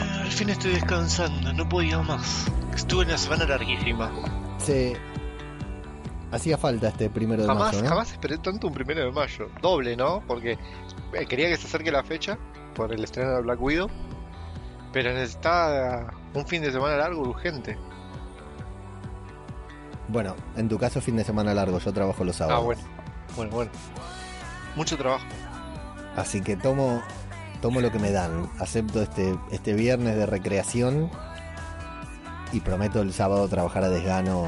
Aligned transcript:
Al 0.00 0.30
fin 0.30 0.50
estoy 0.50 0.72
descansando, 0.72 1.52
no 1.52 1.68
podía 1.68 2.00
más. 2.02 2.46
Estuve 2.74 3.04
una 3.04 3.18
semana 3.18 3.46
larguísima. 3.46 4.10
Se 4.58 4.96
hacía 6.32 6.58
falta 6.58 6.88
este 6.88 7.08
primero 7.10 7.42
de 7.42 7.48
Jamás, 7.48 7.72
mayo, 7.72 7.82
¿no? 7.84 7.88
jamás 7.88 8.12
esperé 8.12 8.38
tanto 8.38 8.66
un 8.66 8.74
primero 8.74 9.02
de 9.04 9.12
mayo. 9.12 9.48
Doble, 9.62 9.96
¿no? 9.96 10.22
Porque 10.26 10.58
eh, 11.12 11.26
quería 11.26 11.48
que 11.48 11.56
se 11.56 11.66
acerque 11.66 11.92
la 11.92 12.02
fecha 12.02 12.38
por 12.74 12.92
el 12.92 13.04
estreno 13.04 13.32
de 13.36 13.42
Black 13.42 13.60
Widow. 13.60 13.88
Pero 14.92 15.12
necesitaba 15.12 16.12
un 16.34 16.46
fin 16.46 16.62
de 16.62 16.72
semana 16.72 16.96
largo 16.96 17.22
urgente. 17.22 17.76
Bueno, 20.08 20.36
en 20.56 20.68
tu 20.68 20.78
caso 20.78 21.00
fin 21.00 21.16
de 21.16 21.24
semana 21.24 21.54
largo, 21.54 21.78
yo 21.78 21.92
trabajo 21.92 22.24
los 22.24 22.36
sábados. 22.36 22.60
Ah, 22.60 22.64
bueno. 22.64 22.82
Bueno, 23.36 23.50
bueno. 23.52 23.70
Mucho 24.76 24.96
trabajo. 24.96 25.24
Así 26.16 26.40
que 26.40 26.56
tomo 26.56 27.02
tomo 27.64 27.80
lo 27.80 27.90
que 27.90 27.98
me 27.98 28.10
dan. 28.10 28.50
Acepto 28.58 29.00
este 29.00 29.34
este 29.50 29.72
viernes 29.72 30.16
de 30.16 30.26
recreación 30.26 31.10
y 32.52 32.60
prometo 32.60 33.00
el 33.00 33.14
sábado 33.14 33.48
trabajar 33.48 33.84
a 33.84 33.88
desgano 33.88 34.46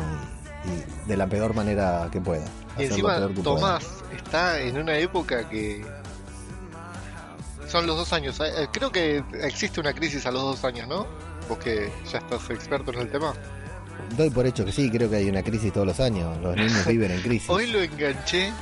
y, 0.66 0.68
y 0.68 1.08
de 1.08 1.16
la 1.16 1.26
peor 1.26 1.54
manera 1.54 2.10
que 2.12 2.20
pueda. 2.20 2.44
Y 2.78 2.84
encima 2.84 3.26
Tomás 3.42 3.86
está 4.14 4.60
en 4.60 4.76
una 4.76 4.98
época 4.98 5.48
que 5.48 5.82
son 7.66 7.86
los 7.86 7.96
dos 7.96 8.12
años. 8.12 8.38
Eh, 8.38 8.68
Creo 8.70 8.92
que 8.92 9.24
existe 9.42 9.80
una 9.80 9.94
crisis 9.94 10.26
a 10.26 10.30
los 10.30 10.42
dos 10.42 10.64
años, 10.66 10.86
¿no? 10.86 11.06
Vos 11.48 11.56
que 11.56 11.90
ya 12.12 12.18
estás 12.18 12.50
experto 12.50 12.92
en 12.92 12.98
el 12.98 13.10
tema. 13.10 13.32
Doy 14.14 14.28
por 14.28 14.46
hecho 14.46 14.62
que 14.66 14.72
sí, 14.72 14.90
creo 14.90 15.08
que 15.08 15.16
hay 15.16 15.30
una 15.30 15.42
crisis 15.42 15.72
todos 15.72 15.86
los 15.86 16.00
años. 16.00 16.36
Los 16.42 16.54
niños 16.54 16.84
viven 16.86 17.12
en 17.12 17.22
crisis. 17.22 17.48
Hoy 17.48 17.68
lo 17.68 17.80
enganché 17.80 18.52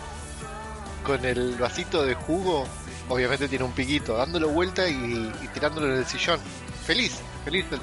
con 1.05 1.25
el 1.25 1.57
vasito 1.57 2.05
de 2.05 2.15
jugo. 2.15 2.69
Obviamente 3.09 3.49
tiene 3.49 3.65
un 3.65 3.73
piquito, 3.73 4.17
dándolo 4.17 4.49
vuelta 4.49 4.89
y, 4.89 5.31
y 5.43 5.49
tirándolo 5.53 5.93
en 5.93 5.99
el 5.99 6.07
sillón. 6.07 6.41
Feliz, 6.87 7.17
feliz. 7.45 7.67
el- 7.71 7.81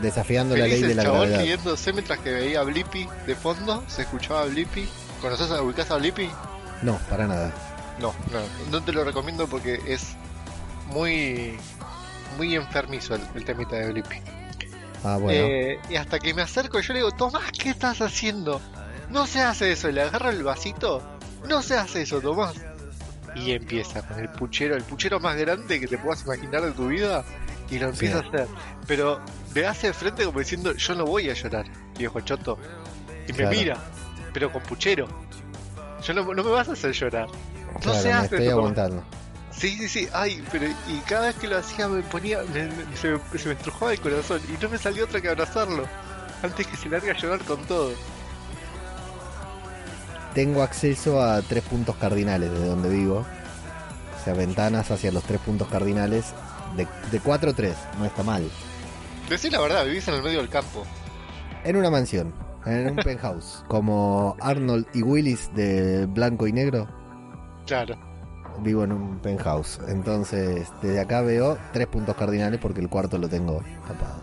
desafiando 0.00 0.56
la 0.56 0.64
feliz 0.64 0.74
ley 0.80 0.82
de 0.84 0.90
el 0.92 0.96
la 0.96 1.02
chabón 1.02 1.18
gravedad. 1.28 1.42
riéndose 1.42 1.92
mientras 1.92 2.18
que 2.20 2.30
veía 2.32 2.60
a 2.60 2.62
Blippi 2.62 3.06
de 3.26 3.34
fondo. 3.34 3.84
Se 3.88 4.02
escuchaba 4.02 4.42
a 4.42 4.44
Blippi. 4.46 4.88
¿Conoces 5.20 5.50
a 5.50 5.60
ubicás 5.62 5.90
a 5.90 5.96
Blippi? 5.96 6.30
No, 6.82 6.98
para 7.10 7.26
nada. 7.26 7.52
No, 7.98 8.14
no, 8.32 8.40
no 8.70 8.82
te 8.82 8.92
lo 8.92 9.04
recomiendo 9.04 9.46
porque 9.46 9.80
es 9.86 10.16
muy 10.86 11.56
muy 12.38 12.54
enfermizo 12.56 13.14
el, 13.14 13.22
el 13.34 13.44
temita 13.44 13.76
de 13.76 13.92
Blippi. 13.92 14.16
Ah, 15.04 15.18
bueno. 15.18 15.38
Eh, 15.46 15.78
y 15.90 15.96
hasta 15.96 16.18
que 16.18 16.32
me 16.34 16.42
acerco 16.42 16.80
yo 16.80 16.92
le 16.94 17.00
digo, 17.00 17.12
Tomás, 17.12 17.52
¿qué 17.58 17.68
estás 17.70 18.00
haciendo? 18.00 18.60
No 19.10 19.26
se 19.26 19.42
hace 19.42 19.70
eso, 19.72 19.88
y 19.88 19.92
le 19.92 20.02
agarro 20.02 20.30
el 20.30 20.42
vasito. 20.42 21.02
No 21.46 21.62
se 21.62 21.74
hace 21.76 22.02
eso, 22.02 22.20
Tomás. 22.20 22.54
Y 23.34 23.52
empieza 23.52 24.06
con 24.06 24.18
el 24.18 24.28
puchero, 24.30 24.76
el 24.76 24.82
puchero 24.84 25.18
más 25.20 25.36
grande 25.36 25.80
que 25.80 25.86
te 25.88 25.98
puedas 25.98 26.22
imaginar 26.24 26.62
de 26.62 26.72
tu 26.72 26.88
vida, 26.88 27.24
y 27.70 27.78
lo 27.78 27.88
empieza 27.88 28.20
Sí. 28.20 28.24
a 28.24 28.28
hacer. 28.28 28.48
Pero 28.86 29.20
me 29.54 29.64
hace 29.66 29.88
de 29.88 29.92
frente 29.92 30.24
como 30.24 30.38
diciendo, 30.38 30.72
yo 30.74 30.94
no 30.94 31.04
voy 31.04 31.30
a 31.30 31.34
llorar, 31.34 31.64
viejo 31.98 32.20
choto. 32.20 32.58
Y 33.26 33.32
me 33.32 33.46
mira, 33.46 33.76
pero 34.32 34.52
con 34.52 34.62
puchero. 34.62 35.08
Yo 36.02 36.12
no, 36.14 36.22
no 36.34 36.44
me 36.44 36.50
vas 36.50 36.68
a 36.68 36.72
hacer 36.72 36.92
llorar. 36.92 37.26
No 37.72 37.80
claro, 37.80 38.00
se 38.00 38.12
hace 38.12 38.36
estoy 38.36 38.48
aguantando. 38.48 39.02
Sí, 39.50 39.76
sí, 39.78 39.88
sí, 39.88 40.08
ay, 40.12 40.44
pero 40.52 40.66
y 40.66 40.98
cada 41.08 41.26
vez 41.28 41.36
que 41.36 41.46
lo 41.48 41.56
hacía 41.58 41.88
me 41.88 42.02
ponía, 42.02 42.40
me- 42.52 42.64
me- 42.66 42.96
se, 42.96 43.08
me, 43.12 43.38
se 43.38 43.48
me 43.48 43.54
estrujaba 43.54 43.92
el 43.92 44.00
corazón 44.00 44.40
y 44.52 44.62
no 44.62 44.68
me 44.68 44.78
salió 44.78 45.04
otra 45.04 45.20
que 45.20 45.28
abrazarlo, 45.28 45.86
antes 46.42 46.66
que 46.66 46.76
se 46.76 46.88
largue 46.88 47.12
a 47.12 47.14
llorar 47.16 47.40
con 47.44 47.64
todo. 47.64 47.92
Tengo 50.34 50.62
acceso 50.62 51.22
a 51.22 51.40
tres 51.42 51.62
puntos 51.64 51.94
cardinales 51.96 52.50
de 52.50 52.66
donde 52.66 52.88
vivo. 52.88 53.18
O 54.20 54.24
sea, 54.24 54.34
ventanas 54.34 54.90
hacia 54.90 55.12
los 55.12 55.22
tres 55.24 55.40
puntos 55.40 55.68
cardinales. 55.68 56.32
De, 56.76 56.88
de 57.12 57.20
4 57.20 57.50
a 57.50 57.54
3, 57.54 57.76
no 58.00 58.04
está 58.04 58.24
mal. 58.24 58.50
Decí 59.28 59.48
la 59.48 59.60
verdad, 59.60 59.84
vivís 59.84 60.08
en 60.08 60.14
el 60.14 60.22
medio 60.24 60.38
del 60.40 60.48
campo. 60.48 60.82
En 61.62 61.76
una 61.76 61.88
mansión, 61.88 62.34
en 62.66 62.90
un 62.90 62.96
penthouse. 63.04 63.64
Como 63.68 64.36
Arnold 64.40 64.86
y 64.92 65.02
Willis 65.02 65.54
de 65.54 66.06
Blanco 66.06 66.48
y 66.48 66.52
Negro, 66.52 66.88
Claro. 67.64 67.94
vivo 68.60 68.82
en 68.82 68.90
un 68.92 69.18
penthouse. 69.20 69.78
Entonces, 69.86 70.68
desde 70.82 71.00
acá 71.00 71.20
veo 71.20 71.56
tres 71.72 71.86
puntos 71.86 72.16
cardinales 72.16 72.58
porque 72.60 72.80
el 72.80 72.88
cuarto 72.88 73.18
lo 73.18 73.28
tengo 73.28 73.62
tapado. 73.86 74.20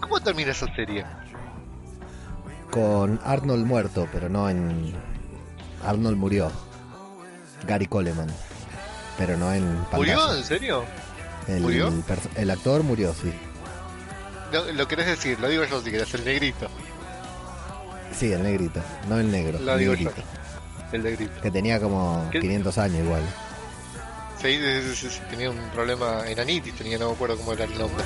¿Cómo 0.00 0.18
termina 0.20 0.50
esa 0.50 0.66
serie? 0.74 1.04
Con 2.72 3.20
Arnold 3.24 3.64
muerto, 3.66 4.08
pero 4.12 4.28
no 4.28 4.48
en. 4.50 4.92
Arnold 5.84 6.16
murió. 6.16 6.50
Gary 7.66 7.86
Coleman. 7.86 8.28
Pero 9.18 9.36
no 9.36 9.52
en 9.52 9.78
¿Murió? 9.92 10.34
¿En 10.34 10.44
serio? 10.44 10.84
El, 11.48 12.02
el 12.36 12.50
actor 12.50 12.82
murió, 12.82 13.14
sí. 13.14 13.32
Lo, 14.52 14.70
lo 14.72 14.88
querés 14.88 15.06
decir, 15.06 15.38
lo 15.40 15.48
digo 15.48 15.64
yo 15.64 15.80
si 15.80 15.90
querés, 15.90 16.12
el 16.14 16.24
negrito. 16.24 16.68
Sí, 18.16 18.32
el 18.32 18.42
negrito, 18.42 18.80
no 19.08 19.18
el 19.18 19.30
negro. 19.30 19.58
Lo 19.60 19.72
el 19.72 19.78
digo 19.78 19.92
negrito. 19.92 20.14
yo. 20.16 20.22
El 20.92 21.02
negrito. 21.02 21.40
Que 21.40 21.50
tenía 21.50 21.80
como 21.80 22.28
¿Qué? 22.30 22.40
500 22.40 22.78
años 22.78 23.04
igual. 23.04 23.22
Sí, 24.40 24.58
sí, 24.94 25.08
tenía 25.30 25.50
un 25.50 25.58
problema 25.70 26.28
en 26.28 26.38
anitis, 26.38 26.74
tenía, 26.74 26.98
no 26.98 27.08
me 27.08 27.14
acuerdo 27.14 27.36
cómo 27.36 27.52
era 27.52 27.64
el 27.64 27.78
nombre. 27.78 28.04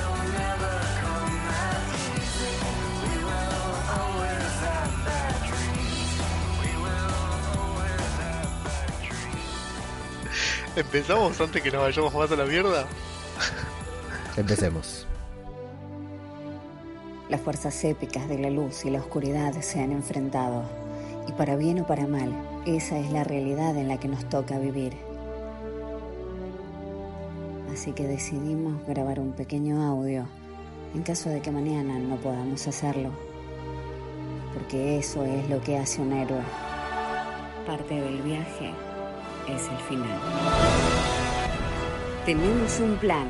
¿Empezamos 10.77 11.41
antes 11.41 11.63
que 11.63 11.71
nos 11.71 11.81
vayamos 11.81 12.13
más 12.13 12.31
a 12.31 12.37
la 12.37 12.45
mierda? 12.45 12.87
Empecemos. 14.37 15.07
Las 17.31 17.41
fuerzas 17.41 17.83
épicas 17.83 18.29
de 18.29 18.39
la 18.39 18.51
luz 18.51 18.85
y 18.85 18.91
la 18.91 18.99
oscuridad 18.99 19.59
se 19.63 19.81
han 19.81 19.91
enfrentado. 19.91 20.65
Y 21.27 21.33
para 21.33 21.57
bien 21.57 21.81
o 21.81 21.87
para 21.87 22.07
mal, 22.07 22.31
esa 22.67 22.99
es 22.99 23.11
la 23.11 23.25
realidad 23.25 23.75
en 23.79 23.89
la 23.89 23.99
que 23.99 24.09
nos 24.09 24.29
toca 24.29 24.59
vivir. 24.59 24.93
Así 27.73 27.93
que 27.93 28.07
decidimos 28.07 28.87
grabar 28.87 29.19
un 29.19 29.33
pequeño 29.33 29.83
audio 29.83 30.29
en 30.95 31.03
caso 31.03 31.31
de 31.31 31.41
que 31.41 31.51
mañana 31.51 31.99
no 31.99 32.17
podamos 32.17 32.67
hacerlo. 32.69 33.13
Porque 34.53 34.99
eso 34.99 35.25
es 35.25 35.49
lo 35.49 35.59
que 35.63 35.79
hace 35.79 36.03
un 36.03 36.13
héroe. 36.13 36.43
Parte 37.67 37.95
del 37.95 38.21
viaje 38.21 38.75
es 39.49 39.69
el 39.69 39.79
final. 39.89 40.19
Tenemos 42.25 42.81
un 42.81 42.97
plan. 42.97 43.29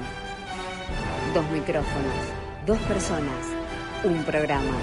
Dos 1.35 1.45
micrófonos, 1.51 2.15
dos 2.67 2.79
personas, 2.79 3.47
un 4.05 4.23
programa. 4.25 4.79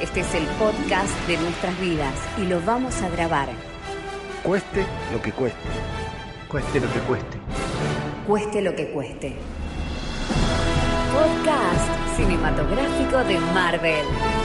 Este 0.00 0.20
es 0.20 0.34
el 0.34 0.44
podcast 0.58 1.14
de 1.26 1.36
nuestras 1.38 1.80
vidas 1.80 2.14
y 2.38 2.42
lo 2.42 2.60
vamos 2.60 3.00
a 3.02 3.08
grabar. 3.08 3.48
Cueste 4.42 4.84
lo 5.12 5.20
que 5.22 5.32
cueste. 5.32 5.58
Cueste 6.48 6.80
lo 6.80 6.92
que 6.92 7.00
cueste. 7.00 7.38
Cueste 8.26 8.60
lo 8.62 8.74
que 8.74 8.90
cueste. 8.90 9.36
Podcast 11.12 12.16
cinematográfico 12.16 13.18
de 13.24 13.38
Marvel. 13.54 14.41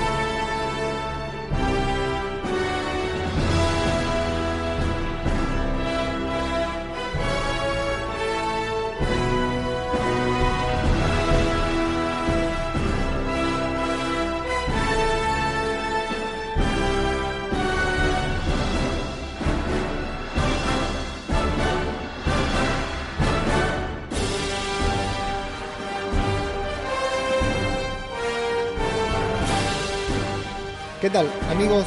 ¿Qué 31.07 31.13
tal, 31.13 31.31
amigos? 31.50 31.86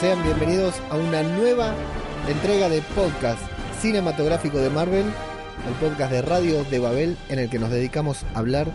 Sean 0.00 0.22
bienvenidos 0.22 0.74
a 0.90 0.96
una 0.96 1.22
nueva 1.22 1.74
entrega 2.28 2.68
de 2.68 2.82
podcast 2.94 3.40
cinematográfico 3.80 4.58
de 4.58 4.68
Marvel, 4.68 5.06
el 5.66 5.74
podcast 5.80 6.12
de 6.12 6.20
Radio 6.20 6.62
de 6.64 6.78
Babel, 6.78 7.16
en 7.30 7.38
el 7.38 7.48
que 7.48 7.58
nos 7.58 7.70
dedicamos 7.70 8.22
a 8.34 8.40
hablar 8.40 8.66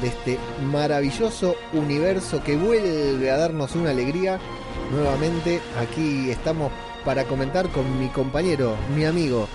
de 0.00 0.08
este 0.08 0.38
maravilloso 0.72 1.56
universo 1.74 2.42
que 2.42 2.56
vuelve 2.56 3.30
a 3.30 3.36
darnos 3.36 3.74
una 3.74 3.90
alegría. 3.90 4.38
Nuevamente, 4.90 5.60
aquí 5.78 6.30
estamos 6.30 6.72
para 7.04 7.24
comentar 7.24 7.68
con 7.68 8.00
mi 8.00 8.08
compañero, 8.08 8.78
mi 8.96 9.04
amigo, 9.04 9.46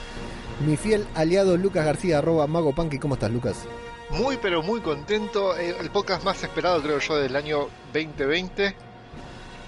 mi 0.68 0.78
fiel 0.78 1.08
aliado 1.16 1.58
Lucas 1.58 1.84
García, 1.84 2.20
arroba 2.20 2.46
Mago. 2.46 2.76
¿Cómo 2.76 3.16
estás, 3.16 3.32
Lucas? 3.32 3.66
Muy 4.12 4.38
pero 4.38 4.62
muy 4.62 4.82
contento. 4.82 5.58
eh, 5.58 5.76
el 5.80 5.90
podcast 5.90 6.24
más 6.24 6.44
esperado 6.44 6.80
creo 6.80 7.00
yo 7.00 7.16
del 7.16 7.36
año 7.36 7.70
2020. 7.92 8.89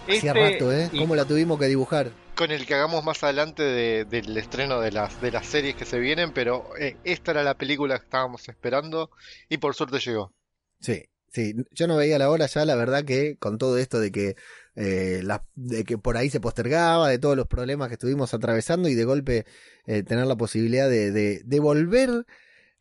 Hacía 0.07 0.31
Este- 0.31 0.51
rato, 0.53 0.73
¿eh? 0.73 0.89
y 0.91 0.99
¿Cómo 0.99 1.15
la 1.15 1.25
tuvimos 1.25 1.59
que 1.59 1.67
dibujar? 1.67 2.11
con 2.35 2.49
el 2.49 2.65
que 2.65 2.73
hagamos 2.73 3.03
más 3.03 3.23
adelante 3.23 3.61
de- 3.61 4.05
del 4.05 4.35
estreno 4.35 4.79
de 4.81 4.91
las, 4.91 5.21
de 5.21 5.31
las 5.31 5.45
series 5.45 5.75
que 5.75 5.85
se 5.85 5.99
vienen, 5.99 6.31
pero 6.33 6.65
eh, 6.79 6.95
esta 7.03 7.31
era 7.31 7.43
la 7.43 7.55
película 7.55 7.99
que 7.99 8.05
estábamos 8.05 8.49
esperando 8.49 9.11
y 9.47 9.57
por 9.57 9.75
suerte 9.75 9.99
llegó. 9.99 10.33
Sí, 10.79 11.03
sí. 11.31 11.53
Yo 11.71 11.87
no 11.87 11.97
veía 11.97 12.17
la 12.17 12.31
hora 12.31 12.47
ya, 12.47 12.65
la 12.65 12.75
verdad 12.75 13.03
que 13.05 13.35
con 13.37 13.59
todo 13.59 13.77
esto 13.77 13.99
de 13.99 14.11
que 14.11 14.35
eh, 14.75 15.19
la- 15.23 15.45
de 15.53 15.83
que 15.83 15.97
por 15.99 16.17
ahí 16.17 16.29
se 16.31 16.39
postergaba, 16.39 17.09
de 17.09 17.19
todos 17.19 17.35
los 17.37 17.45
problemas 17.45 17.89
que 17.89 17.95
estuvimos 17.95 18.33
atravesando 18.33 18.87
y 18.89 18.95
de 18.95 19.03
golpe 19.03 19.45
eh, 19.85 20.01
tener 20.01 20.25
la 20.25 20.37
posibilidad 20.37 20.89
de, 20.89 21.11
de, 21.11 21.41
de 21.43 21.59
volver 21.59 22.25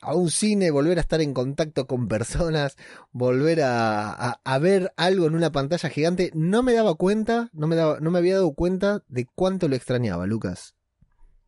a 0.00 0.14
un 0.14 0.30
cine, 0.30 0.70
volver 0.70 0.98
a 0.98 1.02
estar 1.02 1.20
en 1.20 1.34
contacto 1.34 1.86
con 1.86 2.08
personas, 2.08 2.76
volver 3.12 3.62
a, 3.62 4.10
a, 4.10 4.40
a 4.44 4.58
ver 4.58 4.92
algo 4.96 5.26
en 5.26 5.34
una 5.34 5.52
pantalla 5.52 5.88
gigante, 5.90 6.30
no 6.34 6.62
me 6.62 6.72
daba 6.72 6.94
cuenta, 6.94 7.50
no 7.52 7.66
me 7.66 7.76
daba, 7.76 8.00
no 8.00 8.10
me 8.10 8.18
había 8.18 8.34
dado 8.34 8.52
cuenta 8.54 9.02
de 9.08 9.26
cuánto 9.34 9.68
lo 9.68 9.76
extrañaba, 9.76 10.26
Lucas. 10.26 10.74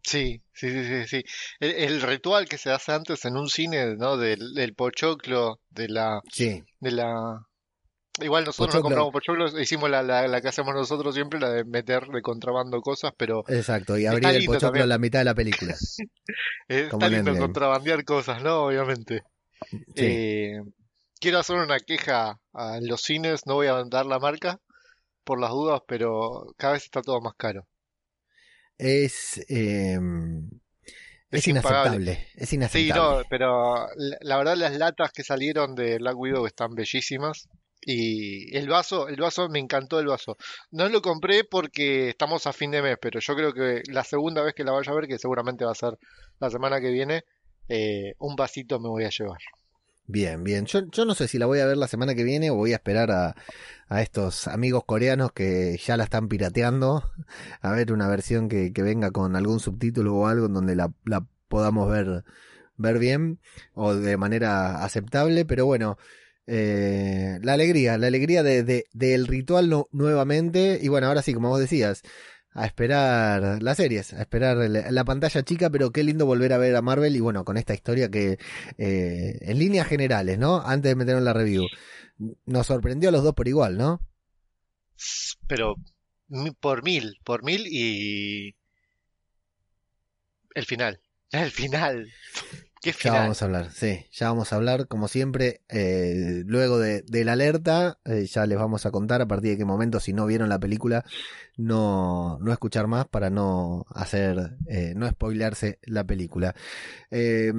Sí, 0.04 0.42
sí, 0.52 0.70
sí, 0.70 0.84
sí, 0.84 1.06
sí. 1.06 1.24
El, 1.60 1.70
el 1.72 2.02
ritual 2.02 2.48
que 2.48 2.58
se 2.58 2.70
hace 2.70 2.92
antes 2.92 3.24
en 3.24 3.36
un 3.36 3.48
cine, 3.48 3.96
¿no? 3.96 4.16
Del, 4.16 4.52
del 4.54 4.74
pochoclo, 4.74 5.60
de 5.70 5.88
la, 5.88 6.20
Sí, 6.30 6.62
de 6.80 6.90
la... 6.90 7.46
Igual 8.20 8.44
nosotros 8.44 8.74
no 8.74 8.82
compramos 8.82 9.12
pochoclos, 9.12 9.58
hicimos 9.58 9.88
la, 9.88 10.02
la, 10.02 10.28
la 10.28 10.40
que 10.42 10.48
hacemos 10.48 10.74
nosotros 10.74 11.14
siempre, 11.14 11.40
la 11.40 11.50
de 11.50 11.64
meter 11.64 12.08
de 12.08 12.20
contrabando 12.20 12.80
cosas, 12.82 13.12
pero 13.16 13.42
exacto, 13.48 13.96
y 13.96 14.04
abrir 14.06 14.28
el 14.28 14.44
pochoclo 14.44 14.82
a 14.82 14.86
la 14.86 14.98
mitad 14.98 15.20
de 15.20 15.24
la 15.24 15.34
película. 15.34 15.74
está 16.68 17.08
lindo 17.08 17.36
contrabandear 17.36 18.04
cosas, 18.04 18.42
¿no? 18.42 18.64
Obviamente. 18.66 19.22
Sí. 19.70 19.78
Eh, 19.96 20.62
quiero 21.20 21.38
hacer 21.38 21.56
una 21.56 21.78
queja 21.78 22.38
a 22.52 22.78
los 22.82 23.00
cines, 23.02 23.46
no 23.46 23.54
voy 23.54 23.68
a 23.68 23.82
dar 23.84 24.04
la 24.06 24.18
marca 24.18 24.60
por 25.24 25.40
las 25.40 25.50
dudas, 25.50 25.80
pero 25.86 26.52
cada 26.58 26.74
vez 26.74 26.84
está 26.84 27.00
todo 27.00 27.20
más 27.22 27.34
caro. 27.36 27.66
es, 28.78 29.38
eh, 29.48 29.98
es, 31.30 31.44
Es 31.44 31.48
inaceptable. 31.48 32.28
Es 32.34 32.48
Sí, 32.50 32.56
inaceptable. 32.56 33.22
no, 33.22 33.22
pero 33.30 33.86
la, 33.96 34.18
la 34.20 34.36
verdad 34.36 34.56
las 34.56 34.76
latas 34.76 35.12
que 35.12 35.22
salieron 35.24 35.74
de 35.74 35.98
Black 35.98 36.16
Widow 36.16 36.46
están 36.46 36.74
bellísimas. 36.74 37.48
Y 37.84 38.56
el 38.56 38.68
vaso, 38.68 39.08
el 39.08 39.20
vaso, 39.20 39.48
me 39.48 39.58
encantó 39.58 39.98
el 39.98 40.06
vaso. 40.06 40.36
No 40.70 40.88
lo 40.88 41.02
compré 41.02 41.44
porque 41.44 42.10
estamos 42.10 42.46
a 42.46 42.52
fin 42.52 42.70
de 42.70 42.80
mes, 42.80 42.96
pero 43.00 43.18
yo 43.20 43.34
creo 43.34 43.52
que 43.52 43.82
la 43.90 44.04
segunda 44.04 44.42
vez 44.42 44.54
que 44.54 44.64
la 44.64 44.72
vaya 44.72 44.92
a 44.92 44.94
ver, 44.94 45.08
que 45.08 45.18
seguramente 45.18 45.64
va 45.64 45.72
a 45.72 45.76
ser 45.76 45.98
la 46.38 46.48
semana 46.48 46.80
que 46.80 46.90
viene, 46.90 47.24
eh, 47.68 48.14
un 48.18 48.36
vasito 48.36 48.78
me 48.78 48.88
voy 48.88 49.04
a 49.04 49.10
llevar. 49.10 49.38
Bien, 50.06 50.44
bien. 50.44 50.66
Yo, 50.66 50.80
yo 50.90 51.04
no 51.04 51.14
sé 51.14 51.26
si 51.26 51.38
la 51.38 51.46
voy 51.46 51.60
a 51.60 51.66
ver 51.66 51.76
la 51.76 51.88
semana 51.88 52.14
que 52.14 52.24
viene 52.24 52.50
o 52.50 52.54
voy 52.54 52.72
a 52.72 52.76
esperar 52.76 53.10
a, 53.10 53.34
a 53.88 54.02
estos 54.02 54.48
amigos 54.48 54.84
coreanos 54.84 55.32
que 55.32 55.78
ya 55.78 55.96
la 55.96 56.04
están 56.04 56.28
pirateando. 56.28 57.10
A 57.60 57.72
ver 57.72 57.92
una 57.92 58.08
versión 58.08 58.48
que, 58.48 58.72
que 58.72 58.82
venga 58.82 59.10
con 59.10 59.36
algún 59.36 59.60
subtítulo 59.60 60.14
o 60.14 60.26
algo 60.26 60.46
en 60.46 60.54
donde 60.54 60.76
la, 60.76 60.92
la 61.04 61.24
podamos 61.48 61.90
ver, 61.90 62.24
ver 62.76 62.98
bien 62.98 63.38
o 63.74 63.94
de 63.94 64.16
manera 64.16 64.84
aceptable. 64.84 65.44
Pero 65.44 65.66
bueno, 65.66 65.98
eh, 66.46 67.38
la 67.42 67.54
alegría, 67.54 67.98
la 67.98 68.06
alegría 68.08 68.42
de, 68.42 68.62
de- 68.64 68.86
del 68.92 69.26
ritual 69.26 69.68
nu- 69.70 69.88
nuevamente. 69.92 70.78
Y 70.82 70.88
bueno, 70.88 71.06
ahora 71.08 71.22
sí, 71.22 71.34
como 71.34 71.48
vos 71.50 71.60
decías, 71.60 72.02
a 72.54 72.66
esperar 72.66 73.62
las 73.62 73.76
series, 73.78 74.12
a 74.12 74.20
esperar 74.22 74.56
la, 74.58 74.90
la 74.90 75.04
pantalla 75.04 75.42
chica, 75.42 75.70
pero 75.70 75.90
qué 75.90 76.02
lindo 76.04 76.26
volver 76.26 76.52
a 76.52 76.58
ver 76.58 76.76
a 76.76 76.82
Marvel 76.82 77.16
y 77.16 77.20
bueno, 77.20 77.44
con 77.44 77.56
esta 77.56 77.74
historia 77.74 78.10
que 78.10 78.38
eh, 78.78 79.38
en 79.40 79.58
líneas 79.58 79.86
generales, 79.88 80.38
¿no? 80.38 80.60
Antes 80.60 80.90
de 80.90 80.96
meternos 80.96 81.20
en 81.20 81.24
la 81.26 81.32
review, 81.32 81.66
nos 82.46 82.66
sorprendió 82.66 83.08
a 83.08 83.12
los 83.12 83.22
dos 83.24 83.34
por 83.34 83.48
igual, 83.48 83.76
¿no? 83.78 84.00
Pero 85.46 85.76
por 86.60 86.82
mil, 86.82 87.16
por 87.24 87.42
mil 87.44 87.66
y 87.68 88.54
el 90.54 90.64
final. 90.64 91.00
El 91.30 91.50
final. 91.50 92.08
¿Qué 92.82 92.92
Ya 93.00 93.12
vamos 93.12 93.40
a 93.40 93.44
hablar, 93.44 93.70
sí, 93.70 94.06
ya 94.10 94.28
vamos 94.28 94.52
a 94.52 94.56
hablar, 94.56 94.88
como 94.88 95.06
siempre, 95.06 95.60
eh, 95.68 96.42
luego 96.46 96.80
de, 96.80 97.02
de 97.02 97.24
la 97.24 97.34
alerta, 97.34 98.00
eh, 98.04 98.26
ya 98.26 98.44
les 98.44 98.58
vamos 98.58 98.86
a 98.86 98.90
contar 98.90 99.22
a 99.22 99.26
partir 99.26 99.52
de 99.52 99.58
qué 99.58 99.64
momento, 99.64 100.00
si 100.00 100.12
no 100.12 100.26
vieron 100.26 100.48
la 100.48 100.58
película, 100.58 101.04
no, 101.56 102.40
no 102.40 102.52
escuchar 102.52 102.88
más 102.88 103.06
para 103.06 103.30
no 103.30 103.86
hacer, 103.94 104.56
eh, 104.66 104.94
no 104.96 105.08
spoilearse 105.08 105.78
la 105.82 106.02
película. 106.02 106.56
Eh, 107.12 107.52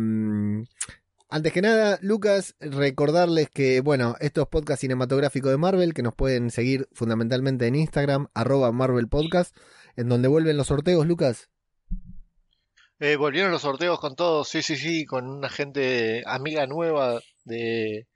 antes 1.30 1.54
que 1.54 1.62
nada, 1.62 1.98
Lucas, 2.02 2.56
recordarles 2.60 3.50
que, 3.50 3.80
bueno, 3.80 4.16
estos 4.20 4.50
podcasts 4.50 4.82
cinematográficos 4.82 5.52
de 5.52 5.58
Marvel, 5.58 5.94
que 5.94 6.04
nos 6.04 6.14
pueden 6.14 6.52
seguir 6.52 6.90
fundamentalmente 6.92 7.66
en 7.66 7.76
Instagram, 7.76 8.28
arroba 8.34 8.74
Marvel 8.74 9.08
Podcast, 9.08 9.56
en 9.96 10.10
donde 10.10 10.28
vuelven 10.28 10.58
los 10.58 10.68
sorteos, 10.68 11.08
Lucas. 11.08 11.50
Eh, 13.04 13.18
volvieron 13.18 13.52
los 13.52 13.64
sorteos 13.64 14.00
con 14.00 14.16
todos, 14.16 14.48
sí, 14.48 14.62
sí, 14.64 14.78
sí, 14.78 15.06
con 15.06 15.28
una 15.28 15.50
gente 15.50 16.24
amiga 16.26 16.66
nueva 16.68 17.20
de, 17.44 18.08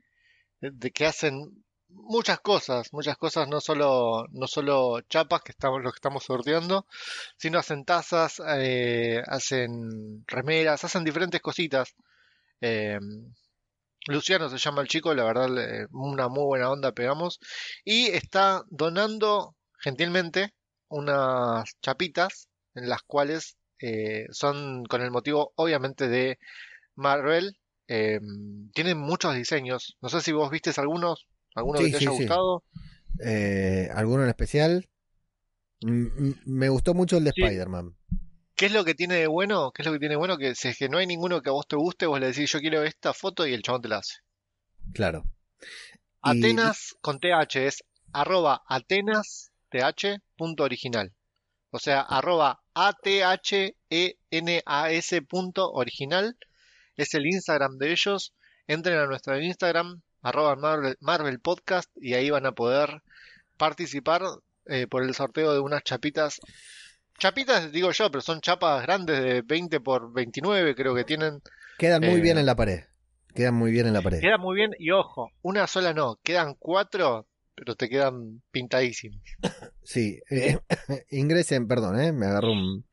de 0.61 0.91
que 0.91 1.05
hacen 1.05 1.65
muchas 1.89 2.39
cosas, 2.39 2.93
muchas 2.93 3.17
cosas, 3.17 3.49
no 3.49 3.59
solo, 3.61 4.27
no 4.31 4.47
solo 4.47 5.01
chapas 5.09 5.41
que 5.41 5.51
estamos, 5.51 5.83
lo 5.83 5.91
que 5.91 5.97
estamos 5.97 6.23
sorteando, 6.23 6.87
sino 7.37 7.59
hacen 7.59 7.83
tazas, 7.85 8.41
eh, 8.59 9.21
hacen 9.27 10.23
remeras, 10.27 10.85
hacen 10.85 11.03
diferentes 11.03 11.41
cositas. 11.41 11.93
Eh, 12.61 12.99
Luciano 14.07 14.49
se 14.49 14.57
llama 14.57 14.81
el 14.81 14.87
chico, 14.87 15.13
la 15.13 15.25
verdad, 15.25 15.49
una 15.91 16.29
muy 16.29 16.45
buena 16.45 16.71
onda 16.71 16.93
pegamos. 16.93 17.39
Y 17.83 18.07
está 18.07 18.63
donando 18.69 19.55
gentilmente 19.79 20.53
unas 20.87 21.77
chapitas 21.81 22.47
en 22.73 22.87
las 22.89 23.01
cuales 23.03 23.57
eh, 23.79 24.27
son 24.31 24.85
con 24.85 25.01
el 25.01 25.11
motivo, 25.11 25.53
obviamente, 25.55 26.07
de 26.07 26.39
Marvel. 26.95 27.57
Eh, 27.87 28.19
tienen 28.73 28.97
muchos 28.99 29.35
diseños. 29.35 29.97
No 30.01 30.09
sé 30.09 30.21
si 30.21 30.31
vos 30.33 30.51
vistes 30.51 30.79
algunos, 30.79 31.27
alguno 31.55 31.79
Sí, 31.79 31.85
que 31.85 31.91
te 31.91 31.97
sí, 31.99 32.05
haya 32.05 32.11
sí. 32.11 32.23
gustado. 32.23 32.63
Eh, 33.23 33.89
¿Alguno 33.93 34.23
en 34.23 34.29
especial? 34.29 34.87
Me 35.81 36.69
gustó 36.69 36.93
mucho 36.93 37.17
el 37.17 37.23
de. 37.23 37.29
Spider-Man. 37.31 37.95
¿Qué 38.55 38.65
es 38.65 38.73
lo 38.73 38.83
que 38.83 38.93
tiene 38.93 39.15
de 39.15 39.27
bueno? 39.27 39.71
¿Qué 39.71 39.83
es 39.83 39.85
lo 39.85 39.93
que 39.93 39.99
tiene 39.99 40.15
de 40.15 40.17
bueno? 40.17 40.37
Que 40.37 40.53
si 40.53 40.67
es 40.67 40.77
que 40.77 40.89
no 40.89 40.97
hay 40.97 41.07
ninguno 41.07 41.41
que 41.41 41.47
a 41.49 41.53
vos 41.53 41.65
te 41.65 41.77
guste, 41.77 42.07
vos 42.07 42.19
le 42.19 42.27
decís 42.27 42.51
yo 42.51 42.59
quiero 42.59 42.83
esta 42.83 43.13
foto 43.13 43.47
y 43.47 43.53
el 43.53 43.61
chabón 43.63 43.81
te 43.83 43.87
la 43.87 43.99
hace. 43.99 44.15
Claro. 44.93 45.23
Y- 46.23 46.29
Atenas 46.31 46.95
con 47.01 47.19
TH 47.19 47.55
es 47.65 47.83
arroba 48.13 48.61
Atenas 48.67 49.51
TH 49.69 50.19
punto 50.35 50.63
original. 50.63 51.11
O 51.71 51.79
sea, 51.79 52.01
arroba 52.01 52.61
A-T-H-E-N-A-S 53.89 55.21
punto 55.23 55.71
original. 55.71 56.37
Es 56.95 57.13
el 57.13 57.25
Instagram 57.25 57.77
de 57.77 57.91
ellos. 57.91 58.33
Entren 58.67 58.97
a 58.99 59.05
nuestro 59.07 59.39
Instagram, 59.39 60.01
arroba 60.21 60.55
Marvel, 60.55 60.95
Marvel 60.99 61.39
Podcast, 61.39 61.89
y 61.95 62.13
ahí 62.13 62.29
van 62.29 62.45
a 62.45 62.51
poder 62.51 63.01
participar 63.57 64.21
eh, 64.65 64.87
por 64.87 65.03
el 65.03 65.13
sorteo 65.15 65.53
de 65.53 65.59
unas 65.59 65.83
chapitas. 65.83 66.39
Chapitas, 67.17 67.71
digo 67.71 67.91
yo, 67.91 68.11
pero 68.11 68.21
son 68.21 68.41
chapas 68.41 68.83
grandes 68.83 69.19
de 69.21 69.41
20 69.41 69.79
por 69.79 70.13
29, 70.13 70.75
creo 70.75 70.93
que 70.93 71.03
tienen. 71.03 71.41
Quedan 71.77 72.01
muy 72.01 72.19
Eh, 72.19 72.21
bien 72.21 72.37
en 72.37 72.45
la 72.45 72.55
pared. 72.55 72.81
Quedan 73.33 73.55
muy 73.55 73.71
bien 73.71 73.87
en 73.87 73.93
la 73.93 74.01
pared. 74.01 74.19
Queda 74.19 74.37
muy 74.37 74.55
bien, 74.55 74.71
y 74.77 74.91
ojo, 74.91 75.31
una 75.41 75.65
sola 75.67 75.93
no, 75.93 76.17
quedan 76.23 76.55
cuatro, 76.59 77.25
pero 77.57 77.75
te 77.75 77.89
quedan 77.89 78.43
pintadísimos. 78.51 79.19
Sí. 79.83 80.21
eh, 80.29 80.59
ingresen, 81.09 81.67
perdón, 81.67 81.99
eh, 81.99 82.13
me 82.13 82.27
agarró 82.27 82.51
un, 82.51 82.85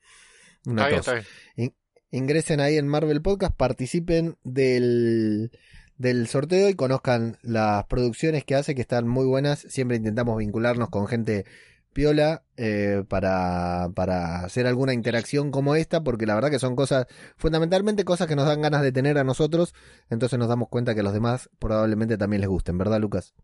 una 0.64 0.82
Está 0.82 0.88
bien, 0.88 1.00
tos. 1.02 1.08
está 1.08 1.12
bien. 1.56 1.74
Ingresen 2.10 2.60
ahí 2.60 2.78
en 2.78 2.88
Marvel 2.88 3.20
Podcast, 3.20 3.54
participen 3.54 4.38
del, 4.42 5.50
del 5.98 6.28
sorteo 6.28 6.68
y 6.70 6.74
conozcan 6.74 7.38
las 7.42 7.84
producciones 7.86 8.44
que 8.44 8.54
hace, 8.54 8.74
que 8.74 8.80
están 8.80 9.06
muy 9.06 9.26
buenas. 9.26 9.58
Siempre 9.68 9.98
intentamos 9.98 10.38
vincularnos 10.38 10.88
con 10.88 11.08
gente 11.08 11.44
piola 11.92 12.44
eh, 12.56 13.04
para, 13.08 13.90
para 13.94 14.44
hacer 14.44 14.66
alguna 14.66 14.94
interacción 14.94 15.50
como 15.50 15.74
esta, 15.74 16.02
porque 16.02 16.24
la 16.24 16.36
verdad 16.36 16.50
que 16.50 16.58
son 16.58 16.74
cosas, 16.74 17.06
fundamentalmente 17.36 18.04
cosas 18.04 18.28
que 18.28 18.36
nos 18.36 18.46
dan 18.46 18.62
ganas 18.62 18.82
de 18.82 18.92
tener 18.92 19.18
a 19.18 19.24
nosotros, 19.24 19.74
entonces 20.08 20.38
nos 20.38 20.48
damos 20.48 20.68
cuenta 20.68 20.94
que 20.94 21.00
a 21.00 21.04
los 21.04 21.12
demás 21.12 21.50
probablemente 21.58 22.16
también 22.16 22.40
les 22.40 22.48
gusten, 22.48 22.78
¿verdad, 22.78 23.00
Lucas? 23.00 23.34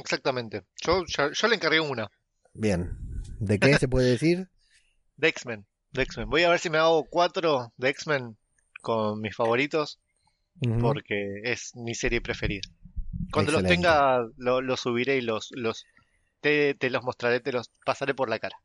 Exactamente. 0.00 0.62
Yo, 0.82 1.04
yo, 1.06 1.30
yo 1.32 1.48
le 1.48 1.54
encargué 1.56 1.80
una, 1.80 2.08
Bien. 2.52 2.96
¿De 3.38 3.58
qué 3.58 3.78
se 3.78 3.88
puede 3.88 4.10
decir? 4.10 4.48
de 5.16 5.28
X-Men. 5.28 5.66
De 5.92 6.02
X-Men. 6.02 6.28
Voy 6.28 6.42
a 6.42 6.50
ver 6.50 6.58
si 6.58 6.68
me 6.70 6.78
hago 6.78 7.04
cuatro 7.04 7.72
de 7.76 7.88
X-Men 7.90 8.36
con 8.82 9.20
mis 9.20 9.34
favoritos, 9.36 9.98
porque 10.80 11.40
es 11.44 11.70
mi 11.76 11.94
serie 11.94 12.20
preferida. 12.20 12.62
Cuando 13.32 13.52
los 13.52 13.62
tenga, 13.74 14.26
lo- 14.36 14.60
los 14.62 14.80
subiré 14.80 15.16
y 15.18 15.20
los, 15.20 15.48
los 15.52 15.84
te, 16.40 16.74
te 16.74 16.90
los 16.90 17.02
mostraré, 17.04 17.40
te 17.40 17.52
los 17.52 17.70
pasaré 17.84 18.14
por 18.14 18.28
la 18.28 18.38
cara. 18.38 18.56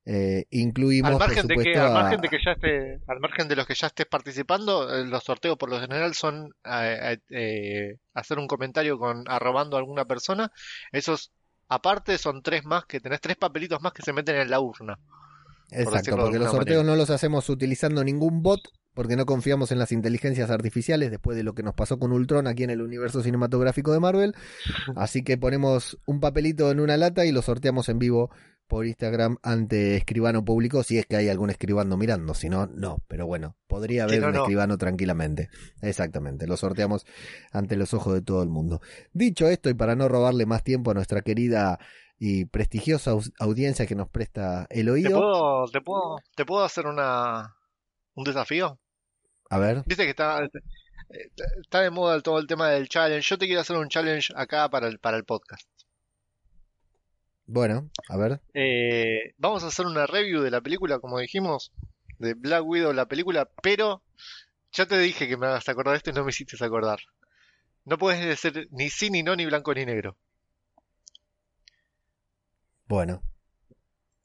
Eh, 0.07 0.47
incluimos 0.51 1.13
al 1.13 1.19
margen, 1.19 1.47
de 1.47 1.57
que, 1.57 1.79
al 1.79 1.93
margen 1.93 2.21
de 2.21 2.29
que 2.29 2.39
ya 2.45 2.53
esté, 2.53 3.01
al 3.07 3.21
margen 3.21 3.49
de 3.49 3.57
los 3.57 3.67
que 3.67 3.75
ya 3.75 3.89
estés 3.89 4.07
participando, 4.07 4.93
eh, 4.93 5.05
los 5.05 5.23
sorteos 5.23 5.59
por 5.59 5.71
lo 5.71 5.79
general 5.79 6.15
son 6.15 6.55
eh, 6.65 7.97
hacer 8.15 8.39
un 8.39 8.47
comentario 8.47 8.99
con 8.99 9.25
arrobando 9.29 9.77
a 9.77 9.81
alguna 9.81 10.07
persona. 10.07 10.51
Esos 10.91 11.33
aparte 11.69 12.19
son 12.19 12.43
tres 12.43 12.65
más 12.65 12.87
que 12.87 13.01
tenés 13.01 13.21
tres 13.21 13.37
papelitos 13.37 13.81
más 13.83 13.93
que 13.93 14.03
se 14.03 14.13
meten 14.13 14.37
en 14.37 14.51
la 14.51 14.61
urna. 14.61 14.99
Exacto, 15.73 16.17
porque 16.17 16.39
los 16.39 16.51
sorteos 16.51 16.85
no 16.85 16.97
los 16.97 17.11
hacemos 17.11 17.49
utilizando 17.49 18.03
ningún 18.05 18.43
bot, 18.43 18.61
porque 18.95 19.17
no 19.17 19.27
confiamos 19.27 19.73
en 19.73 19.79
las 19.79 19.93
inteligencias 19.93 20.51
artificiales 20.51 21.11
después 21.11 21.37
de 21.37 21.45
lo 21.45 21.55
que 21.55 21.63
nos 21.63 21.75
pasó 21.75 21.99
con 21.99 22.13
Ultron 22.13 22.47
aquí 22.47 22.65
en 22.65 22.71
el 22.71 22.83
universo 22.83 23.23
cinematográfico 23.23 23.93
de 23.93 24.01
Marvel. 24.01 24.35
Así 24.97 25.23
que 25.23 25.39
ponemos 25.39 25.99
un 26.07 26.21
papelito 26.21 26.71
en 26.71 26.81
una 26.81 26.97
lata 26.97 27.25
y 27.25 27.33
lo 27.33 27.43
sorteamos 27.43 27.89
en 27.89 27.99
vivo 27.99 28.31
por 28.71 28.87
Instagram 28.87 29.37
ante 29.43 29.97
escribano 29.97 30.45
público, 30.45 30.85
si 30.85 30.97
es 30.97 31.05
que 31.05 31.17
hay 31.17 31.29
algún 31.29 31.51
escribano 31.51 31.97
mirando, 31.97 32.35
si 32.35 32.49
no, 32.49 32.69
no, 32.69 33.03
pero 33.09 33.27
bueno, 33.27 33.57
podría 33.67 34.05
haber 34.05 34.25
un 34.25 34.37
escribano 34.37 34.79
tranquilamente. 34.79 35.51
Exactamente, 35.83 36.47
lo 36.47 36.57
sorteamos 36.57 37.05
ante 37.51 37.77
los 37.77 37.93
ojos 37.95 38.15
de 38.15 38.23
todo 38.23 38.45
el 38.45 38.49
mundo. 38.49 38.81
Dicho 39.13 39.49
esto, 39.49 39.71
y 39.71 39.75
para 39.75 39.97
no 39.97 40.09
robarle 40.09 40.47
más 40.47 40.63
tiempo 40.63 40.93
a 40.93 40.95
nuestra 40.95 41.21
querida 41.23 41.81
y 42.23 42.45
prestigiosa 42.45 43.13
audiencia 43.39 43.87
que 43.87 43.95
nos 43.95 44.11
presta 44.11 44.67
el 44.69 44.91
oído. 44.91 45.09
¿Te 45.09 45.15
puedo, 45.15 45.69
te 45.69 45.81
puedo, 45.81 46.17
te 46.37 46.45
puedo 46.45 46.65
hacer 46.65 46.87
una, 46.87 47.57
un 48.15 48.25
desafío? 48.25 48.79
A 49.49 49.59
ver. 49.59 49.83
Viste 49.87 50.05
que 50.05 50.11
está, 50.11 50.47
está 51.63 51.81
de 51.81 51.89
moda 51.89 52.21
todo 52.21 52.39
el 52.39 52.47
tema 52.47 52.69
del 52.69 52.91
challenge. 52.91 53.27
Yo 53.27 53.39
te 53.39 53.47
quiero 53.47 53.63
hacer 53.63 53.77
un 53.77 53.89
challenge 53.89 54.35
acá 54.37 54.69
para 54.69 54.89
el, 54.89 54.99
para 54.99 55.17
el 55.17 55.25
podcast. 55.25 55.67
Bueno, 57.47 57.91
a 58.11 58.17
ver. 58.19 58.43
Eh, 58.53 59.33
vamos 59.39 59.65
a 59.65 59.69
hacer 59.69 59.87
una 59.87 60.07
review 60.07 60.43
de 60.43 60.51
la 60.51 60.61
película, 60.61 60.99
como 60.99 61.19
dijimos, 61.19 61.73
de 62.19 62.35
Black 62.35 62.65
Widow, 62.67 62.93
la 62.93 63.09
película, 63.09 63.49
pero 63.63 64.03
ya 64.73 64.85
te 64.85 64.99
dije 64.99 65.27
que 65.27 65.39
me 65.39 65.47
hagas 65.47 65.67
acordar 65.71 65.97
esto 65.97 66.11
y 66.11 66.13
no 66.13 66.23
me 66.23 66.31
hiciste 66.31 66.63
acordar. 66.63 66.99
No 67.87 67.97
puedes 67.97 68.23
decir 68.23 68.69
ni 68.73 68.91
sí, 68.91 69.09
ni 69.09 69.23
no, 69.23 69.35
ni 69.35 69.47
blanco, 69.47 69.73
ni 69.73 69.87
negro. 69.87 70.19
Bueno. 72.91 73.23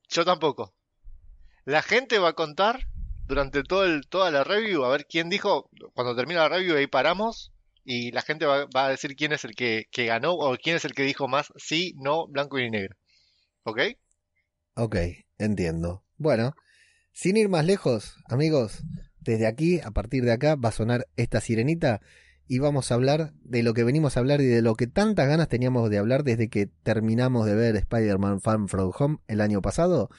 Yo 0.09 0.25
tampoco. 0.25 0.73
La 1.65 1.83
gente 1.83 2.17
va 2.17 2.29
a 2.29 2.33
contar 2.33 2.87
durante 3.27 3.61
todo 3.61 3.85
el, 3.85 4.07
toda 4.07 4.31
la 4.31 4.43
review, 4.43 4.83
a 4.83 4.89
ver 4.89 5.05
quién 5.05 5.29
dijo, 5.29 5.69
cuando 5.93 6.15
termina 6.15 6.41
la 6.41 6.49
review 6.49 6.75
ahí 6.75 6.87
paramos 6.87 7.53
y 7.83 8.11
la 8.11 8.23
gente 8.23 8.47
va, 8.47 8.67
a 8.73 8.89
decir 8.89 9.15
quién 9.15 9.33
es 9.33 9.45
el 9.45 9.53
que, 9.53 9.85
ganó 9.95 10.33
o 10.33 10.57
quién 10.57 10.77
es 10.77 10.85
el 10.85 10.95
que 10.95 11.03
dijo 11.03 11.27
más 11.27 11.53
sí, 11.57 11.93
no, 11.97 12.25
blanco 12.27 12.57
y 12.57 12.71
negro. 12.71 12.95
¿Ok? 13.65 13.81
Ok, 14.73 14.95
entiendo. 15.37 16.03
Bueno, 16.17 16.55
sin 17.11 17.37
ir 17.37 17.49
más 17.49 17.65
lejos, 17.65 18.17
amigos, 18.27 18.81
desde 19.19 19.45
aquí, 19.45 19.79
a 19.81 19.91
partir 19.91 20.23
de 20.23 20.31
acá, 20.31 20.55
va 20.55 20.69
a 20.69 20.71
sonar 20.71 21.05
esta 21.17 21.39
sirenita 21.39 22.01
y 22.47 22.59
vamos 22.59 22.91
a 22.91 22.95
hablar 22.95 23.33
de 23.43 23.63
lo 23.63 23.73
que 23.73 23.83
venimos 23.83 24.15
a 24.15 24.19
hablar 24.19 24.41
y 24.41 24.45
de 24.45 24.61
lo 24.61 24.75
que 24.75 24.87
tantas 24.87 25.27
ganas 25.27 25.47
teníamos 25.47 25.89
de 25.89 25.97
hablar 25.97 26.23
desde 26.23 26.49
que 26.49 26.67
terminamos 26.83 27.45
de 27.45 27.55
ver 27.55 27.75
Spider-Man 27.75 28.41
Fan 28.41 28.67
From 28.67 28.91
Home 28.97 29.17
el 29.27 29.41
año 29.41 29.61
pasado 29.61 30.09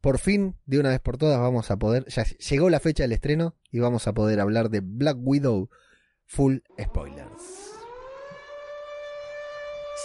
por 0.00 0.18
fin, 0.18 0.56
de 0.64 0.78
una 0.78 0.90
vez 0.90 1.00
por 1.00 1.18
todas, 1.18 1.38
vamos 1.38 1.70
a 1.70 1.76
poder, 1.76 2.06
ya 2.06 2.24
llegó 2.24 2.70
la 2.70 2.80
fecha 2.80 3.02
del 3.02 3.12
estreno 3.12 3.56
y 3.70 3.80
vamos 3.80 4.06
a 4.06 4.14
poder 4.14 4.40
hablar 4.40 4.70
de 4.70 4.80
Black 4.82 5.18
Widow 5.20 5.68
full 6.24 6.58
spoilers. 6.80 7.76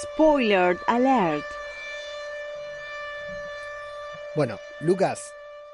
Spoiler 0.03 0.77
alert. 0.87 1.45
Bueno, 4.35 4.57
Lucas, 4.81 5.21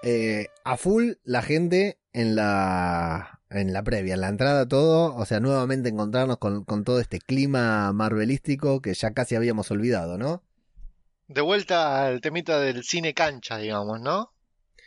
eh, 0.03 0.49
a 0.63 0.77
full 0.77 1.13
la 1.23 1.41
gente 1.41 1.99
en 2.13 2.35
la 2.35 3.40
en 3.51 3.73
la 3.73 3.83
previa, 3.83 4.15
en 4.15 4.21
la 4.21 4.29
entrada 4.29 4.67
todo, 4.67 5.15
o 5.15 5.25
sea, 5.25 5.39
nuevamente 5.39 5.89
encontrarnos 5.89 6.37
con, 6.37 6.63
con 6.63 6.83
todo 6.83 6.99
este 6.99 7.19
clima 7.19 7.93
marvelístico 7.93 8.81
que 8.81 8.93
ya 8.93 9.11
casi 9.11 9.35
habíamos 9.35 9.69
olvidado, 9.71 10.17
¿no? 10.17 10.43
de 11.33 11.41
vuelta 11.41 12.05
al 12.05 12.21
temita 12.21 12.59
del 12.59 12.83
cine 12.83 13.13
cancha, 13.13 13.57
digamos, 13.57 14.01
¿no? 14.01 14.33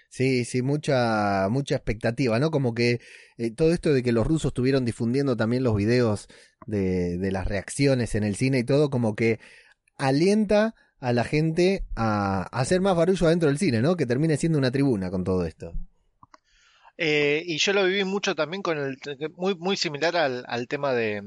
Sí, 0.08 0.44
sí, 0.44 0.62
mucha, 0.62 1.48
mucha 1.50 1.74
expectativa, 1.74 2.38
¿no? 2.38 2.50
Como 2.50 2.74
que 2.74 3.00
eh, 3.36 3.50
todo 3.50 3.72
esto 3.72 3.92
de 3.92 4.02
que 4.02 4.12
los 4.12 4.26
rusos 4.26 4.50
estuvieron 4.50 4.84
difundiendo 4.84 5.36
también 5.36 5.64
los 5.64 5.74
videos 5.74 6.28
de, 6.66 7.18
de 7.18 7.32
las 7.32 7.48
reacciones 7.48 8.14
en 8.14 8.22
el 8.22 8.36
cine 8.36 8.60
y 8.60 8.64
todo, 8.64 8.90
como 8.90 9.16
que 9.16 9.40
alienta 9.96 10.74
a 11.00 11.12
la 11.12 11.24
gente 11.24 11.84
a, 11.96 12.42
hacer 12.52 12.80
más 12.80 12.96
barullo 12.96 13.26
adentro 13.26 13.48
del 13.48 13.58
cine, 13.58 13.80
¿no? 13.80 13.96
Que 13.96 14.06
termine 14.06 14.36
siendo 14.36 14.58
una 14.58 14.70
tribuna 14.70 15.10
con 15.10 15.24
todo 15.24 15.46
esto. 15.46 15.72
Eh, 16.96 17.42
y 17.46 17.58
yo 17.58 17.72
lo 17.72 17.84
viví 17.84 18.04
mucho 18.04 18.34
también 18.34 18.62
con 18.62 18.78
el, 18.78 18.96
muy, 19.36 19.54
muy 19.56 19.76
similar 19.76 20.16
al, 20.16 20.68
tema 20.68 20.92
de, 20.92 21.22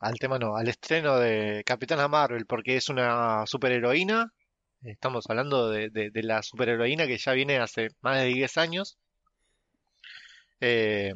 al 0.00 0.18
tema 0.18 0.38
no, 0.38 0.56
al 0.56 0.68
estreno 0.68 1.18
de 1.18 1.62
Capitana 1.64 2.08
Marvel, 2.08 2.46
porque 2.46 2.76
es 2.76 2.88
una 2.88 3.44
superheroína. 3.46 4.32
Estamos 4.82 5.24
hablando 5.28 5.70
de, 5.70 5.90
de, 5.90 6.22
la 6.22 6.42
superheroína 6.42 7.06
que 7.06 7.18
ya 7.18 7.32
viene 7.32 7.58
hace 7.58 7.88
más 8.00 8.18
de 8.20 8.26
10 8.26 8.58
años. 8.58 8.98
Eh, 10.60 11.12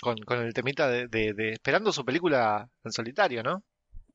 con, 0.00 0.16
con, 0.18 0.38
el 0.38 0.54
temita 0.54 0.88
de, 0.88 1.08
de, 1.08 1.52
esperando 1.52 1.92
su 1.92 2.04
película 2.04 2.68
en 2.84 2.92
solitario, 2.92 3.42
¿no? 3.42 3.64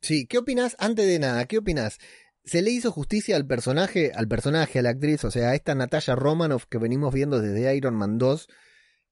Sí, 0.02 0.26
¿qué 0.28 0.38
opinas? 0.38 0.76
Antes 0.80 1.08
de 1.08 1.20
nada, 1.20 1.46
¿qué 1.46 1.58
opinas? 1.58 1.98
¿Se 2.46 2.62
le 2.62 2.72
hizo 2.72 2.92
justicia 2.92 3.36
al 3.36 3.46
personaje, 3.46 4.12
al 4.14 4.28
personaje, 4.28 4.80
a 4.80 4.82
la 4.82 4.90
actriz, 4.90 5.24
o 5.24 5.32
sea, 5.32 5.50
a 5.50 5.56
esta 5.56 5.76
Natalia 5.76 6.16
Romanoff 6.16 6.66
que 6.70 6.78
venimos 6.78 7.14
viendo 7.14 7.40
desde 7.42 7.76
Iron 7.76 7.96
Man 7.96 8.18
2, 8.18 8.48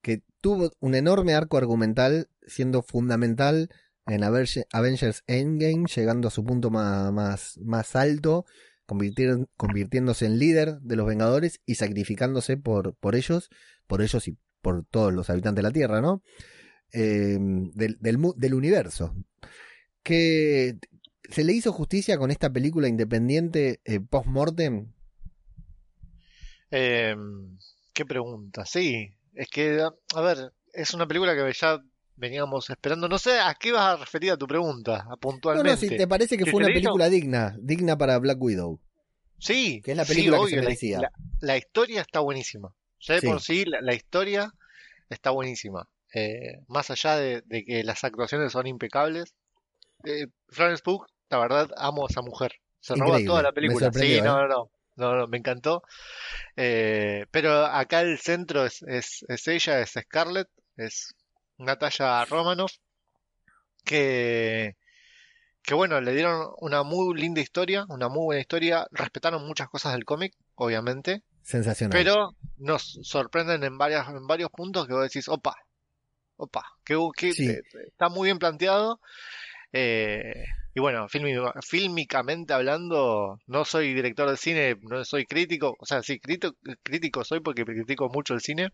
que 0.01 0.23
tuvo 0.41 0.71
un 0.79 0.95
enorme 0.95 1.33
arco 1.33 1.57
argumental, 1.57 2.29
siendo 2.45 2.81
fundamental 2.81 3.69
en 4.05 4.23
Avengers 4.23 5.23
Endgame, 5.27 5.85
llegando 5.95 6.27
a 6.27 6.31
su 6.31 6.43
punto 6.43 6.69
más, 6.69 7.13
más, 7.13 7.57
más 7.63 7.95
alto, 7.95 8.45
convirtiéndose 8.85 10.25
en 10.25 10.37
líder 10.37 10.79
de 10.81 10.95
los 10.95 11.07
Vengadores 11.07 11.61
y 11.65 11.75
sacrificándose 11.75 12.57
por, 12.57 12.95
por 12.95 13.15
ellos, 13.15 13.49
por 13.87 14.01
ellos 14.01 14.27
y 14.27 14.37
por 14.61 14.85
todos 14.85 15.13
los 15.13 15.29
habitantes 15.29 15.63
de 15.63 15.69
la 15.69 15.71
Tierra, 15.71 16.01
¿no? 16.01 16.21
Em, 16.91 17.71
del, 17.71 17.97
del, 18.01 18.53
universo. 18.53 19.15
Que 20.03 20.77
se 21.31 21.43
le 21.43 21.53
hizo 21.53 21.71
justicia 21.71 22.17
con 22.17 22.31
esta 22.31 22.51
película 22.51 22.87
independiente 22.87 23.81
eh, 23.85 23.99
post-mortem. 23.99 24.91
Em, 26.69 27.57
qué 27.93 28.05
pregunta, 28.05 28.65
sí. 28.65 29.13
Es 29.33 29.47
que, 29.49 29.81
a 30.15 30.21
ver, 30.21 30.53
es 30.73 30.93
una 30.93 31.07
película 31.07 31.35
que 31.35 31.53
ya 31.53 31.81
veníamos 32.15 32.69
esperando. 32.69 33.07
No 33.07 33.17
sé 33.17 33.39
a 33.39 33.55
qué 33.55 33.71
vas 33.71 33.95
a 33.95 33.97
referir 33.97 34.31
a 34.31 34.37
tu 34.37 34.47
pregunta, 34.47 35.05
puntualmente. 35.19 35.69
No, 35.69 35.75
no, 35.75 35.79
si 35.79 35.89
te 35.89 36.07
parece 36.07 36.37
que 36.37 36.45
fue 36.45 36.63
una 36.63 36.73
película 36.73 37.09
digna, 37.09 37.55
digna 37.59 37.97
para 37.97 38.17
Black 38.19 38.41
Widow. 38.41 38.79
Sí, 39.39 39.81
que 39.83 39.91
es 39.91 39.97
la 39.97 40.05
película 40.05 40.39
que 40.45 40.49
se 40.49 40.61
decía. 40.61 40.99
La, 40.99 41.11
la, 41.39 41.57
historia 41.57 42.01
está 42.01 42.19
buenísima. 42.19 42.73
Ya 42.99 43.15
de 43.15 43.21
por 43.21 43.41
sí, 43.41 43.65
la, 43.65 43.93
historia 43.93 44.53
está 45.09 45.31
buenísima. 45.31 45.89
Eh, 46.13 46.59
más 46.67 46.91
allá 46.91 47.15
de, 47.15 47.43
que 47.65 47.83
las 47.83 48.03
actuaciones 48.03 48.51
son 48.51 48.67
impecables. 48.67 49.33
Eh, 50.03 50.27
Florence 50.49 50.83
Pugh, 50.83 51.05
la 51.31 51.39
verdad, 51.39 51.71
amo 51.77 52.03
a 52.03 52.07
esa 52.09 52.21
mujer. 52.21 52.53
Se 52.79 52.95
roba 52.95 53.19
toda 53.25 53.41
la 53.41 53.51
película. 53.51 53.91
Sí, 53.93 54.15
¿eh? 54.15 54.21
no, 54.21 54.47
no, 54.47 54.69
no, 54.95 55.15
no, 55.15 55.27
me 55.27 55.37
encantó. 55.37 55.83
Eh, 56.55 57.25
pero 57.31 57.65
acá 57.65 58.01
el 58.01 58.19
centro 58.19 58.65
es, 58.65 58.81
es, 58.83 59.25
es 59.27 59.47
ella, 59.47 59.79
es 59.79 59.91
Scarlett, 59.91 60.49
es 60.75 61.15
Natalia 61.57 62.25
Romanoff, 62.25 62.73
que, 63.85 64.75
que 65.61 65.73
bueno, 65.73 66.01
le 66.01 66.13
dieron 66.13 66.49
una 66.57 66.83
muy 66.83 67.19
linda 67.19 67.39
historia, 67.39 67.85
una 67.87 68.09
muy 68.09 68.25
buena 68.25 68.41
historia, 68.41 68.87
respetaron 68.91 69.47
muchas 69.47 69.69
cosas 69.69 69.93
del 69.93 70.05
cómic, 70.05 70.35
obviamente. 70.55 71.23
Sensacional. 71.43 71.97
Pero 71.97 72.35
nos 72.57 72.99
sorprenden 73.03 73.63
en, 73.63 73.77
varias, 73.77 74.07
en 74.09 74.27
varios 74.27 74.49
puntos 74.51 74.87
que 74.87 74.93
vos 74.93 75.03
decís, 75.03 75.27
opa, 75.29 75.55
opa, 76.37 76.65
que, 76.83 76.97
está 77.87 78.09
muy 78.09 78.27
bien 78.27 78.39
planteado. 78.39 78.99
Eh, 79.73 80.45
y 80.73 80.79
bueno, 80.79 81.07
fílmicamente 81.09 82.53
hablando, 82.53 83.39
no 83.47 83.65
soy 83.65 83.93
director 83.93 84.29
de 84.29 84.37
cine, 84.37 84.77
no 84.81 85.03
soy 85.03 85.25
crítico, 85.25 85.75
o 85.77 85.85
sea, 85.85 86.01
sí, 86.01 86.19
crítico, 86.19 87.23
soy 87.25 87.41
porque 87.41 87.65
critico 87.65 88.09
mucho 88.09 88.33
el 88.33 88.41
cine, 88.41 88.69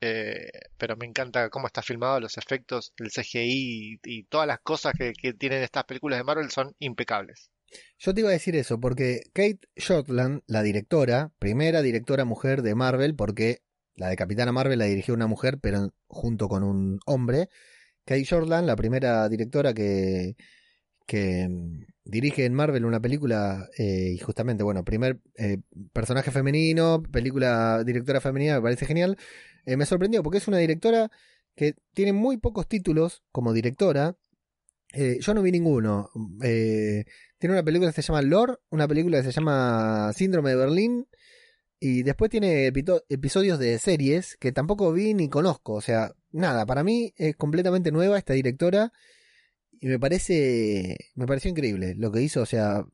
eh, 0.00 0.48
pero 0.78 0.96
me 0.96 1.06
encanta 1.06 1.50
cómo 1.50 1.66
está 1.66 1.82
filmado, 1.82 2.20
los 2.20 2.38
efectos, 2.38 2.94
el 2.96 3.10
CGI 3.10 4.00
y, 4.02 4.22
todas 4.24 4.46
las 4.46 4.60
cosas 4.60 4.94
que, 4.96 5.12
tienen 5.34 5.62
estas 5.62 5.84
películas 5.84 6.18
de 6.18 6.24
Marvel 6.24 6.50
son 6.50 6.74
impecables. 6.78 7.50
Yo 7.98 8.14
te 8.14 8.20
iba 8.20 8.30
a 8.30 8.32
decir 8.32 8.56
eso, 8.56 8.80
porque 8.80 9.20
Kate 9.34 9.60
Shortland, 9.76 10.42
la 10.46 10.62
directora, 10.62 11.32
primera 11.38 11.82
directora 11.82 12.24
mujer 12.24 12.62
de 12.62 12.74
Marvel, 12.74 13.14
porque 13.14 13.60
la 13.94 14.08
de 14.08 14.16
Capitana 14.16 14.52
Marvel 14.52 14.78
la 14.78 14.84
dirigió 14.86 15.12
una 15.12 15.26
mujer, 15.26 15.58
pero 15.60 15.92
junto 16.06 16.48
con 16.48 16.62
un 16.62 16.98
hombre. 17.04 17.48
Kate 18.06 18.24
Shortland, 18.24 18.66
la 18.66 18.76
primera 18.76 19.28
directora 19.28 19.74
que, 19.74 20.36
que 21.06 21.48
mm, 21.48 21.84
dirige 22.04 22.44
en 22.44 22.54
Marvel 22.54 22.84
una 22.84 23.00
película 23.00 23.68
eh, 23.76 24.12
y 24.14 24.18
justamente, 24.18 24.62
bueno, 24.62 24.84
primer 24.84 25.20
eh, 25.36 25.58
personaje 25.92 26.30
femenino, 26.30 27.02
película 27.02 27.82
directora 27.84 28.20
femenina, 28.20 28.54
me 28.54 28.62
parece 28.62 28.86
genial. 28.86 29.18
Eh, 29.66 29.76
me 29.76 29.86
sorprendió 29.86 30.22
porque 30.22 30.38
es 30.38 30.48
una 30.48 30.58
directora 30.58 31.10
que 31.56 31.74
tiene 31.94 32.12
muy 32.12 32.36
pocos 32.38 32.68
títulos 32.68 33.22
como 33.32 33.52
directora. 33.52 34.16
yo 34.94 35.34
no 35.34 35.42
vi 35.42 35.50
ninguno. 35.52 36.10
tiene 36.40 37.54
una 37.54 37.64
película 37.64 37.90
que 37.92 38.02
se 38.02 38.06
llama 38.06 38.22
Lore, 38.22 38.54
una 38.70 38.86
película 38.86 39.18
que 39.18 39.24
se 39.24 39.32
llama 39.32 40.12
Síndrome 40.14 40.50
de 40.50 40.56
Berlín. 40.56 41.08
Y 41.80 42.02
después 42.04 42.30
tiene 42.30 42.66
episodios 42.66 43.58
de 43.58 43.78
series 43.78 44.36
que 44.38 44.52
tampoco 44.52 44.92
vi 44.92 45.12
ni 45.14 45.28
conozco. 45.28 45.74
O 45.74 45.80
sea, 45.80 46.12
nada, 46.36 46.66
para 46.66 46.84
mí 46.84 47.12
es 47.16 47.36
completamente 47.36 47.90
nueva 47.90 48.18
esta 48.18 48.34
directora 48.34 48.92
y 49.80 49.86
me 49.88 49.98
parece, 49.98 50.96
me 51.14 51.26
pareció 51.26 51.50
increíble 51.50 51.94
lo 51.96 52.12
que 52.12 52.22
hizo, 52.22 52.42
o 52.42 52.46
sea, 52.46 52.84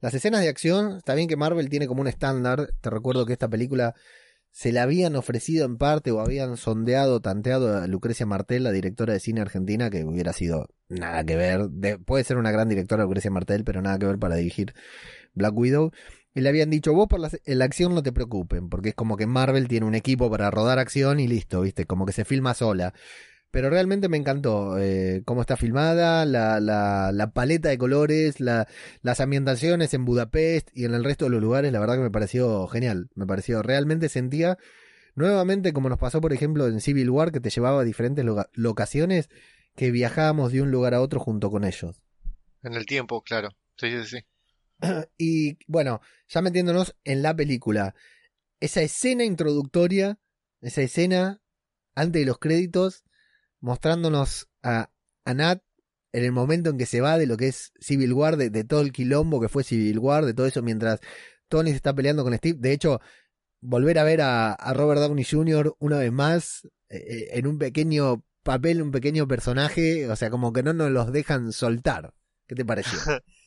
las 0.00 0.14
escenas 0.14 0.40
de 0.40 0.48
acción, 0.48 0.96
está 0.98 1.14
bien 1.14 1.28
que 1.28 1.36
Marvel 1.36 1.68
tiene 1.68 1.86
como 1.86 2.00
un 2.00 2.08
estándar, 2.08 2.72
te 2.80 2.90
recuerdo 2.90 3.26
que 3.26 3.32
esta 3.32 3.48
película 3.48 3.94
se 4.50 4.70
la 4.70 4.82
habían 4.82 5.16
ofrecido 5.16 5.64
en 5.64 5.78
parte 5.78 6.10
o 6.10 6.20
habían 6.20 6.56
sondeado, 6.56 7.20
tanteado 7.20 7.76
a 7.76 7.86
Lucrecia 7.86 8.26
Martel, 8.26 8.64
la 8.64 8.70
directora 8.70 9.14
de 9.14 9.20
cine 9.20 9.40
argentina, 9.40 9.88
que 9.88 10.04
hubiera 10.04 10.32
sido 10.32 10.68
nada 10.88 11.24
que 11.24 11.36
ver, 11.36 11.70
puede 12.04 12.24
ser 12.24 12.36
una 12.36 12.50
gran 12.52 12.68
directora 12.68 13.04
Lucrecia 13.04 13.30
Martel, 13.30 13.64
pero 13.64 13.80
nada 13.80 13.98
que 13.98 14.06
ver 14.06 14.18
para 14.18 14.36
dirigir 14.36 14.74
Black 15.34 15.56
Widow. 15.56 15.92
Y 16.34 16.40
le 16.40 16.48
habían 16.48 16.70
dicho, 16.70 16.94
vos 16.94 17.08
por 17.08 17.20
la, 17.20 17.30
la, 17.44 17.64
acción 17.64 17.94
no 17.94 18.02
te 18.02 18.12
preocupen, 18.12 18.70
porque 18.70 18.90
es 18.90 18.94
como 18.94 19.16
que 19.16 19.26
Marvel 19.26 19.68
tiene 19.68 19.86
un 19.86 19.94
equipo 19.94 20.30
para 20.30 20.50
rodar 20.50 20.78
acción 20.78 21.20
y 21.20 21.28
listo, 21.28 21.60
viste, 21.60 21.84
como 21.84 22.06
que 22.06 22.12
se 22.12 22.24
filma 22.24 22.54
sola. 22.54 22.94
Pero 23.50 23.68
realmente 23.68 24.08
me 24.08 24.16
encantó 24.16 24.78
eh, 24.78 25.20
cómo 25.26 25.42
está 25.42 25.58
filmada, 25.58 26.24
la, 26.24 26.58
la, 26.58 27.12
la 27.12 27.32
paleta 27.32 27.68
de 27.68 27.76
colores, 27.76 28.40
la, 28.40 28.66
las 29.02 29.20
ambientaciones 29.20 29.92
en 29.92 30.06
Budapest 30.06 30.70
y 30.72 30.86
en 30.86 30.94
el 30.94 31.04
resto 31.04 31.26
de 31.26 31.32
los 31.32 31.42
lugares, 31.42 31.70
la 31.70 31.78
verdad 31.78 31.96
que 31.96 32.00
me 32.00 32.10
pareció 32.10 32.66
genial. 32.66 33.10
Me 33.14 33.26
pareció, 33.26 33.62
realmente 33.62 34.08
sentía, 34.08 34.56
nuevamente 35.14 35.74
como 35.74 35.90
nos 35.90 35.98
pasó 35.98 36.22
por 36.22 36.32
ejemplo 36.32 36.66
en 36.66 36.80
Civil 36.80 37.10
War, 37.10 37.30
que 37.30 37.40
te 37.40 37.50
llevaba 37.50 37.82
a 37.82 37.84
diferentes 37.84 38.24
locaciones, 38.54 39.28
que 39.76 39.90
viajábamos 39.90 40.52
de 40.52 40.62
un 40.62 40.70
lugar 40.70 40.94
a 40.94 41.02
otro 41.02 41.20
junto 41.20 41.50
con 41.50 41.64
ellos. 41.64 42.00
En 42.62 42.72
el 42.72 42.86
tiempo, 42.86 43.20
claro. 43.20 43.50
Sí, 43.76 43.90
sí, 43.90 44.06
sí. 44.06 44.24
y 45.18 45.58
bueno, 45.66 46.00
ya 46.28 46.42
metiéndonos 46.42 46.94
en 47.04 47.22
la 47.22 47.34
película, 47.34 47.94
esa 48.60 48.82
escena 48.82 49.24
introductoria, 49.24 50.18
esa 50.60 50.82
escena 50.82 51.40
antes 51.94 52.20
de 52.22 52.26
los 52.26 52.38
créditos, 52.38 53.04
mostrándonos 53.60 54.48
a, 54.62 54.90
a 55.24 55.34
Nat 55.34 55.62
en 56.12 56.24
el 56.24 56.32
momento 56.32 56.70
en 56.70 56.78
que 56.78 56.86
se 56.86 57.00
va 57.00 57.18
de 57.18 57.26
lo 57.26 57.36
que 57.36 57.48
es 57.48 57.72
Civil 57.80 58.12
War, 58.12 58.36
de, 58.36 58.64
todo 58.64 58.82
el 58.82 58.92
quilombo 58.92 59.40
que 59.40 59.48
fue 59.48 59.64
Civil 59.64 59.98
War, 59.98 60.24
de 60.24 60.34
todo 60.34 60.46
eso 60.46 60.62
mientras 60.62 61.00
Tony 61.48 61.70
se 61.70 61.76
está 61.76 61.94
peleando 61.94 62.22
con 62.22 62.34
Steve. 62.36 62.58
De 62.60 62.72
hecho, 62.72 63.00
volver 63.60 63.98
a 63.98 64.04
ver 64.04 64.20
a, 64.20 64.56
Robert 64.74 65.00
Downey 65.00 65.24
Jr. 65.24 65.74
una 65.78 65.98
vez 65.98 66.12
más 66.12 66.64
eh, 66.88 66.98
eh, 66.98 67.28
en 67.32 67.46
un 67.46 67.58
pequeño 67.58 68.24
papel, 68.42 68.82
un 68.82 68.90
pequeño 68.90 69.26
personaje, 69.26 70.08
o 70.08 70.16
sea, 70.16 70.30
como 70.30 70.52
que 70.52 70.62
no 70.62 70.72
nos 70.74 70.90
los 70.90 71.12
dejan 71.12 71.52
soltar. 71.52 72.12
¿Qué 72.46 72.54
te 72.54 72.64
pareció? 72.64 72.98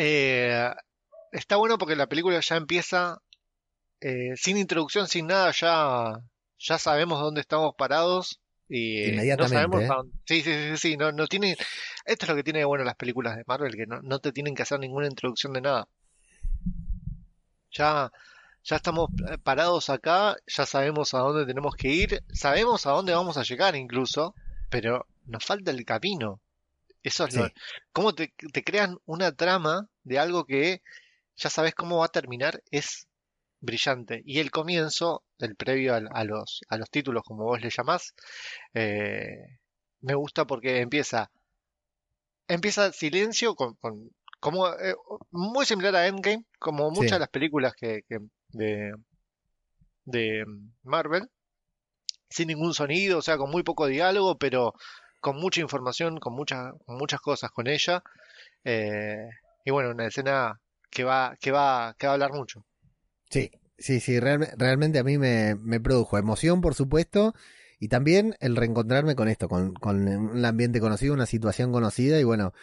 Eh, 0.00 0.70
está 1.32 1.56
bueno 1.56 1.76
porque 1.76 1.96
la 1.96 2.06
película 2.06 2.38
ya 2.40 2.56
empieza 2.56 3.20
sin 4.36 4.56
introducción, 4.56 5.08
sin 5.08 5.26
nada, 5.26 5.50
ya, 5.50 6.20
ya 6.56 6.78
sabemos 6.78 7.20
dónde 7.20 7.40
estamos 7.40 7.74
parados 7.76 8.40
y 8.68 9.08
Inmediatamente. 9.08 9.86
No 9.86 10.02
¿eh? 10.02 10.08
sí, 10.26 10.42
sí, 10.42 10.52
sí, 10.52 10.76
sí, 10.76 10.96
no, 10.96 11.10
no 11.12 11.26
tiene. 11.26 11.56
Esto 12.04 12.24
es 12.24 12.28
lo 12.28 12.36
que 12.36 12.44
tiene 12.44 12.64
bueno 12.64 12.84
las 12.84 12.96
películas 12.96 13.36
de 13.36 13.44
Marvel, 13.46 13.74
que 13.74 13.86
no, 13.86 14.00
no 14.02 14.18
te 14.18 14.32
tienen 14.32 14.54
que 14.54 14.62
hacer 14.62 14.78
ninguna 14.78 15.06
introducción 15.06 15.52
de 15.54 15.62
nada. 15.62 15.88
Ya, 17.70 18.12
ya 18.62 18.76
estamos 18.76 19.10
eh, 19.30 19.38
parados 19.38 19.88
acá, 19.88 20.36
ya 20.46 20.66
sabemos 20.66 21.14
a 21.14 21.18
dónde 21.18 21.46
tenemos 21.46 21.74
que 21.74 21.88
ir, 21.88 22.22
sabemos 22.32 22.86
a 22.86 22.90
dónde 22.90 23.14
vamos 23.14 23.36
a 23.36 23.42
llegar 23.42 23.74
incluso, 23.74 24.34
pero 24.68 25.06
nos 25.24 25.44
falta 25.44 25.70
el 25.70 25.84
camino. 25.84 26.40
Eso 27.02 27.26
es 27.26 27.34
lo. 27.34 27.48
¿Cómo 27.92 28.14
te, 28.14 28.32
te 28.52 28.64
crean 28.64 28.98
una 29.04 29.32
trama 29.32 29.88
de 30.02 30.18
algo 30.18 30.44
que 30.44 30.82
ya 31.36 31.50
sabes 31.50 31.74
cómo 31.74 31.98
va 31.98 32.06
a 32.06 32.10
terminar? 32.10 32.62
Es 32.70 33.08
brillante. 33.60 34.22
Y 34.24 34.40
el 34.40 34.50
comienzo, 34.50 35.24
el 35.38 35.56
previo 35.56 35.94
a, 35.94 36.24
los, 36.24 36.60
a 36.68 36.76
los 36.76 36.90
títulos, 36.90 37.22
como 37.24 37.44
vos 37.44 37.60
le 37.60 37.70
llamás, 37.70 38.14
eh, 38.74 39.58
me 40.00 40.14
gusta 40.14 40.46
porque 40.46 40.80
empieza, 40.80 41.30
empieza 42.46 42.92
silencio 42.92 43.54
con, 43.54 43.76
como 44.40 44.68
eh, 44.68 44.94
muy 45.30 45.66
similar 45.66 45.96
a 45.96 46.06
Endgame, 46.06 46.44
como 46.58 46.90
muchas 46.90 47.12
de 47.12 47.18
las 47.20 47.28
películas 47.28 47.74
que, 47.74 48.02
de, 48.48 48.92
de 50.04 50.44
Marvel, 50.82 51.28
sin 52.30 52.48
ningún 52.48 52.74
sonido, 52.74 53.18
o 53.18 53.22
sea, 53.22 53.38
con 53.38 53.50
muy 53.50 53.62
poco 53.62 53.86
diálogo, 53.86 54.38
pero 54.38 54.74
con 55.20 55.36
mucha 55.36 55.60
información, 55.60 56.18
con 56.18 56.34
muchas, 56.34 56.74
muchas 56.86 57.20
cosas 57.20 57.50
con 57.50 57.66
ella. 57.66 58.02
Eh, 58.64 59.28
y 59.64 59.70
bueno, 59.70 59.90
una 59.90 60.06
escena 60.06 60.60
que 60.90 61.04
va, 61.04 61.36
que 61.40 61.50
va, 61.50 61.94
que 61.98 62.06
va 62.06 62.12
a 62.12 62.14
hablar 62.14 62.32
mucho. 62.32 62.64
Sí, 63.30 63.50
sí, 63.76 64.00
sí, 64.00 64.18
realmente 64.20 64.98
a 64.98 65.04
mí 65.04 65.18
me, 65.18 65.54
me, 65.54 65.80
produjo 65.80 66.18
emoción, 66.18 66.60
por 66.60 66.74
supuesto, 66.74 67.34
y 67.78 67.88
también 67.88 68.36
el 68.40 68.56
reencontrarme 68.56 69.14
con 69.14 69.28
esto, 69.28 69.48
con, 69.48 69.74
con 69.74 70.08
un 70.08 70.44
ambiente 70.44 70.80
conocido, 70.80 71.14
una 71.14 71.26
situación 71.26 71.72
conocida, 71.72 72.18
y 72.18 72.24
bueno, 72.24 72.54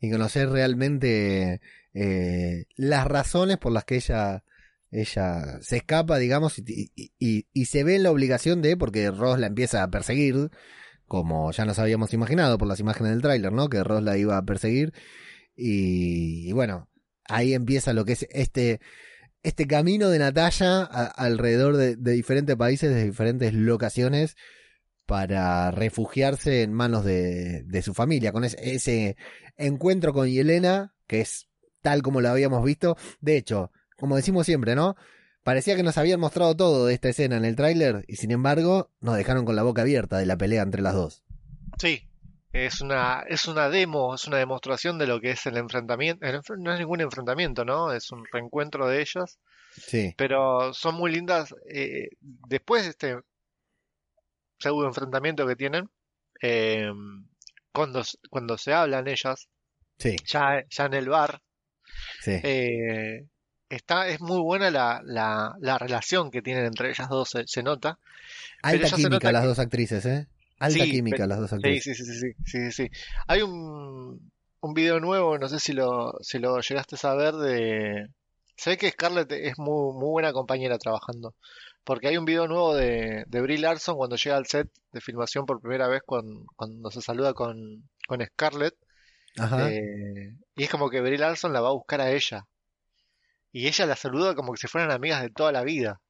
y 0.00 0.10
conocer 0.10 0.50
realmente 0.50 1.60
eh, 1.94 2.66
las 2.76 3.06
razones 3.06 3.58
por 3.58 3.72
las 3.72 3.84
que 3.84 3.96
ella, 3.96 4.44
ella 4.90 5.60
se 5.60 5.78
escapa, 5.78 6.18
digamos, 6.18 6.58
y, 6.58 6.92
y, 6.96 7.46
y, 7.52 7.64
se 7.66 7.84
ve 7.84 7.96
en 7.96 8.02
la 8.02 8.10
obligación 8.10 8.62
de, 8.62 8.76
porque 8.76 9.10
Ross 9.10 9.38
la 9.38 9.46
empieza 9.46 9.82
a 9.82 9.90
perseguir, 9.90 10.50
como 11.08 11.50
ya 11.52 11.64
nos 11.64 11.78
habíamos 11.78 12.12
imaginado 12.12 12.58
por 12.58 12.68
las 12.68 12.80
imágenes 12.80 13.12
del 13.12 13.22
tráiler, 13.22 13.52
¿no? 13.52 13.68
Que 13.68 13.82
Ross 13.82 14.02
la 14.02 14.16
iba 14.16 14.36
a 14.36 14.44
perseguir. 14.44 14.92
Y, 15.56 16.52
bueno, 16.52 16.88
ahí 17.24 17.54
empieza 17.54 17.92
lo 17.92 18.04
que 18.04 18.12
es 18.12 18.26
este, 18.30 18.80
este 19.42 19.66
camino 19.66 20.10
de 20.10 20.20
Natalia 20.20 20.82
alrededor 20.82 21.76
de, 21.76 21.96
de 21.96 22.12
diferentes 22.12 22.54
países, 22.56 22.94
de 22.94 23.04
diferentes 23.04 23.52
locaciones, 23.54 24.36
para 25.06 25.70
refugiarse 25.70 26.62
en 26.62 26.74
manos 26.74 27.04
de, 27.04 27.64
de 27.64 27.82
su 27.82 27.94
familia, 27.94 28.30
con 28.30 28.44
ese, 28.44 28.74
ese 28.74 29.16
encuentro 29.56 30.12
con 30.12 30.28
Yelena, 30.28 30.94
que 31.06 31.22
es 31.22 31.48
tal 31.80 32.02
como 32.02 32.20
lo 32.20 32.28
habíamos 32.28 32.62
visto. 32.62 32.96
De 33.20 33.38
hecho, 33.38 33.72
como 33.96 34.16
decimos 34.16 34.44
siempre, 34.46 34.74
¿no? 34.74 34.96
Parecía 35.48 35.76
que 35.76 35.82
nos 35.82 35.96
habían 35.96 36.20
mostrado 36.20 36.54
todo 36.54 36.84
de 36.84 36.92
esta 36.92 37.08
escena 37.08 37.38
en 37.38 37.46
el 37.46 37.56
tráiler 37.56 38.04
y 38.06 38.16
sin 38.16 38.32
embargo 38.32 38.90
nos 39.00 39.16
dejaron 39.16 39.46
con 39.46 39.56
la 39.56 39.62
boca 39.62 39.80
abierta 39.80 40.18
de 40.18 40.26
la 40.26 40.36
pelea 40.36 40.60
entre 40.60 40.82
las 40.82 40.92
dos. 40.92 41.24
Sí, 41.78 42.06
es 42.52 42.82
una, 42.82 43.24
es 43.26 43.48
una 43.48 43.70
demo, 43.70 44.14
es 44.14 44.26
una 44.26 44.36
demostración 44.36 44.98
de 44.98 45.06
lo 45.06 45.22
que 45.22 45.30
es 45.30 45.46
el 45.46 45.56
enfrentamiento. 45.56 46.26
el 46.26 46.42
no 46.58 46.70
es 46.74 46.78
ningún 46.78 47.00
enfrentamiento, 47.00 47.64
¿no? 47.64 47.94
Es 47.94 48.12
un 48.12 48.26
reencuentro 48.30 48.88
de 48.88 49.00
ellas, 49.00 49.38
Sí, 49.70 50.12
pero 50.18 50.74
son 50.74 50.96
muy 50.96 51.12
lindas. 51.12 51.54
eh, 51.72 52.10
después 52.20 52.82
de 52.82 52.90
este 52.90 53.16
pseudo 54.58 54.86
enfrentamiento 54.86 55.46
que 55.46 55.56
tienen, 55.56 55.88
eh, 56.42 56.90
cuando, 57.72 58.02
cuando 58.28 58.58
se 58.58 58.74
hablan 58.74 59.08
ellas, 59.08 59.48
sí, 59.98 60.14
ya, 60.26 60.62
ya 60.68 60.84
en 60.84 60.92
el 60.92 61.08
bar, 61.08 61.40
sí. 62.20 62.32
eh, 62.42 63.26
está, 63.68 64.08
es 64.08 64.20
muy 64.20 64.40
buena 64.40 64.70
la, 64.70 65.00
la, 65.04 65.54
la 65.60 65.78
relación 65.78 66.30
que 66.30 66.42
tienen 66.42 66.64
entre 66.66 66.90
ellas 66.90 67.08
dos, 67.08 67.30
se, 67.30 67.46
se 67.46 67.62
nota. 67.62 67.98
Alta 68.62 68.88
química 68.90 69.08
nota 69.10 69.32
las 69.32 69.42
que- 69.42 69.48
dos 69.48 69.58
actrices, 69.58 70.06
¿eh? 70.06 70.26
Alta 70.58 70.84
Sí, 70.84 70.90
química 70.90 71.16
pero- 71.18 71.28
las 71.28 71.38
dos 71.40 71.52
actrices. 71.52 71.96
sí, 71.96 72.04
sí, 72.04 72.12
sí, 72.12 72.32
sí, 72.44 72.70
sí, 72.70 72.72
sí. 72.72 72.90
Hay 73.26 73.42
un, 73.42 74.30
un 74.60 74.74
video 74.74 74.98
nuevo, 75.00 75.38
no 75.38 75.48
sé 75.48 75.60
si 75.60 75.72
lo, 75.72 76.14
si 76.20 76.38
lo 76.38 76.60
llegaste 76.60 76.96
a 76.96 76.98
saber 76.98 77.34
de... 77.34 78.08
Se 78.56 78.70
ve 78.70 78.76
que 78.76 78.90
Scarlett 78.90 79.30
es 79.32 79.56
muy, 79.58 79.92
muy 79.94 80.08
buena 80.10 80.32
compañera 80.32 80.78
trabajando. 80.78 81.34
Porque 81.84 82.08
hay 82.08 82.16
un 82.16 82.24
video 82.24 82.48
nuevo 82.48 82.74
de, 82.74 83.24
de 83.28 83.40
Brie 83.40 83.58
Larson 83.58 83.96
cuando 83.96 84.16
llega 84.16 84.36
al 84.36 84.46
set 84.46 84.68
de 84.92 85.00
filmación 85.00 85.46
por 85.46 85.60
primera 85.60 85.86
vez 85.86 86.02
con- 86.04 86.44
cuando 86.56 86.90
se 86.90 87.00
saluda 87.00 87.34
con, 87.34 87.88
con 88.08 88.20
Scarlett. 88.24 88.74
Ajá. 89.38 89.70
eh, 89.70 90.34
y 90.56 90.64
es 90.64 90.70
como 90.70 90.90
que 90.90 91.00
Brie 91.00 91.18
Larson 91.18 91.52
la 91.52 91.60
va 91.60 91.68
a 91.68 91.72
buscar 91.72 92.00
a 92.00 92.10
ella. 92.10 92.44
Y 93.58 93.66
ella 93.66 93.86
la 93.86 93.96
saluda 93.96 94.34
como 94.36 94.52
que 94.52 94.58
si 94.60 94.68
fueran 94.68 94.90
amigas 94.92 95.22
de 95.22 95.30
toda 95.30 95.52
la 95.52 95.62
vida. 95.64 96.00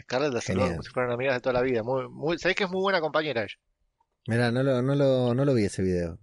Scarlett 0.00 0.32
la 0.34 0.40
saluda 0.42 0.66
Genial. 0.66 0.70
como 0.70 0.82
si 0.82 0.90
fueran 0.90 1.12
amigas 1.12 1.34
de 1.36 1.40
toda 1.40 1.54
la 1.54 1.62
vida. 1.62 1.82
Muy, 1.82 2.08
muy, 2.10 2.38
sabés 2.38 2.56
que 2.56 2.64
es 2.64 2.70
muy 2.70 2.80
buena 2.82 3.00
compañera 3.00 3.42
ella. 3.42 3.54
Mira, 4.26 4.50
no 4.52 4.62
lo, 4.62 4.82
no, 4.82 4.94
lo, 4.94 5.34
no 5.34 5.44
lo 5.44 5.54
vi 5.54 5.64
ese 5.64 5.82
video. 5.82 6.18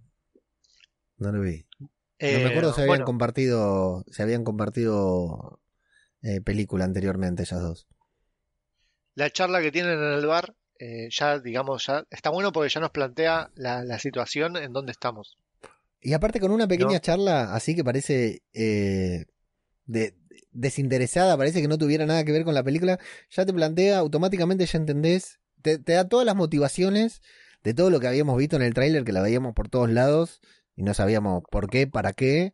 No 1.18 1.32
lo 1.32 1.40
vi. 1.42 1.66
No 1.80 1.88
Eh, 2.18 2.38
me 2.38 2.46
acuerdo 2.50 2.72
si 2.72 2.82
habían 2.82 3.04
bueno, 3.04 3.04
compartido, 3.04 4.04
si 4.10 4.22
habían 4.22 4.44
compartido 4.44 5.60
eh, 6.22 6.40
película 6.40 6.84
anteriormente 6.84 7.42
ellas 7.42 7.60
dos. 7.60 7.88
la 9.14 9.30
charla 9.30 9.60
que 9.62 9.72
tienen 9.72 9.98
en 9.98 10.12
el 10.12 10.26
bar, 10.26 10.54
eh, 10.78 11.08
ya 11.10 11.38
digamos, 11.40 11.86
ya 11.86 12.04
está 12.10 12.30
bueno 12.30 12.52
porque 12.52 12.68
ya 12.68 12.80
nos 12.80 12.90
plantea 12.90 13.50
la, 13.54 13.82
la 13.84 13.98
situación 13.98 14.56
en 14.56 14.72
donde 14.72 14.92
estamos. 14.92 15.38
Y 16.00 16.12
aparte 16.12 16.38
con 16.40 16.52
una 16.52 16.68
pequeña 16.68 16.94
¿No? 16.94 16.98
charla 17.00 17.54
así 17.54 17.74
que 17.74 17.82
parece 17.84 18.42
eh, 18.52 19.24
de, 19.86 20.14
desinteresada, 20.56 21.36
parece 21.36 21.60
que 21.62 21.68
no 21.68 21.78
tuviera 21.78 22.06
nada 22.06 22.24
que 22.24 22.32
ver 22.32 22.44
con 22.44 22.54
la 22.54 22.62
película, 22.62 22.98
ya 23.30 23.46
te 23.46 23.52
plantea, 23.52 23.98
automáticamente 23.98 24.66
ya 24.66 24.78
entendés, 24.78 25.38
te, 25.62 25.78
te 25.78 25.92
da 25.92 26.08
todas 26.08 26.26
las 26.26 26.36
motivaciones 26.36 27.22
de 27.62 27.74
todo 27.74 27.90
lo 27.90 28.00
que 28.00 28.06
habíamos 28.06 28.36
visto 28.38 28.56
en 28.56 28.62
el 28.62 28.74
tráiler, 28.74 29.04
que 29.04 29.12
la 29.12 29.22
veíamos 29.22 29.54
por 29.54 29.68
todos 29.68 29.90
lados 29.90 30.40
y 30.76 30.82
no 30.82 30.94
sabíamos 30.94 31.42
por 31.50 31.68
qué, 31.68 31.86
para 31.86 32.12
qué. 32.12 32.52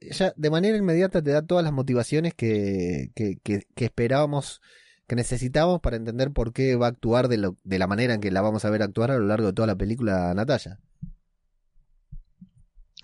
Ya 0.00 0.32
de 0.36 0.50
manera 0.50 0.76
inmediata 0.76 1.22
te 1.22 1.30
da 1.30 1.42
todas 1.42 1.64
las 1.64 1.72
motivaciones 1.72 2.32
que, 2.34 3.10
que, 3.14 3.36
que, 3.42 3.66
que 3.74 3.84
esperábamos, 3.84 4.62
que 5.06 5.16
necesitábamos 5.16 5.80
para 5.80 5.96
entender 5.96 6.32
por 6.32 6.52
qué 6.52 6.76
va 6.76 6.86
a 6.86 6.90
actuar 6.90 7.28
de, 7.28 7.36
lo, 7.36 7.58
de 7.64 7.78
la 7.78 7.86
manera 7.86 8.14
en 8.14 8.20
que 8.20 8.30
la 8.30 8.40
vamos 8.40 8.64
a 8.64 8.70
ver 8.70 8.82
actuar 8.82 9.10
a 9.10 9.18
lo 9.18 9.26
largo 9.26 9.48
de 9.48 9.52
toda 9.52 9.66
la 9.66 9.76
película 9.76 10.32
Natalia. 10.34 10.78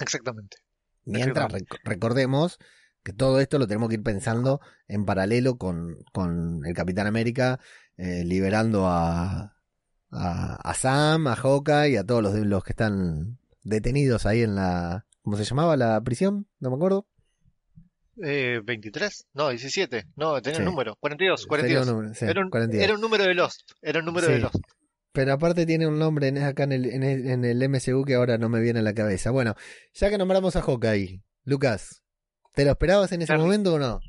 Exactamente. 0.01 0.57
Mientras 1.05 1.53
rec- 1.53 1.81
recordemos 1.85 2.59
que 3.05 3.13
todo 3.13 3.39
esto 3.41 3.59
lo 3.59 3.67
tenemos 3.69 3.89
que 3.89 3.97
ir 3.97 4.03
pensando 4.03 4.61
en 4.89 5.05
paralelo 5.05 5.57
con, 5.59 5.99
con 6.13 6.65
el 6.67 6.75
Capitán 6.75 7.07
América 7.07 7.61
eh, 7.97 8.25
liberando 8.25 8.87
a, 8.89 9.57
a, 10.11 10.55
a 10.57 10.75
Sam, 10.75 11.27
a 11.29 11.37
Hawkeye 11.37 11.91
y 11.91 11.97
a 11.97 12.05
todos 12.05 12.23
los, 12.23 12.35
los 12.35 12.65
que 12.65 12.73
están 12.73 13.39
detenidos 13.63 14.27
ahí 14.27 14.43
en 14.43 14.55
la... 14.57 15.07
¿Cómo 15.23 15.37
se 15.37 15.45
llamaba 15.45 15.77
la 15.77 16.01
prisión? 16.03 16.47
No 16.61 16.71
me 16.71 16.77
acuerdo. 16.77 17.07
Eh, 18.23 18.61
23, 18.65 19.27
no, 19.35 19.49
17, 19.49 20.07
no, 20.17 20.41
tenía 20.41 20.57
Sí. 20.59 20.63
un 20.63 20.67
número, 20.67 20.97
42, 21.01 21.41
Sería 21.41 21.49
42. 21.49 21.89
un 21.89 21.95
número, 21.95 22.15
sí, 22.15 22.25
Era 22.27 22.41
un, 22.43 22.51
42. 22.51 22.85
era 22.85 22.95
un 22.95 23.01
número 23.01 23.25
de 23.25 23.35
Lost, 23.35 23.73
era 23.83 23.99
un 23.99 24.05
número 24.05 24.29
de. 24.29 24.39
Lost. 24.39 24.57
Pero 25.13 25.33
aparte 25.33 25.67
tiene 25.67 25.87
un 25.89 25.99
nombre 25.99 26.29
en, 26.29 26.39
acá 26.39 26.63
en 26.65 26.73
el, 26.73 26.85
en, 26.87 27.03
el, 27.03 27.29
en 27.29 27.45
el 27.45 27.69
MCU 27.69 28.05
que 28.05 28.15
ahora 28.15 28.39
no 28.39 28.49
me 28.49 28.61
viene 28.61 28.79
a 28.81 28.83
la 28.83 28.95
cabeza. 28.95 29.31
Bueno, 29.33 29.55
ya 29.95 30.11
que 30.11 30.19
nombramos 30.19 30.55
a 30.55 30.63
Hawkeye, 30.63 31.23
Lucas, 31.45 32.04
¿te 32.55 32.65
lo 32.65 32.73
esperabas 32.73 33.13
en 33.13 33.23
ese 33.23 33.37
momento 33.37 33.75
o 33.75 33.79
no? 33.79 34.01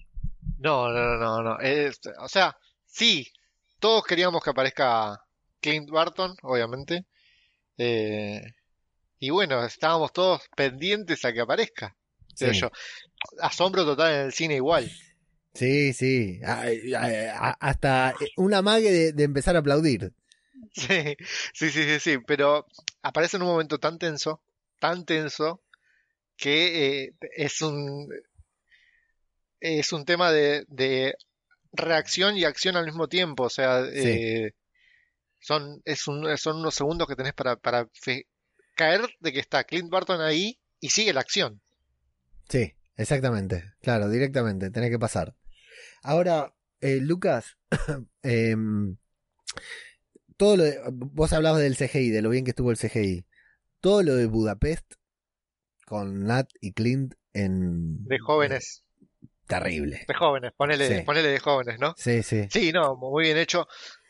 No, 0.60 0.90
no, 0.90 1.16
no, 1.18 1.42
no, 1.44 1.60
es- 1.60 2.00
o 2.20 2.28
sea, 2.28 2.56
sí, 2.86 3.32
todos 3.80 4.04
queríamos 4.06 4.44
que 4.44 4.50
aparezca 4.52 5.20
Clint 5.60 5.90
Barton, 5.90 6.36
obviamente. 6.44 7.06
Eh, 7.78 8.42
y 9.20 9.30
bueno, 9.32 9.64
estábamos 9.66 10.14
todos 10.14 10.42
pendientes 10.56 11.24
a 11.26 11.34
que 11.34 11.42
aparezca. 11.42 11.96
Sí. 12.36 12.52
yo. 12.54 12.70
Asombro 13.42 13.86
total 13.86 14.14
en 14.14 14.20
el 14.28 14.34
cine 14.34 14.56
igual. 14.56 14.92
Sí, 15.54 15.94
sí. 15.94 16.40
Ay, 16.46 16.94
ay, 16.94 17.16
a- 17.34 17.58
Hasta 17.60 18.14
una 18.38 18.62
mague 18.62 18.92
de, 18.92 19.14
de 19.14 19.24
empezar 19.24 19.56
a 19.56 19.60
aplaudir. 19.60 20.14
Sí, 20.74 21.16
sí, 21.54 21.70
sí, 21.72 21.84
sí, 21.84 22.00
sí, 22.00 22.18
pero 22.28 22.66
aparece 23.02 23.38
en 23.38 23.44
un 23.44 23.50
momento 23.50 23.78
tan 23.80 23.98
tenso, 23.98 24.42
tan 24.80 25.06
tenso, 25.06 25.62
que 26.36 27.06
eh, 27.06 27.14
es 27.38 27.62
un 27.62 28.10
es 29.80 29.92
un 29.94 30.06
tema 30.06 30.32
de, 30.32 30.66
de 30.68 31.16
reacción 31.72 32.38
y 32.38 32.44
acción 32.46 32.76
al 32.78 32.86
mismo 32.86 33.08
tiempo, 33.08 33.44
o 33.44 33.50
sea, 33.50 33.82
eh, 33.92 34.52
son, 35.40 35.82
es 35.86 36.08
un- 36.08 36.38
son 36.38 36.58
unos 36.58 36.76
segundos 36.76 37.08
que 37.08 37.16
tenés 37.16 37.34
para, 37.34 37.56
para 37.58 37.88
fe- 37.94 38.28
caer 38.76 39.02
de 39.20 39.34
que 39.34 39.40
está 39.40 39.64
Clint 39.64 39.90
Barton 39.90 40.22
ahí 40.22 40.60
y 40.80 40.90
sigue 40.90 41.14
la 41.14 41.22
acción. 41.22 41.62
Sí, 42.50 42.74
exactamente. 42.98 43.64
Claro, 43.82 44.10
directamente. 44.10 44.70
Tenés 44.70 44.90
que 44.92 45.00
pasar. 45.00 45.36
Ahora, 46.04 46.54
eh, 46.82 47.00
Lucas, 47.02 47.58
em, 48.24 48.98
todo 50.38 50.58
lo 50.58 50.64
de- 50.64 50.80
vos 50.92 51.34
hablabas 51.34 51.62
del 51.62 51.76
CGI, 51.78 52.10
de 52.10 52.22
lo 52.22 52.30
bien 52.30 52.44
que 52.46 52.52
estuvo 52.52 52.72
el 52.72 52.78
CGI. 52.78 53.26
Todo 53.82 54.04
lo 54.04 54.16
de 54.16 54.26
Budapest 54.28 54.94
con 55.86 56.24
Nat 56.26 56.50
y 56.62 56.74
Clint 56.74 57.14
en... 57.34 58.04
De 58.06 58.18
jóvenes, 58.20 58.84
Terrible. 59.48 60.04
de 60.08 60.14
jóvenes, 60.14 60.52
ponele, 60.58 60.88
Sí. 61.00 61.04
ponele 61.04 61.30
de 61.30 61.40
jóvenes, 61.40 61.80
¿no? 61.80 61.94
Sí, 61.98 62.24
sí. 62.24 62.48
Sí, 62.50 62.72
no, 62.72 62.96
muy 62.96 63.26
bien 63.26 63.38
hecho. 63.38 63.68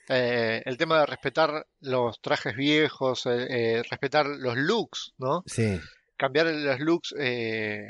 Eh, 0.08 0.62
el 0.65 0.78
tema 0.78 1.00
de 1.00 1.06
respetar 1.08 1.65
los 1.82 2.21
trajes 2.21 2.56
viejos, 2.56 3.26
eh, 3.26 3.48
eh, 3.50 3.84
respetar 3.89 4.26
los 4.28 4.56
looks, 4.56 5.13
¿no? 5.17 5.43
Sí. 5.45 5.80
Cambiar 6.15 6.45
los 6.48 6.80
looks 6.80 7.13
eh, 7.19 7.88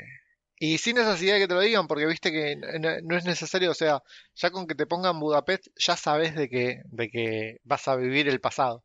y 0.58 0.78
sin 0.78 0.96
necesidad 0.96 1.34
de 1.34 1.40
que 1.40 1.48
te 1.48 1.54
lo 1.54 1.60
digan, 1.60 1.86
porque 1.86 2.06
viste 2.06 2.32
que 2.32 2.56
no 3.02 3.16
es 3.16 3.24
necesario, 3.26 3.70
o 3.70 3.74
sea, 3.74 4.02
ya 4.34 4.50
con 4.50 4.66
que 4.66 4.74
te 4.74 4.86
pongan 4.86 5.20
Budapest, 5.20 5.66
ya 5.76 5.96
sabes 5.96 6.34
de 6.34 6.48
que, 6.48 6.80
de 6.86 7.10
que 7.10 7.58
vas 7.64 7.86
a 7.88 7.96
vivir 7.96 8.26
el 8.28 8.40
pasado. 8.40 8.82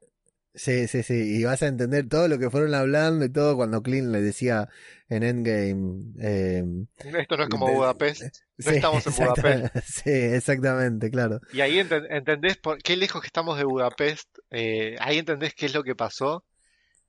Sí, 0.54 0.88
sí, 0.88 1.02
sí. 1.04 1.14
Y 1.40 1.44
vas 1.46 1.64
a 1.64 1.68
entender 1.68 2.10
todo 2.10 2.28
lo 2.28 2.38
que 2.38 2.50
fueron 2.50 2.74
hablando 2.76 3.24
y 3.24 3.30
todo 3.30 3.56
cuando 3.56 3.82
Clint 3.82 4.10
le 4.10 4.22
decía 4.22 4.68
en 5.08 5.24
Endgame... 5.24 6.14
em, 6.20 6.88
Esto 6.98 7.38
no 7.38 7.44
es 7.44 7.50
como 7.50 7.68
de- 7.68 7.76
Budapest, 7.76 8.22
no 8.22 8.30
sí, 8.60 8.76
estamos 8.76 9.08
en 9.08 9.14
Budapest. 9.16 9.76
Sí, 9.86 10.10
exactamente, 10.10 11.10
claro. 11.10 11.40
Y 11.54 11.62
ahí 11.62 11.78
enten- 11.78 12.06
entendés 12.10 12.58
por 12.58 12.80
qué 12.84 12.98
lejos 12.98 13.22
que 13.22 13.28
estamos 13.28 13.58
de 13.58 13.64
Budapest, 13.64 14.28
eh, 14.50 14.98
ahí 15.00 15.20
entendés 15.20 15.54
qué 15.54 15.68
es 15.68 15.74
lo 15.74 15.84
que 15.84 15.96
pasó 15.96 16.44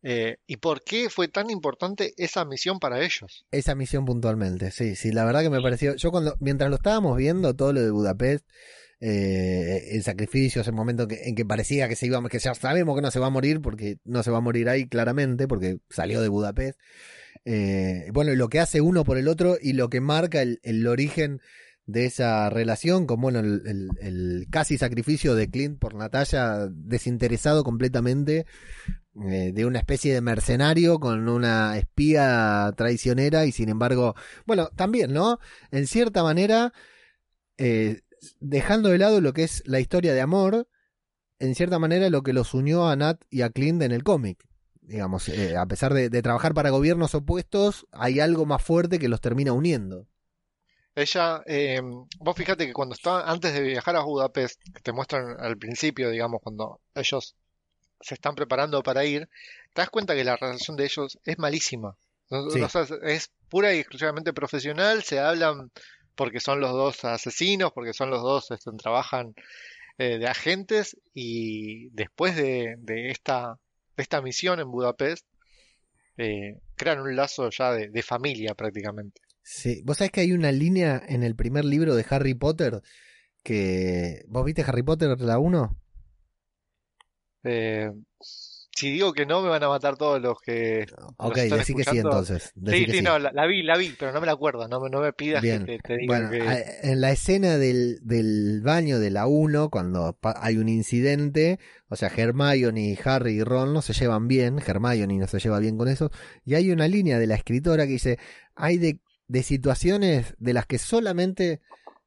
eh, 0.04 0.36
y 0.46 0.56
por 0.58 0.82
qué 0.82 1.10
fue 1.10 1.26
tan 1.28 1.50
importante 1.50 2.12
esa 2.16 2.44
misión 2.44 2.78
para 2.78 3.00
ellos. 3.04 3.44
Esa 3.50 3.74
misión 3.74 4.04
puntualmente, 4.04 4.70
sí, 4.70 4.94
sí, 4.96 5.10
la 5.12 5.24
verdad 5.24 5.42
que 5.42 5.50
me 5.50 5.60
pareció, 5.60 5.96
yo 5.96 6.10
cuando, 6.12 6.36
mientras 6.40 6.70
lo 6.70 6.76
estábamos 6.76 7.16
viendo, 7.16 7.54
todo 7.54 7.72
lo 7.72 7.80
de 7.82 7.90
Budapest, 7.90 8.46
eh, 9.04 9.88
el 9.96 10.02
sacrificio, 10.04 10.62
ese 10.62 10.70
momento 10.70 11.08
que, 11.08 11.22
en 11.24 11.34
que 11.34 11.44
parecía 11.44 11.88
que 11.88 11.96
se 11.96 12.06
iba, 12.06 12.22
que 12.28 12.38
ya 12.38 12.54
sabemos 12.54 12.94
que 12.94 13.02
no 13.02 13.10
se 13.10 13.18
va 13.18 13.26
a 13.26 13.30
morir, 13.30 13.60
porque 13.60 13.98
no 14.04 14.22
se 14.22 14.30
va 14.30 14.38
a 14.38 14.40
morir 14.40 14.68
ahí 14.68 14.86
claramente, 14.88 15.48
porque 15.48 15.80
salió 15.90 16.22
de 16.22 16.28
Budapest, 16.28 16.78
eh, 17.44 18.08
bueno, 18.12 18.32
lo 18.34 18.48
que 18.48 18.60
hace 18.60 18.80
uno 18.80 19.04
por 19.04 19.18
el 19.18 19.26
otro 19.26 19.56
y 19.60 19.72
lo 19.72 19.90
que 19.90 20.00
marca 20.00 20.42
el, 20.42 20.86
origen 20.86 21.40
de 21.86 22.06
esa 22.06 22.48
relación, 22.48 23.06
como 23.06 23.22
bueno, 23.22 23.40
el 23.40 24.46
casi 24.50 24.78
sacrificio 24.78 25.34
de 25.34 25.50
Clint 25.50 25.80
por 25.80 25.94
Natalia, 25.94 26.68
desinteresado 26.70 27.64
completamente, 27.64 28.46
eh, 29.28 29.52
de 29.52 29.66
una 29.66 29.78
especie 29.78 30.14
de 30.14 30.22
mercenario 30.22 30.98
con 30.98 31.28
una 31.28 31.76
espía 31.76 32.72
traicionera 32.78 33.44
y 33.44 33.52
sin 33.52 33.68
embargo, 33.68 34.14
bueno, 34.46 34.70
también, 34.74 35.12
¿no? 35.12 35.38
En 35.70 35.86
cierta 35.86 36.22
manera, 36.22 36.72
eh, 37.58 38.00
dejando 38.40 38.88
de 38.90 38.98
lado 38.98 39.20
lo 39.20 39.32
que 39.32 39.44
es 39.44 39.62
la 39.66 39.80
historia 39.80 40.14
de 40.14 40.20
amor, 40.20 40.66
en 41.38 41.54
cierta 41.54 41.78
manera 41.78 42.08
lo 42.10 42.22
que 42.22 42.32
los 42.32 42.54
unió 42.54 42.86
a 42.88 42.96
Nat 42.96 43.20
y 43.30 43.42
a 43.42 43.50
Clint 43.50 43.82
en 43.82 43.92
el 43.92 44.04
cómic. 44.04 44.46
Digamos, 44.80 45.28
eh, 45.28 45.56
a 45.56 45.66
pesar 45.66 45.94
de, 45.94 46.08
de 46.08 46.22
trabajar 46.22 46.54
para 46.54 46.70
gobiernos 46.70 47.14
opuestos, 47.14 47.86
hay 47.92 48.20
algo 48.20 48.46
más 48.46 48.62
fuerte 48.62 48.98
que 48.98 49.08
los 49.08 49.20
termina 49.20 49.52
uniendo. 49.52 50.06
Ella, 50.94 51.42
eh, 51.46 51.80
vos 52.18 52.36
fíjate 52.36 52.66
que 52.66 52.72
cuando 52.74 52.94
está 52.94 53.22
antes 53.30 53.54
de 53.54 53.62
viajar 53.62 53.96
a 53.96 54.02
Budapest, 54.02 54.60
que 54.74 54.80
te 54.82 54.92
muestran 54.92 55.36
al 55.40 55.56
principio, 55.56 56.10
digamos, 56.10 56.40
cuando 56.42 56.80
ellos 56.94 57.34
se 58.00 58.14
están 58.14 58.34
preparando 58.34 58.82
para 58.82 59.04
ir, 59.04 59.28
te 59.72 59.80
das 59.80 59.88
cuenta 59.90 60.14
que 60.14 60.24
la 60.24 60.36
relación 60.36 60.76
de 60.76 60.84
ellos 60.84 61.18
es 61.24 61.38
malísima. 61.38 61.96
No- 62.28 62.50
Sí. 62.50 62.60
o 62.60 62.68
sea, 62.68 62.86
es 63.04 63.30
pura 63.48 63.72
y 63.74 63.78
exclusivamente 63.78 64.32
profesional, 64.34 65.02
se 65.02 65.18
hablan 65.20 65.70
porque 66.14 66.40
son 66.40 66.60
los 66.60 66.72
dos 66.72 67.04
asesinos, 67.04 67.72
porque 67.72 67.92
son 67.92 68.10
los 68.10 68.22
dos, 68.22 68.50
este, 68.50 68.70
trabajan 68.72 69.34
eh, 69.98 70.18
de 70.18 70.26
agentes 70.26 70.96
y 71.14 71.88
después 71.90 72.36
de, 72.36 72.76
de 72.78 73.10
esta, 73.10 73.58
de 73.96 74.02
esta 74.02 74.22
misión 74.22 74.60
en 74.60 74.70
Budapest, 74.70 75.26
eh, 76.16 76.58
crean 76.76 77.00
un 77.00 77.16
lazo 77.16 77.50
ya 77.50 77.72
de, 77.72 77.88
de 77.88 78.02
familia 78.02 78.54
prácticamente. 78.54 79.20
Sí, 79.42 79.82
vos 79.84 79.98
sabés 79.98 80.12
que 80.12 80.20
hay 80.20 80.32
una 80.32 80.52
línea 80.52 81.02
en 81.08 81.22
el 81.22 81.34
primer 81.34 81.64
libro 81.64 81.94
de 81.94 82.06
Harry 82.08 82.34
Potter 82.34 82.80
que... 83.42 84.24
¿Vos 84.28 84.44
viste 84.44 84.62
Harry 84.62 84.82
Potter 84.82 85.20
la 85.20 85.38
1? 85.38 85.76
Eh, 87.44 87.90
si 88.74 88.90
digo 88.90 89.12
que 89.12 89.26
no, 89.26 89.42
me 89.42 89.48
van 89.48 89.62
a 89.62 89.68
matar 89.68 89.96
todos 89.96 90.20
los 90.20 90.40
que 90.40 90.86
Ok, 91.18 91.36
decí 91.36 91.74
que 91.74 91.84
sí 91.84 91.98
entonces. 91.98 92.52
decí 92.56 92.78
Sí, 92.78 92.86
que 92.86 92.92
sí, 92.92 92.98
sí. 92.98 93.04
no, 93.04 93.18
la, 93.18 93.30
la 93.32 93.46
vi, 93.46 93.62
la 93.62 93.76
vi, 93.76 93.94
pero 93.98 94.12
no 94.12 94.20
me 94.20 94.26
la 94.26 94.32
acuerdo, 94.32 94.66
no, 94.68 94.80
me- 94.80 94.90
no 94.90 95.00
me 95.00 95.12
pidas 95.12 95.42
Bien. 95.42 95.66
que 95.66 95.78
te, 95.78 95.78
te 95.78 95.96
diga 95.98 96.16
Bueno, 96.16 96.30
que... 96.30 96.38
en 96.82 97.00
la 97.00 97.10
escena 97.12 97.58
del, 97.58 97.98
del 98.02 98.60
baño 98.62 98.98
de 98.98 99.10
la 99.10 99.26
1, 99.26 99.70
cuando 99.70 100.18
hay 100.22 100.56
un 100.56 100.68
incidente, 100.68 101.58
o 101.88 101.96
sea, 101.96 102.10
Hermione, 102.14 102.98
Harry 103.04 103.34
y 103.34 103.42
Ron 103.44 103.72
no 103.72 103.82
se 103.82 103.92
llevan 103.92 104.26
bien, 104.28 104.58
Hermione 104.64 105.18
no 105.18 105.26
se 105.26 105.38
lleva 105.38 105.58
bien 105.58 105.76
con 105.76 105.88
eso, 105.88 106.10
y 106.44 106.54
hay 106.54 106.70
una 106.70 106.88
línea 106.88 107.18
de 107.18 107.26
la 107.26 107.34
escritora 107.34 107.84
que 107.86 107.92
dice, 107.92 108.18
hay 108.54 108.78
de, 108.78 109.00
de 109.28 109.42
situaciones 109.42 110.34
de 110.38 110.52
las 110.54 110.66
que 110.66 110.78
solamente 110.78 111.60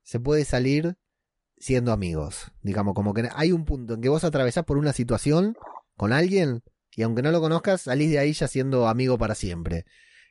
se 0.04 0.20
puede 0.20 0.46
salir 0.46 0.98
siendo 1.58 1.92
amigos. 1.92 2.52
Digamos, 2.62 2.94
como 2.96 3.14
que 3.14 3.30
hay 3.34 3.52
un 3.52 3.66
punto 3.66 3.94
en 3.94 4.02
que 4.02 4.10
vos 4.10 4.24
atravesás 4.24 4.66
por 4.66 4.78
una 4.78 4.94
situación 4.94 5.56
con 5.96 6.14
alguien 6.14 6.64
y 6.96 7.04
aunque 7.04 7.22
no 7.22 7.32
lo 7.32 7.42
conozcas, 7.42 7.82
salís 7.82 8.10
de 8.10 8.20
ahí 8.20 8.34
ya 8.34 8.48
siendo 8.48 8.88
amigo 8.88 9.18
para 9.18 9.36
siempre. 9.36 9.86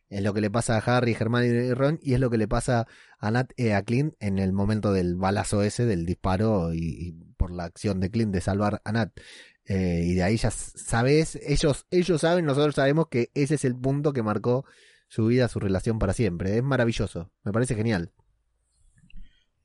Es 0.08 0.22
lo 0.22 0.32
que 0.32 0.40
le 0.40 0.50
pasa 0.50 0.76
a 0.76 0.78
Harry, 0.78 1.16
Hermione 1.18 1.46
y 1.46 1.72
Ron 1.74 1.98
y 2.02 2.14
es 2.14 2.20
lo 2.20 2.30
que 2.30 2.38
le 2.38 2.48
pasa 2.48 2.86
a 3.18 3.30
Nat 3.30 3.52
y 3.56 3.70
a 3.70 3.82
Clint 3.82 4.14
en 4.20 4.38
el 4.38 4.52
momento 4.52 4.92
del 4.92 5.16
balazo 5.16 5.62
ese, 5.62 5.86
del 5.86 6.06
disparo 6.06 6.72
y, 6.72 7.12
por 7.36 7.50
la 7.50 7.64
acción 7.64 8.00
de 8.00 8.10
Clint 8.10 8.32
de 8.32 8.40
salvar 8.40 8.80
a 8.84 8.92
Nat. 8.92 9.12
Eh, 9.66 10.02
y 10.04 10.14
de 10.14 10.22
ahí 10.22 10.36
ya 10.36 10.50
sabes, 10.50 11.36
ellos, 11.46 11.86
ellos 11.90 12.20
saben, 12.20 12.44
nosotros 12.44 12.74
sabemos 12.74 13.08
que 13.08 13.30
ese 13.34 13.54
es 13.54 13.64
el 13.64 13.76
punto 13.76 14.12
que 14.12 14.22
marcó 14.22 14.64
su 15.08 15.26
vida, 15.26 15.48
su 15.48 15.58
relación 15.60 15.98
para 15.98 16.12
siempre. 16.12 16.56
Es 16.56 16.62
maravilloso, 16.62 17.30
me 17.42 17.52
parece 17.52 17.74
genial. 17.74 18.12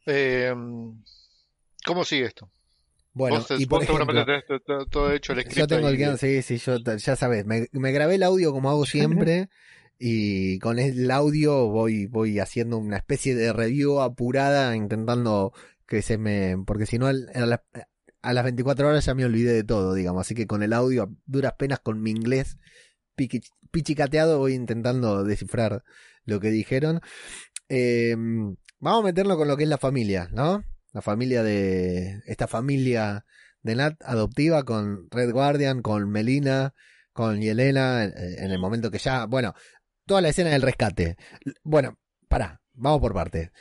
Eh, 0.05 0.53
¿cómo 1.85 2.05
sigue 2.05 2.25
esto? 2.25 2.49
Bueno, 3.19 3.39
vos, 3.39 3.51
y 3.51 3.65
vos 3.65 3.79
por 3.79 3.85
seguramente 3.85 4.21
ejemplo, 4.23 4.43
tenés 4.47 4.63
todo, 4.65 4.85
todo 4.87 5.13
hecho 5.13 5.33
el 5.33 5.39
escrito 5.39 5.59
yo 5.59 5.67
tengo 5.67 5.89
el 5.89 5.97
guion, 5.97 6.17
sí, 6.17 6.41
sí, 6.41 6.57
yo 6.57 6.77
ya 6.77 7.15
sabes, 7.15 7.45
me, 7.45 7.67
me 7.73 7.91
grabé 7.91 8.15
el 8.15 8.23
audio 8.23 8.51
como 8.51 8.69
hago 8.69 8.85
siempre 8.85 9.49
y 9.99 10.57
con 10.59 10.79
el 10.79 11.11
audio 11.11 11.67
voy, 11.67 12.05
voy 12.07 12.39
haciendo 12.39 12.77
una 12.77 12.97
especie 12.97 13.35
de 13.35 13.51
review 13.53 13.99
apurada 13.99 14.75
intentando 14.75 15.51
que 15.85 16.01
se 16.01 16.17
me, 16.17 16.55
porque 16.65 16.85
si 16.85 16.97
no 16.97 17.07
a, 17.07 17.13
la- 17.13 17.63
a 18.21 18.33
las 18.33 18.43
24 18.45 18.87
horas 18.87 19.05
ya 19.05 19.13
me 19.15 19.25
olvidé 19.25 19.51
de 19.53 19.63
todo, 19.63 19.93
digamos, 19.93 20.21
así 20.21 20.33
que 20.33 20.47
con 20.47 20.63
el 20.63 20.71
audio 20.73 21.03
a 21.03 21.09
duras 21.25 21.53
penas 21.59 21.79
con 21.79 22.01
mi 22.01 22.11
inglés 22.11 22.57
piqui- 23.17 23.51
pichicateado 23.71 24.39
voy 24.39 24.53
intentando 24.53 25.23
descifrar 25.25 25.83
lo 26.23 26.39
que 26.39 26.51
dijeron. 26.51 27.01
Eh, 27.69 28.15
vamos 28.79 29.01
a 29.03 29.05
meterlo 29.05 29.37
con 29.37 29.47
lo 29.47 29.57
que 29.57 29.63
es 29.63 29.69
la 29.69 29.77
familia, 29.77 30.29
¿no? 30.31 30.63
La 30.93 31.01
familia 31.01 31.43
de. 31.43 32.21
Esta 32.25 32.47
familia 32.47 33.25
de 33.61 33.75
Nat 33.75 34.01
adoptiva 34.03 34.63
con 34.63 35.07
Red 35.11 35.31
Guardian, 35.31 35.81
con 35.81 36.09
Melina, 36.09 36.73
con 37.13 37.41
Yelena, 37.41 38.03
en, 38.05 38.13
en 38.15 38.51
el 38.51 38.59
momento 38.59 38.89
que 38.91 38.97
ya. 38.97 39.25
Bueno, 39.25 39.53
toda 40.05 40.21
la 40.21 40.29
escena 40.29 40.49
del 40.49 40.63
rescate. 40.63 41.17
Bueno, 41.63 41.99
pará, 42.27 42.61
vamos 42.73 42.99
por 42.99 43.13
partes. 43.13 43.51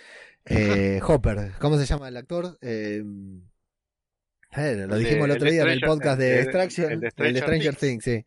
Eh, 0.47 1.01
Hopper, 1.07 1.53
¿cómo 1.61 1.79
se 1.79 1.87
llama 1.87 2.09
el 2.09 2.17
actor? 2.17 2.59
Eh, 2.63 3.03
eh, 4.57 4.87
lo 4.89 4.97
dijimos 4.97 5.27
el 5.27 5.31
el 5.31 5.37
otro 5.37 5.51
día 5.51 5.63
en 5.63 5.69
el 5.69 5.81
podcast 5.81 6.19
de 6.19 6.41
Extraction, 6.41 6.93
el 6.93 7.01
de 7.01 7.11
Stranger 7.11 7.43
Stranger 7.43 7.77
Things, 7.77 8.05
sí. 8.05 8.25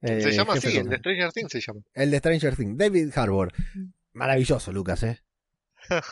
Eh, 0.00 0.22
se 0.22 0.32
llama 0.32 0.54
jefe 0.54 0.68
así, 0.68 0.76
el 0.78 0.88
de 0.88 0.96
Stranger 0.96 1.32
Things 1.32 1.52
se 1.52 1.60
llama. 1.60 1.80
El 1.92 2.10
de 2.10 2.18
Stranger 2.18 2.56
Things, 2.56 2.78
David 2.78 3.12
Harbour. 3.14 3.52
Maravilloso, 4.12 4.72
Lucas, 4.72 5.02
¿eh? 5.02 5.20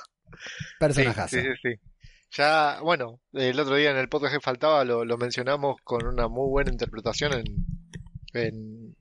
Personajazo. 0.79 1.37
Sí, 1.37 1.42
sí, 1.42 1.49
sí. 1.62 1.81
Ya, 2.37 2.81
bueno, 2.83 3.20
el 3.33 3.59
otro 3.59 3.77
día 3.77 3.90
en 3.90 3.96
el 3.96 4.09
podcast 4.09 4.35
que 4.35 4.40
faltaba 4.40 4.85
lo, 4.85 5.05
lo 5.05 5.16
mencionamos 5.16 5.77
con 5.85 6.07
una 6.07 6.29
muy 6.29 6.49
buena 6.51 6.70
interpretación 6.70 7.33
en, 7.33 7.44
en 8.35 8.96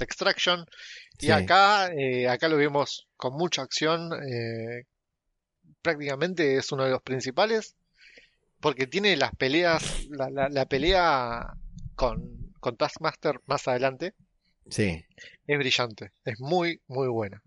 Extraction. 0.00 0.64
Y 1.20 1.26
Sí. 1.26 1.30
acá, 1.32 1.90
eh, 1.92 2.28
acá 2.28 2.48
lo 2.48 2.56
vimos 2.56 3.08
con 3.16 3.34
mucha 3.34 3.62
acción. 3.62 4.10
eh, 4.12 4.84
prácticamente 5.82 6.56
es 6.56 6.70
uno 6.72 6.84
de 6.84 6.90
los 6.90 7.02
principales. 7.02 7.74
Porque 8.60 8.86
tiene 8.88 9.16
las 9.16 9.30
peleas, 9.36 10.06
la, 10.10 10.30
la, 10.30 10.48
la 10.48 10.66
pelea 10.66 11.54
con, 11.94 12.52
con 12.60 12.76
Taskmaster 12.76 13.40
más 13.46 13.66
adelante. 13.68 14.14
Sí. 14.68 15.04
Es 15.46 15.58
brillante. 15.58 16.12
Es 16.24 16.40
muy, 16.40 16.80
muy 16.88 17.08
buena. 17.08 17.40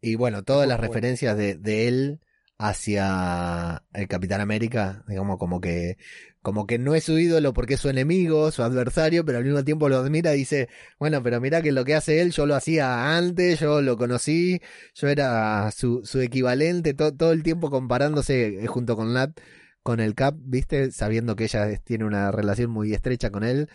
Y 0.00 0.14
bueno, 0.14 0.42
todas 0.42 0.66
Muy 0.66 0.70
las 0.70 0.80
referencias 0.80 1.36
de, 1.36 1.56
de 1.56 1.88
él 1.88 2.20
hacia 2.58 3.82
el 3.92 4.08
Capitán 4.08 4.40
América, 4.40 5.04
digamos 5.08 5.38
como 5.38 5.60
que 5.60 5.98
como 6.42 6.66
que 6.66 6.78
no 6.78 6.94
es 6.94 7.04
su 7.04 7.18
ídolo 7.18 7.52
porque 7.52 7.74
es 7.74 7.80
su 7.80 7.88
enemigo, 7.88 8.50
su 8.52 8.62
adversario, 8.62 9.24
pero 9.24 9.38
al 9.38 9.44
mismo 9.44 9.64
tiempo 9.64 9.88
lo 9.88 9.96
admira 9.98 10.34
y 10.34 10.38
dice, 10.38 10.68
bueno, 10.98 11.22
pero 11.22 11.40
mira 11.40 11.60
que 11.60 11.72
lo 11.72 11.84
que 11.84 11.94
hace 11.96 12.20
él 12.22 12.30
yo 12.32 12.46
lo 12.46 12.54
hacía 12.54 13.16
antes, 13.16 13.58
yo 13.60 13.82
lo 13.82 13.96
conocí, 13.96 14.60
yo 14.94 15.08
era 15.08 15.70
su, 15.72 16.02
su 16.04 16.20
equivalente, 16.20 16.94
to- 16.94 17.14
todo 17.14 17.32
el 17.32 17.42
tiempo 17.42 17.68
comparándose 17.70 18.62
eh, 18.64 18.66
junto 18.68 18.96
con 18.96 19.12
Nat 19.12 19.38
con 19.82 20.00
el 20.00 20.14
Cap, 20.14 20.36
viste, 20.38 20.90
sabiendo 20.92 21.36
que 21.36 21.44
ella 21.44 21.76
tiene 21.78 22.04
una 22.04 22.30
relación 22.32 22.70
muy 22.70 22.92
estrecha 22.92 23.30
con 23.30 23.44
él, 23.44 23.68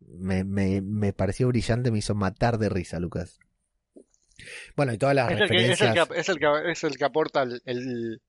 me, 0.00 0.44
me, 0.44 0.80
me 0.82 1.12
pareció 1.12 1.48
brillante, 1.48 1.90
me 1.90 1.98
hizo 1.98 2.14
matar 2.14 2.58
de 2.58 2.68
risa, 2.68 3.00
Lucas. 3.00 3.40
Bueno, 4.76 4.92
y 4.92 4.98
todas 4.98 5.14
las 5.14 5.30
Es 5.32 5.40
el 5.40 5.48
que, 5.48 5.56
es 5.56 5.62
el 5.62 5.68
referencias. 5.70 6.08
que, 6.08 6.20
es 6.20 6.28
el 6.28 6.38
que, 6.38 6.46
es 6.72 6.84
el 6.84 6.96
que 6.98 7.04
aporta 7.04 7.42
el, 7.42 8.22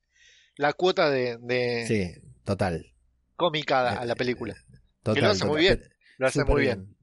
la 0.55 0.73
cuota 0.73 1.09
de, 1.09 1.37
de 1.41 1.85
Sí, 1.87 2.21
total. 2.43 2.93
cómica 3.35 3.91
a 3.91 4.05
la 4.05 4.15
película. 4.15 4.55
total 5.03 5.15
Que 5.15 5.21
lo 5.21 5.27
hace 5.31 5.39
total. 5.41 5.51
muy 5.53 5.61
bien. 5.61 5.83
Lo 6.17 6.27
hace 6.27 6.39
Súper 6.39 6.53
muy 6.53 6.61
bien. 6.63 6.95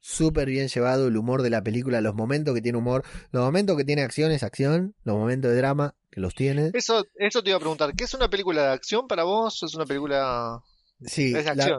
Súper 0.00 0.48
bien 0.48 0.68
llevado 0.68 1.08
el 1.08 1.16
humor 1.16 1.42
de 1.42 1.50
la 1.50 1.62
película, 1.62 2.00
los 2.00 2.14
momentos 2.14 2.54
que 2.54 2.62
tiene 2.62 2.78
humor, 2.78 3.02
los 3.32 3.44
momentos 3.44 3.76
que 3.76 3.84
tiene 3.84 4.02
acción 4.02 4.30
es 4.30 4.44
acción, 4.44 4.94
los 5.02 5.16
momentos 5.16 5.50
de 5.50 5.56
drama 5.56 5.96
que 6.10 6.20
los 6.20 6.34
tiene. 6.34 6.70
Eso, 6.74 7.04
eso 7.16 7.42
te 7.42 7.50
iba 7.50 7.56
a 7.56 7.60
preguntar. 7.60 7.92
¿Qué 7.94 8.04
es 8.04 8.14
una 8.14 8.30
película 8.30 8.62
de 8.62 8.68
acción 8.72 9.08
para 9.08 9.24
vos? 9.24 9.62
¿Es 9.64 9.74
una 9.74 9.84
película 9.84 10.60
Sí, 11.04 11.32
de 11.32 11.42
la, 11.42 11.50
acción? 11.50 11.78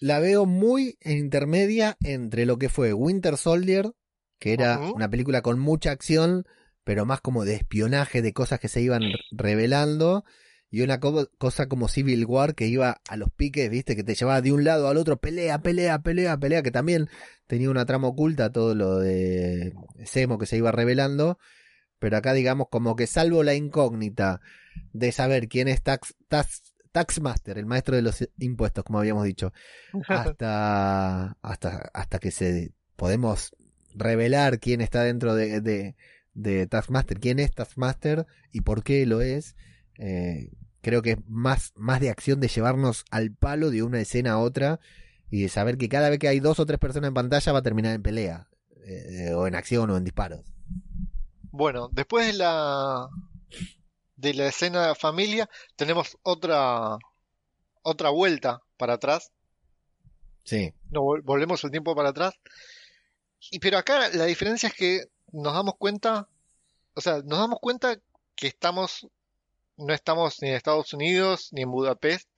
la 0.00 0.20
veo 0.20 0.46
muy 0.46 0.96
intermedia 1.02 1.96
entre 2.00 2.46
lo 2.46 2.56
que 2.58 2.70
fue 2.70 2.94
Winter 2.94 3.36
Soldier, 3.36 3.92
que 4.40 4.52
era 4.54 4.78
una 4.94 5.08
película 5.08 5.42
con 5.42 5.60
mucha 5.60 5.92
acción, 5.92 6.44
pero 6.82 7.06
más 7.06 7.20
como 7.20 7.44
de 7.44 7.54
espionaje, 7.54 8.22
de 8.22 8.32
cosas 8.32 8.58
que 8.58 8.66
se 8.68 8.80
iban 8.80 9.02
re- 9.02 9.18
revelando, 9.30 10.24
y 10.72 10.82
una 10.82 10.98
co- 11.00 11.28
cosa 11.38 11.66
como 11.68 11.88
Civil 11.88 12.24
War 12.26 12.54
que 12.54 12.66
iba 12.66 13.00
a 13.08 13.16
los 13.16 13.30
piques, 13.30 13.68
viste, 13.70 13.94
que 13.96 14.02
te 14.04 14.14
llevaba 14.14 14.40
de 14.40 14.52
un 14.52 14.64
lado 14.64 14.88
al 14.88 14.96
otro, 14.96 15.18
pelea, 15.18 15.60
pelea, 15.62 15.98
pelea, 16.00 16.36
pelea, 16.38 16.62
que 16.62 16.70
también 16.70 17.08
tenía 17.46 17.70
una 17.70 17.86
trama 17.86 18.08
oculta, 18.08 18.50
todo 18.50 18.74
lo 18.74 18.98
de 18.98 19.74
Semo 20.04 20.38
que 20.38 20.46
se 20.46 20.56
iba 20.56 20.72
revelando, 20.72 21.38
pero 21.98 22.16
acá 22.16 22.32
digamos 22.32 22.68
como 22.70 22.96
que 22.96 23.06
salvo 23.06 23.42
la 23.42 23.54
incógnita 23.54 24.40
de 24.92 25.12
saber 25.12 25.48
quién 25.48 25.68
es 25.68 25.82
Tax, 25.82 26.14
Tax, 26.28 26.62
Taxmaster, 26.92 27.58
el 27.58 27.66
maestro 27.66 27.94
de 27.96 28.02
los 28.02 28.26
impuestos, 28.38 28.84
como 28.84 29.00
habíamos 29.00 29.24
dicho, 29.24 29.52
hasta, 30.08 31.36
hasta, 31.42 31.90
hasta 31.92 32.18
que 32.20 32.30
se 32.30 32.72
podemos 32.96 33.52
revelar 33.94 34.60
quién 34.60 34.80
está 34.80 35.02
dentro 35.02 35.34
de, 35.34 35.60
de, 35.60 35.96
de 36.34 36.66
Taskmaster, 36.66 37.18
quién 37.18 37.38
es 37.38 37.52
Taskmaster 37.52 38.26
y 38.52 38.62
por 38.62 38.82
qué 38.82 39.06
lo 39.06 39.20
es. 39.20 39.56
Eh, 39.98 40.50
creo 40.80 41.02
que 41.02 41.12
es 41.12 41.18
más, 41.26 41.72
más 41.76 42.00
de 42.00 42.10
acción 42.10 42.40
de 42.40 42.48
llevarnos 42.48 43.04
al 43.10 43.32
palo 43.32 43.70
de 43.70 43.82
una 43.82 44.00
escena 44.00 44.32
a 44.32 44.38
otra 44.38 44.80
y 45.30 45.48
saber 45.48 45.76
que 45.76 45.88
cada 45.88 46.10
vez 46.10 46.18
que 46.18 46.28
hay 46.28 46.40
dos 46.40 46.58
o 46.58 46.66
tres 46.66 46.78
personas 46.78 47.08
en 47.08 47.14
pantalla 47.14 47.52
va 47.52 47.58
a 47.60 47.62
terminar 47.62 47.94
en 47.94 48.02
pelea, 48.02 48.48
eh, 48.84 49.32
o 49.34 49.46
en 49.46 49.54
acción 49.54 49.90
o 49.90 49.96
en 49.96 50.04
disparos. 50.04 50.44
Bueno, 51.52 51.88
después 51.92 52.26
de 52.26 52.32
la 52.34 53.08
de 54.16 54.34
la 54.34 54.46
escena 54.46 54.88
de 54.88 54.94
familia 54.94 55.48
tenemos 55.76 56.18
otra 56.22 56.98
otra 57.82 58.10
vuelta 58.10 58.60
para 58.76 58.94
atrás. 58.94 59.32
Sí. 60.44 60.74
No, 60.90 61.02
volvemos 61.22 61.62
el 61.64 61.70
tiempo 61.70 61.94
para 61.94 62.10
atrás. 62.10 62.34
Y 63.50 63.58
pero 63.58 63.78
acá 63.78 64.08
la 64.10 64.24
diferencia 64.26 64.68
es 64.68 64.74
que 64.74 65.04
nos 65.32 65.54
damos 65.54 65.76
cuenta, 65.76 66.28
o 66.94 67.00
sea, 67.00 67.22
nos 67.24 67.38
damos 67.38 67.58
cuenta 67.60 67.98
que 68.34 68.48
estamos 68.48 69.08
no 69.80 69.94
estamos 69.94 70.42
ni 70.42 70.48
en 70.48 70.54
Estados 70.54 70.92
Unidos 70.92 71.48
ni 71.52 71.62
en 71.62 71.70
Budapest. 71.70 72.28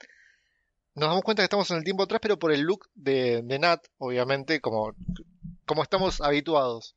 Nos 0.94 1.08
damos 1.08 1.24
cuenta 1.24 1.42
que 1.42 1.44
estamos 1.44 1.70
en 1.70 1.78
el 1.78 1.84
tiempo 1.84 2.04
atrás, 2.04 2.20
pero 2.22 2.38
por 2.38 2.52
el 2.52 2.60
look 2.60 2.88
de, 2.94 3.42
de 3.42 3.58
Nat, 3.58 3.84
obviamente, 3.98 4.60
como, 4.60 4.94
como 5.66 5.82
estamos 5.82 6.20
habituados. 6.20 6.94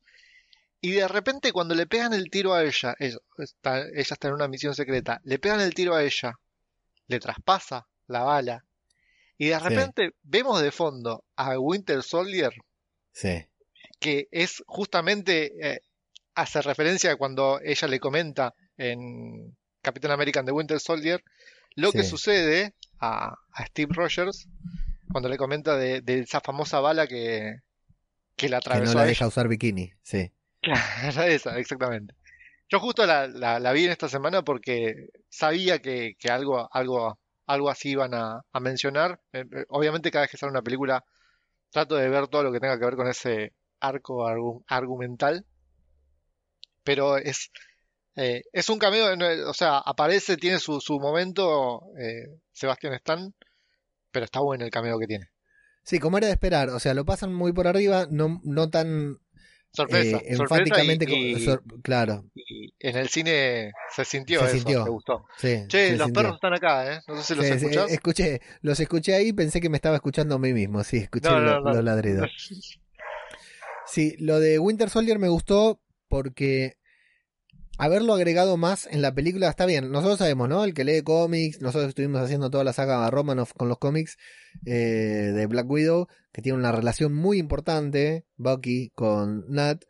Y 0.80 0.92
de 0.92 1.08
repente 1.08 1.52
cuando 1.52 1.74
le 1.74 1.86
pegan 1.86 2.12
el 2.12 2.30
tiro 2.30 2.54
a 2.54 2.62
ella, 2.62 2.94
ella 2.98 3.16
está, 3.38 3.80
ella 3.80 4.00
está 4.12 4.28
en 4.28 4.34
una 4.34 4.48
misión 4.48 4.74
secreta, 4.74 5.20
le 5.24 5.38
pegan 5.38 5.60
el 5.60 5.74
tiro 5.74 5.94
a 5.94 6.04
ella, 6.04 6.38
le 7.08 7.18
traspasa 7.18 7.88
la 8.06 8.22
bala. 8.22 8.64
Y 9.38 9.48
de 9.48 9.58
repente 9.58 10.14
vemos 10.22 10.60
de 10.62 10.70
fondo 10.70 11.24
a 11.34 11.58
Winter 11.58 12.02
Soldier, 12.02 12.52
Sí. 13.12 13.46
Que 13.98 14.28
es 14.30 14.62
justamente, 14.66 15.52
eh, 15.60 15.80
hace 16.34 16.62
referencia 16.62 17.12
a 17.12 17.16
cuando 17.16 17.60
ella 17.62 17.88
le 17.88 18.00
comenta 18.00 18.54
en 18.76 19.56
Capitán 19.80 20.10
American 20.10 20.44
de 20.44 20.52
Winter 20.52 20.80
Soldier, 20.80 21.22
lo 21.74 21.92
que 21.92 22.04
sucede 22.04 22.74
a, 23.00 23.34
a 23.52 23.66
Steve 23.66 23.92
Rogers 23.94 24.48
cuando 25.10 25.28
le 25.28 25.36
comenta 25.36 25.76
de, 25.76 26.00
de 26.00 26.20
esa 26.20 26.40
famosa 26.40 26.80
bala 26.80 27.06
que, 27.06 27.56
que 28.36 28.48
la 28.48 28.60
Que 28.60 28.68
atravesó 28.68 28.94
no 28.94 29.00
a 29.00 29.02
la 29.02 29.08
deja 29.08 29.26
usar 29.26 29.48
bikini, 29.48 29.92
sí. 30.02 30.32
Claro, 30.60 30.80
esa, 31.28 31.58
exactamente. 31.58 32.14
Yo 32.68 32.80
justo 32.80 33.06
la, 33.06 33.28
la, 33.28 33.60
la 33.60 33.72
vi 33.72 33.84
en 33.84 33.92
esta 33.92 34.08
semana 34.08 34.42
porque 34.42 35.10
sabía 35.28 35.78
que, 35.80 36.16
que 36.18 36.30
algo, 36.30 36.68
algo, 36.72 37.18
algo 37.46 37.70
así 37.70 37.90
iban 37.90 38.14
a, 38.14 38.40
a 38.52 38.60
mencionar. 38.60 39.20
Eh, 39.32 39.44
eh, 39.50 39.64
obviamente 39.68 40.10
cada 40.10 40.24
vez 40.24 40.30
que 40.32 40.36
sale 40.36 40.50
una 40.50 40.62
película 40.62 41.04
trato 41.70 41.96
de 41.96 42.08
ver 42.08 42.26
todo 42.28 42.42
lo 42.42 42.52
que 42.52 42.60
tenga 42.60 42.78
que 42.78 42.84
ver 42.84 42.96
con 42.96 43.06
ese 43.06 43.52
arco 43.80 44.26
argu- 44.28 44.64
argumental. 44.66 45.44
Pero 46.84 47.16
es, 47.16 47.50
eh, 48.16 48.42
es 48.52 48.68
un 48.68 48.78
cameo, 48.78 49.06
o 49.48 49.54
sea, 49.54 49.78
aparece, 49.78 50.36
tiene 50.36 50.58
su, 50.58 50.80
su 50.80 50.98
momento 51.00 51.82
eh, 51.98 52.38
Sebastián 52.52 52.94
Stan, 52.94 53.34
pero 54.10 54.24
está 54.24 54.40
bueno 54.40 54.64
el 54.64 54.70
cameo 54.70 54.98
que 54.98 55.06
tiene. 55.06 55.28
Sí, 55.82 55.98
como 55.98 56.18
era 56.18 56.26
de 56.28 56.32
esperar, 56.32 56.68
o 56.70 56.78
sea, 56.80 56.94
lo 56.94 57.04
pasan 57.04 57.32
muy 57.34 57.52
por 57.52 57.66
arriba, 57.68 58.06
no, 58.10 58.40
no 58.44 58.70
tan 58.70 59.18
Sorpresa, 59.72 60.16
eh, 60.18 60.34
sorpresa 60.36 60.42
enfáticamente, 60.42 61.04
y- 61.04 61.08
co- 61.08 61.38
y- 61.38 61.44
sor- 61.44 61.62
claro, 61.82 62.24
y 62.34 62.72
en 62.80 62.96
el 62.96 63.08
cine 63.08 63.72
se 63.94 64.04
sintió 64.04 64.40
Se 64.40 64.46
eso, 64.46 64.56
sintió. 64.56 64.84
me 64.84 64.90
gustó. 64.90 65.26
sí. 65.36 65.64
Che, 65.68 65.90
los 65.96 66.06
sintió. 66.06 66.12
perros 66.22 66.34
están 66.36 66.54
acá, 66.54 66.92
¿eh? 66.94 67.00
No 67.08 67.16
sé 67.16 67.22
si 67.24 67.34
los 67.34 67.46
Sí, 67.46 67.52
escuchás. 67.52 67.90
eh, 67.90 67.94
escuché, 67.94 68.40
los 68.62 68.80
escuché 68.80 69.14
ahí, 69.14 69.32
pensé 69.32 69.60
que 69.60 69.68
me 69.68 69.76
estaba 69.76 69.96
escuchando 69.96 70.36
a 70.36 70.38
mí 70.38 70.52
mismo, 70.52 70.82
sí, 70.82 70.98
escuché 70.98 71.28
No, 71.28 71.40
no, 71.40 71.60
lo- 71.60 71.60
no. 71.62 71.74
los 71.74 71.84
ladridos. 71.84 72.30
Sí, 73.86 74.16
lo 74.18 74.40
de 74.40 74.58
Winter 74.58 74.90
Soldier 74.90 75.18
me 75.18 75.28
gustó 75.28 75.80
porque 76.08 76.76
haberlo 77.78 78.14
agregado 78.14 78.56
más 78.56 78.86
en 78.86 79.02
la 79.02 79.14
película 79.14 79.48
está 79.48 79.66
bien. 79.66 79.90
Nosotros 79.90 80.18
sabemos, 80.18 80.48
¿no? 80.48 80.64
El 80.64 80.74
que 80.74 80.84
lee 80.84 81.02
cómics, 81.02 81.60
nosotros 81.60 81.90
estuvimos 81.90 82.20
haciendo 82.20 82.50
toda 82.50 82.64
la 82.64 82.72
saga 82.72 83.08
Romanoff 83.10 83.52
con 83.52 83.68
los 83.68 83.78
cómics 83.78 84.16
eh, 84.64 85.32
de 85.34 85.46
Black 85.46 85.70
Widow, 85.70 86.08
que 86.32 86.42
tiene 86.42 86.58
una 86.58 86.72
relación 86.72 87.14
muy 87.14 87.38
importante, 87.38 88.26
Bucky 88.36 88.90
con 88.94 89.44
Nat, 89.48 89.84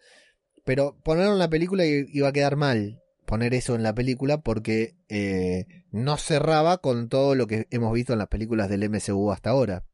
pero 0.64 0.98
ponerlo 1.02 1.32
en 1.32 1.38
la 1.38 1.50
película 1.50 1.84
iba 1.86 2.28
a 2.28 2.32
quedar 2.32 2.56
mal 2.56 3.00
poner 3.26 3.52
eso 3.52 3.74
en 3.74 3.82
la 3.82 3.94
película 3.94 4.40
porque 4.40 4.96
eh, 5.08 5.66
no 5.90 6.16
cerraba 6.16 6.78
con 6.78 7.08
todo 7.08 7.34
lo 7.34 7.46
que 7.46 7.66
hemos 7.70 7.92
visto 7.92 8.14
en 8.14 8.20
las 8.20 8.28
películas 8.28 8.70
del 8.70 8.88
MCU 8.88 9.30
hasta 9.30 9.50
ahora. 9.50 9.84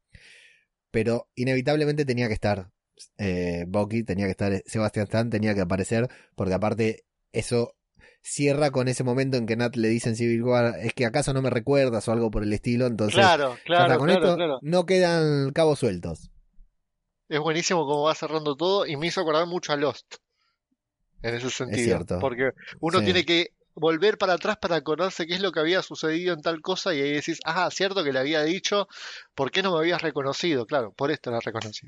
Pero 0.91 1.27
inevitablemente 1.35 2.05
tenía 2.05 2.27
que 2.27 2.35
estar 2.35 2.71
eh, 3.17 3.65
Bucky, 3.67 4.03
tenía 4.03 4.25
que 4.25 4.31
estar 4.31 4.63
Sebastian 4.65 5.03
Stan, 5.05 5.29
tenía 5.29 5.53
que 5.53 5.61
aparecer, 5.61 6.09
porque 6.35 6.53
aparte 6.53 7.05
eso 7.31 7.75
cierra 8.21 8.71
con 8.71 8.87
ese 8.87 9.03
momento 9.03 9.35
en 9.37 9.45
que 9.45 9.55
Nat 9.57 9.75
le 9.75 9.89
dice 9.89 10.09
en 10.09 10.15
Civil 10.15 10.43
War, 10.43 10.75
es 10.79 10.93
que 10.93 11.05
acaso 11.05 11.33
no 11.33 11.41
me 11.41 11.49
recuerdas 11.49 12.07
o 12.07 12.11
algo 12.13 12.31
por 12.31 12.43
el 12.43 12.53
estilo, 12.53 12.85
entonces 12.87 13.15
Claro, 13.15 13.57
claro, 13.65 13.97
con 13.97 14.07
claro, 14.07 14.23
esto 14.23 14.35
claro. 14.37 14.59
no 14.61 14.85
quedan 14.85 15.51
cabos 15.51 15.79
sueltos. 15.79 16.29
Es 17.29 17.39
buenísimo 17.39 17.85
cómo 17.85 18.03
va 18.03 18.15
cerrando 18.15 18.55
todo 18.55 18.85
y 18.85 18.95
me 18.95 19.07
hizo 19.07 19.21
acordar 19.21 19.47
mucho 19.47 19.73
a 19.73 19.77
Lost. 19.77 20.15
En 21.21 21.35
ese 21.35 21.49
sentido. 21.49 21.83
cierto. 21.83 22.19
Porque 22.19 22.51
uno 22.79 22.99
Sí. 22.99 23.05
tiene 23.05 23.25
que 23.25 23.47
volver 23.75 24.17
para 24.17 24.33
atrás 24.33 24.57
para 24.57 24.75
acordarse 24.75 25.25
qué 25.25 25.33
es 25.33 25.41
lo 25.41 25.51
que 25.51 25.59
había 25.59 25.81
sucedido 25.81 26.33
en 26.33 26.41
tal 26.41 26.61
cosa 26.61 26.93
y 26.93 27.01
ahí 27.01 27.11
decís, 27.13 27.39
ah, 27.45 27.69
cierto 27.71 28.03
que 28.03 28.11
le 28.13 28.19
había 28.19 28.43
dicho, 28.43 28.87
¿por 29.33 29.49
qué 29.51 29.63
no 29.63 29.71
me 29.73 29.79
habías 29.79 30.01
reconocido? 30.01 30.65
Claro, 30.65 30.91
por 30.93 31.11
esto 31.11 31.31
la 31.31 31.39
reconocí. 31.39 31.87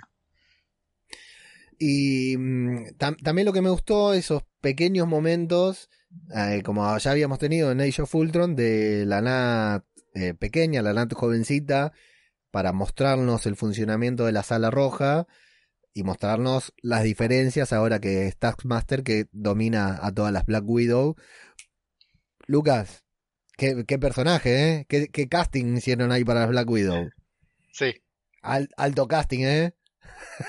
Y 1.79 2.37
mm, 2.37 2.97
tam- 2.97 3.21
también 3.21 3.45
lo 3.45 3.53
que 3.53 3.61
me 3.61 3.69
gustó, 3.69 4.13
esos 4.13 4.43
pequeños 4.61 5.07
momentos, 5.07 5.89
eh, 6.35 6.61
como 6.63 6.97
ya 6.97 7.11
habíamos 7.11 7.39
tenido 7.39 7.71
en 7.71 7.81
Age 7.81 8.01
of 8.01 8.15
Ultron, 8.15 8.55
de 8.55 9.05
la 9.05 9.21
Nat 9.21 9.83
eh, 10.13 10.33
pequeña, 10.33 10.81
la 10.81 10.93
Nat 10.93 11.13
jovencita, 11.13 11.91
para 12.51 12.71
mostrarnos 12.71 13.45
el 13.45 13.55
funcionamiento 13.55 14.25
de 14.25 14.31
la 14.31 14.43
sala 14.43 14.71
roja 14.71 15.27
y 15.93 16.03
mostrarnos 16.03 16.73
las 16.81 17.03
diferencias 17.03 17.73
ahora 17.73 17.99
que 17.99 18.27
es 18.27 18.37
Taskmaster 18.37 19.03
que 19.03 19.27
domina 19.31 19.99
a 20.01 20.13
todas 20.13 20.31
las 20.31 20.45
Black 20.45 20.63
Widow. 20.67 21.15
Lucas, 22.47 23.03
qué, 23.57 23.85
qué 23.87 23.97
personaje, 23.99 24.69
¿eh? 24.69 24.85
¿Qué, 24.87 25.07
qué 25.07 25.27
casting 25.27 25.77
hicieron 25.77 26.11
ahí 26.11 26.23
para 26.23 26.41
las 26.41 26.49
Black 26.49 26.69
Widow? 26.69 27.09
Sí, 27.71 27.93
Al- 28.41 28.69
alto 28.77 29.07
casting, 29.07 29.39
¿eh? 29.43 29.73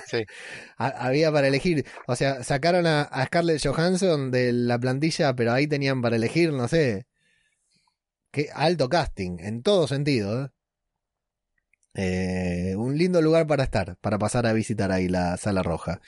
Sí. 0.06 0.24
Ha- 0.78 1.06
Había 1.06 1.32
para 1.32 1.48
elegir. 1.48 1.86
O 2.06 2.16
sea, 2.16 2.42
sacaron 2.44 2.86
a, 2.86 3.08
Scarlett 3.26 3.62
Johansson 3.64 4.30
de 4.30 4.52
la 4.52 4.78
plantilla, 4.78 5.34
pero 5.34 5.52
ahí 5.52 5.66
tenían 5.66 6.02
para 6.02 6.16
elegir, 6.16 6.52
no 6.52 6.68
sé. 6.68 7.06
Qué 8.30 8.50
alto 8.54 8.88
casting, 8.88 9.38
en 9.40 9.62
todo 9.64 9.88
sentido. 9.88 10.44
¿eh? 10.44 10.48
Eh, 11.98 12.74
un 12.76 12.98
lindo 12.98 13.22
lugar 13.22 13.46
para 13.46 13.64
estar, 13.64 13.96
para 14.02 14.18
pasar 14.18 14.46
a 14.46 14.52
visitar 14.52 14.92
ahí 14.92 15.08
la 15.08 15.38
sala 15.38 15.62
roja. 15.62 16.00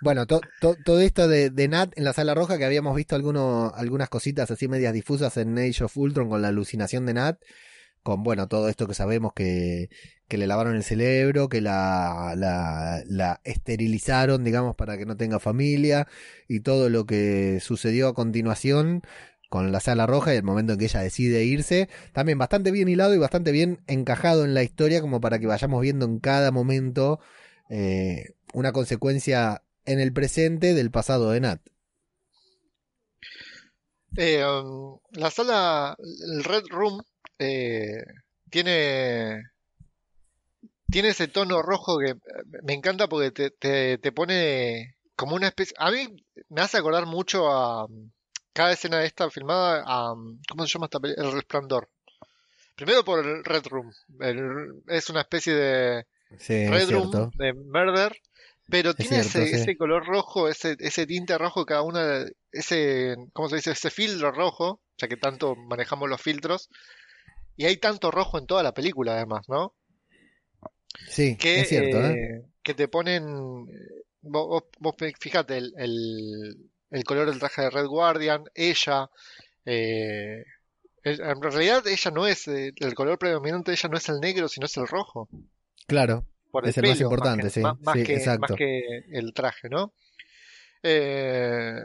Bueno, 0.00 0.26
to- 0.26 0.40
to- 0.60 0.76
todo 0.84 1.00
esto 1.00 1.28
de, 1.28 1.50
de 1.50 1.68
Nat 1.68 1.92
en 1.96 2.04
la 2.04 2.12
sala 2.12 2.34
roja, 2.34 2.58
que 2.58 2.64
habíamos 2.64 2.96
visto 2.96 3.14
alguno, 3.14 3.72
algunas 3.74 4.08
cositas 4.08 4.50
así 4.50 4.68
medias 4.68 4.92
difusas 4.94 5.36
en 5.36 5.58
Age 5.58 5.84
of 5.84 5.96
Ultron 5.96 6.28
con 6.28 6.42
la 6.42 6.48
alucinación 6.48 7.06
de 7.06 7.14
Nat, 7.14 7.38
con 8.02 8.22
bueno, 8.22 8.48
todo 8.48 8.68
esto 8.68 8.86
que 8.86 8.94
sabemos 8.94 9.32
que, 9.34 9.88
que 10.28 10.38
le 10.38 10.46
lavaron 10.46 10.76
el 10.76 10.82
cerebro, 10.82 11.48
que 11.48 11.60
la, 11.60 12.34
la, 12.36 13.02
la 13.06 13.40
esterilizaron, 13.44 14.44
digamos, 14.44 14.74
para 14.76 14.98
que 14.98 15.06
no 15.06 15.16
tenga 15.16 15.38
familia, 15.40 16.08
y 16.48 16.60
todo 16.60 16.88
lo 16.88 17.06
que 17.06 17.60
sucedió 17.60 18.08
a 18.08 18.14
continuación 18.14 19.02
con 19.48 19.70
la 19.72 19.80
sala 19.80 20.06
roja 20.06 20.34
y 20.34 20.36
el 20.36 20.42
momento 20.42 20.72
en 20.72 20.78
que 20.78 20.86
ella 20.86 21.00
decide 21.00 21.44
irse, 21.44 21.88
también 22.12 22.38
bastante 22.38 22.70
bien 22.72 22.88
hilado 22.88 23.14
y 23.14 23.18
bastante 23.18 23.52
bien 23.52 23.80
encajado 23.86 24.44
en 24.44 24.54
la 24.54 24.62
historia 24.62 25.00
como 25.00 25.20
para 25.20 25.38
que 25.38 25.46
vayamos 25.46 25.80
viendo 25.80 26.04
en 26.04 26.18
cada 26.18 26.50
momento 26.50 27.20
eh, 27.70 28.34
una 28.54 28.72
consecuencia 28.72 29.62
en 29.84 30.00
el 30.00 30.12
presente 30.12 30.74
del 30.74 30.90
pasado 30.90 31.30
de 31.30 31.40
Nat. 31.40 31.60
Eh, 34.16 34.44
um, 34.44 34.98
la 35.12 35.30
sala, 35.30 35.96
el 35.98 36.42
Red 36.42 36.64
Room, 36.70 37.02
eh, 37.38 38.02
tiene, 38.50 39.42
tiene 40.90 41.08
ese 41.08 41.28
tono 41.28 41.62
rojo 41.62 41.98
que 41.98 42.10
eh, 42.10 42.16
me 42.62 42.74
encanta 42.74 43.08
porque 43.08 43.30
te, 43.30 43.50
te, 43.50 43.98
te 43.98 44.12
pone 44.12 44.96
como 45.16 45.36
una 45.36 45.48
especie... 45.48 45.74
A 45.78 45.90
mí 45.90 46.24
me 46.48 46.60
hace 46.60 46.78
acordar 46.78 47.06
mucho 47.06 47.50
a 47.50 47.86
cada 48.52 48.72
escena 48.72 48.98
de 48.98 49.06
esta 49.06 49.30
filmada 49.30 49.82
a... 49.86 50.14
¿Cómo 50.48 50.66
se 50.66 50.72
llama 50.72 50.86
esta 50.86 51.00
película? 51.00 51.26
El 51.28 51.34
Resplandor. 51.34 51.88
Primero 52.74 53.04
por 53.04 53.24
el 53.26 53.44
Red 53.44 53.66
Room. 53.68 53.92
El- 54.20 54.82
es 54.88 55.08
una 55.10 55.22
especie 55.22 55.54
de 55.54 56.06
Sí, 56.38 56.66
Red. 56.66 56.90
Room 56.90 57.30
de 57.34 57.52
Murder, 57.54 58.16
pero 58.68 58.90
Es 58.90 58.96
tiene 58.96 59.20
cierto, 59.20 59.40
ese, 59.40 59.46
sí. 59.46 59.56
ese 59.62 59.76
color 59.76 60.04
rojo, 60.06 60.48
ese, 60.48 60.76
ese 60.80 61.06
tinte 61.06 61.38
rojo, 61.38 61.64
cada 61.64 61.82
una, 61.82 62.24
ese, 62.52 63.16
¿cómo 63.32 63.48
se 63.48 63.56
dice? 63.56 63.70
Ese 63.70 63.90
filtro 63.90 64.32
rojo, 64.32 64.80
ya 64.98 65.08
que 65.08 65.16
tanto 65.16 65.54
manejamos 65.54 66.08
los 66.08 66.20
filtros, 66.20 66.68
y 67.56 67.64
hay 67.66 67.76
tanto 67.78 68.10
rojo 68.10 68.38
en 68.38 68.46
toda 68.46 68.62
la 68.62 68.74
película 68.74 69.14
además, 69.14 69.48
¿no? 69.48 69.74
Sí, 71.08 71.36
Que, 71.36 71.60
es 71.60 71.68
cierto, 71.68 71.98
¿eh? 72.04 72.12
eh, 72.14 72.42
que 72.62 72.74
te 72.74 72.88
ponen, 72.88 73.24
vos, 74.22 74.46
vos- 74.48 74.64
vos 74.80 74.94
fíjate, 75.20 75.56
el, 75.58 75.72
el, 75.76 76.56
el 76.90 77.04
color 77.04 77.28
del 77.30 77.38
traje 77.38 77.62
de 77.62 77.70
Red 77.70 77.86
Guardian, 77.86 78.44
ella, 78.54 79.08
eh, 79.64 80.44
en 81.04 81.42
realidad 81.42 81.86
ella 81.86 82.10
no 82.10 82.26
es, 82.26 82.48
eh, 82.48 82.72
el 82.76 82.94
color 82.94 83.18
predominante 83.18 83.70
de 83.70 83.76
ella 83.76 83.88
no 83.88 83.96
es 83.96 84.08
el 84.08 84.20
negro, 84.20 84.48
sino 84.48 84.66
es 84.66 84.76
el 84.76 84.86
rojo. 84.88 85.28
Claro. 85.86 86.26
por 86.50 86.66
es 86.66 86.76
el 86.78 86.84
más 86.84 86.96
pelo, 86.96 87.06
importante, 87.10 87.42
que, 87.44 87.50
sí. 87.50 87.60
Más, 87.60 87.80
más 87.80 87.94
Sí, 87.96 88.02
que, 88.04 88.14
exacto. 88.16 88.40
más 88.40 88.52
que 88.56 88.80
el 89.12 89.32
traje, 89.34 89.68
¿no? 89.68 89.92
Eh, 90.82 91.78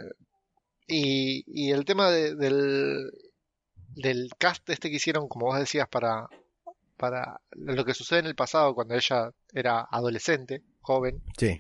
y, 0.88 1.44
y 1.48 1.72
el 1.72 1.86
tema 1.86 2.10
de- 2.12 2.36
del, 2.36 3.12
del 3.96 4.30
cast 4.38 4.70
este 4.70 4.90
que 4.90 4.96
hicieron, 4.98 5.28
como 5.28 5.48
vos 5.48 5.60
decías, 5.60 5.88
para, 5.88 6.28
para 7.02 7.42
lo 7.54 7.84
que 7.84 7.96
sucede 7.96 8.20
en 8.20 8.28
el 8.28 8.36
pasado, 8.36 8.76
cuando 8.76 8.94
ella 8.94 9.32
era 9.52 9.88
adolescente, 9.90 10.62
joven, 10.82 11.20
Sí, 11.36 11.60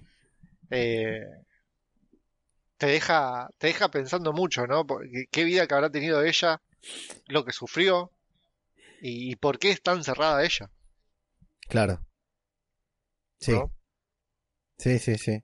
eh, 0.69 1.25
te 2.77 2.85
deja, 2.85 3.49
te 3.57 3.67
deja 3.67 3.89
pensando 3.89 4.33
mucho, 4.33 4.67
¿no? 4.67 4.85
Qué 5.31 5.43
vida 5.43 5.65
que 5.65 5.73
habrá 5.73 5.89
tenido 5.89 6.23
ella, 6.23 6.61
lo 7.27 7.43
que 7.43 7.53
sufrió 7.53 8.11
y, 9.01 9.31
y 9.31 9.35
por 9.35 9.57
qué 9.59 9.71
es 9.71 9.81
tan 9.81 10.03
cerrada 10.03 10.43
ella, 10.43 10.69
claro. 11.67 12.05
Sí, 13.39 13.51
¿no? 13.53 13.71
sí, 14.77 14.99
sí, 14.99 15.17
sí. 15.17 15.43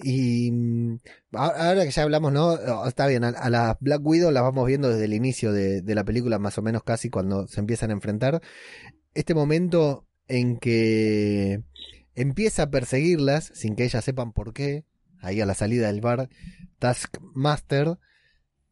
Y 0.00 0.50
mm, 0.52 1.00
ahora 1.32 1.84
que 1.84 1.90
ya 1.90 2.02
hablamos, 2.04 2.32
¿no? 2.32 2.50
Oh, 2.52 2.86
Está 2.86 3.06
bien, 3.08 3.24
a, 3.24 3.28
a 3.28 3.50
la 3.50 3.76
Black 3.80 4.00
Widow 4.04 4.30
las 4.30 4.44
vamos 4.44 4.66
viendo 4.66 4.88
desde 4.88 5.04
el 5.04 5.12
inicio 5.12 5.52
de, 5.52 5.82
de 5.82 5.94
la 5.94 6.04
película, 6.04 6.38
más 6.38 6.56
o 6.56 6.62
menos 6.62 6.84
casi 6.84 7.10
cuando 7.10 7.48
se 7.48 7.60
empiezan 7.60 7.90
a 7.90 7.94
enfrentar. 7.94 8.40
Este 9.14 9.34
momento 9.34 10.06
en 10.28 10.58
que 10.58 11.62
empieza 12.14 12.64
a 12.64 12.70
perseguirlas 12.70 13.50
sin 13.54 13.74
que 13.74 13.84
ellas 13.84 14.04
sepan 14.04 14.32
por 14.32 14.52
qué, 14.52 14.84
ahí 15.20 15.40
a 15.40 15.46
la 15.46 15.54
salida 15.54 15.88
del 15.88 16.00
bar, 16.00 16.28
Taskmaster. 16.78 17.98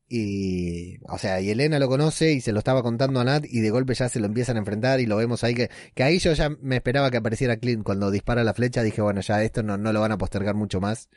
Y, 0.09 0.99
o 1.09 1.19
sea, 1.19 1.41
y 1.41 1.51
Elena 1.51 1.81
lo 1.81 1.89
conoce 1.89 2.33
y 2.33 2.41
se 2.41 2.53
lo 2.53 2.61
estaba 2.61 2.83
contando 2.83 3.19
a 3.19 3.25
Nat 3.25 3.45
y 3.45 3.61
de 3.61 3.71
golpe 3.71 3.95
ya 3.95 4.09
se 4.09 4.21
lo 4.21 4.27
empiezan 4.27 4.57
a 4.57 4.61
enfrentar 4.61 5.01
y 5.01 5.07
lo 5.07 5.17
vemos 5.17 5.43
ahí 5.43 5.55
que, 5.55 5.69
que 5.95 6.05
ahí 6.05 6.21
yo 6.21 6.33
ya 6.33 6.49
me 6.49 6.77
esperaba 6.77 7.11
que 7.11 7.17
apareciera 7.17 7.57
Clint 7.57 7.83
cuando 7.83 8.13
dispara 8.13 8.45
la 8.45 8.55
flecha, 8.55 8.85
dije, 8.85 9.03
bueno, 9.03 9.21
ya 9.21 9.43
esto 9.43 9.65
no, 9.65 9.77
no 9.79 9.93
lo 9.93 10.01
van 10.01 10.13
a 10.13 10.19
postergar 10.19 10.55
mucho 10.55 10.81
más, 10.81 11.09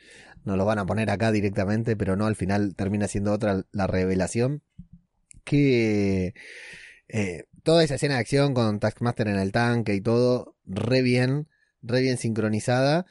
no 0.44 0.56
lo 0.56 0.64
van 0.64 0.80
a 0.80 0.86
poner 0.86 1.08
acá 1.10 1.30
directamente, 1.30 1.96
pero 1.96 2.16
no, 2.16 2.26
al 2.26 2.34
final 2.34 2.74
termina 2.74 3.06
siendo 3.06 3.32
otra 3.32 3.64
la 3.70 3.86
revelación 3.86 4.62
que 5.44 6.34
eh, 7.08 7.44
toda 7.62 7.84
esa 7.84 7.94
escena 7.94 8.14
de 8.14 8.20
acción 8.20 8.54
con 8.54 8.80
Taskmaster 8.80 9.28
en 9.28 9.38
el 9.38 9.52
tanque 9.52 9.94
y 9.94 10.00
todo, 10.00 10.56
re 10.66 11.02
bien, 11.02 11.48
re 11.82 12.00
bien 12.00 12.18
sincronizada, 12.18 13.06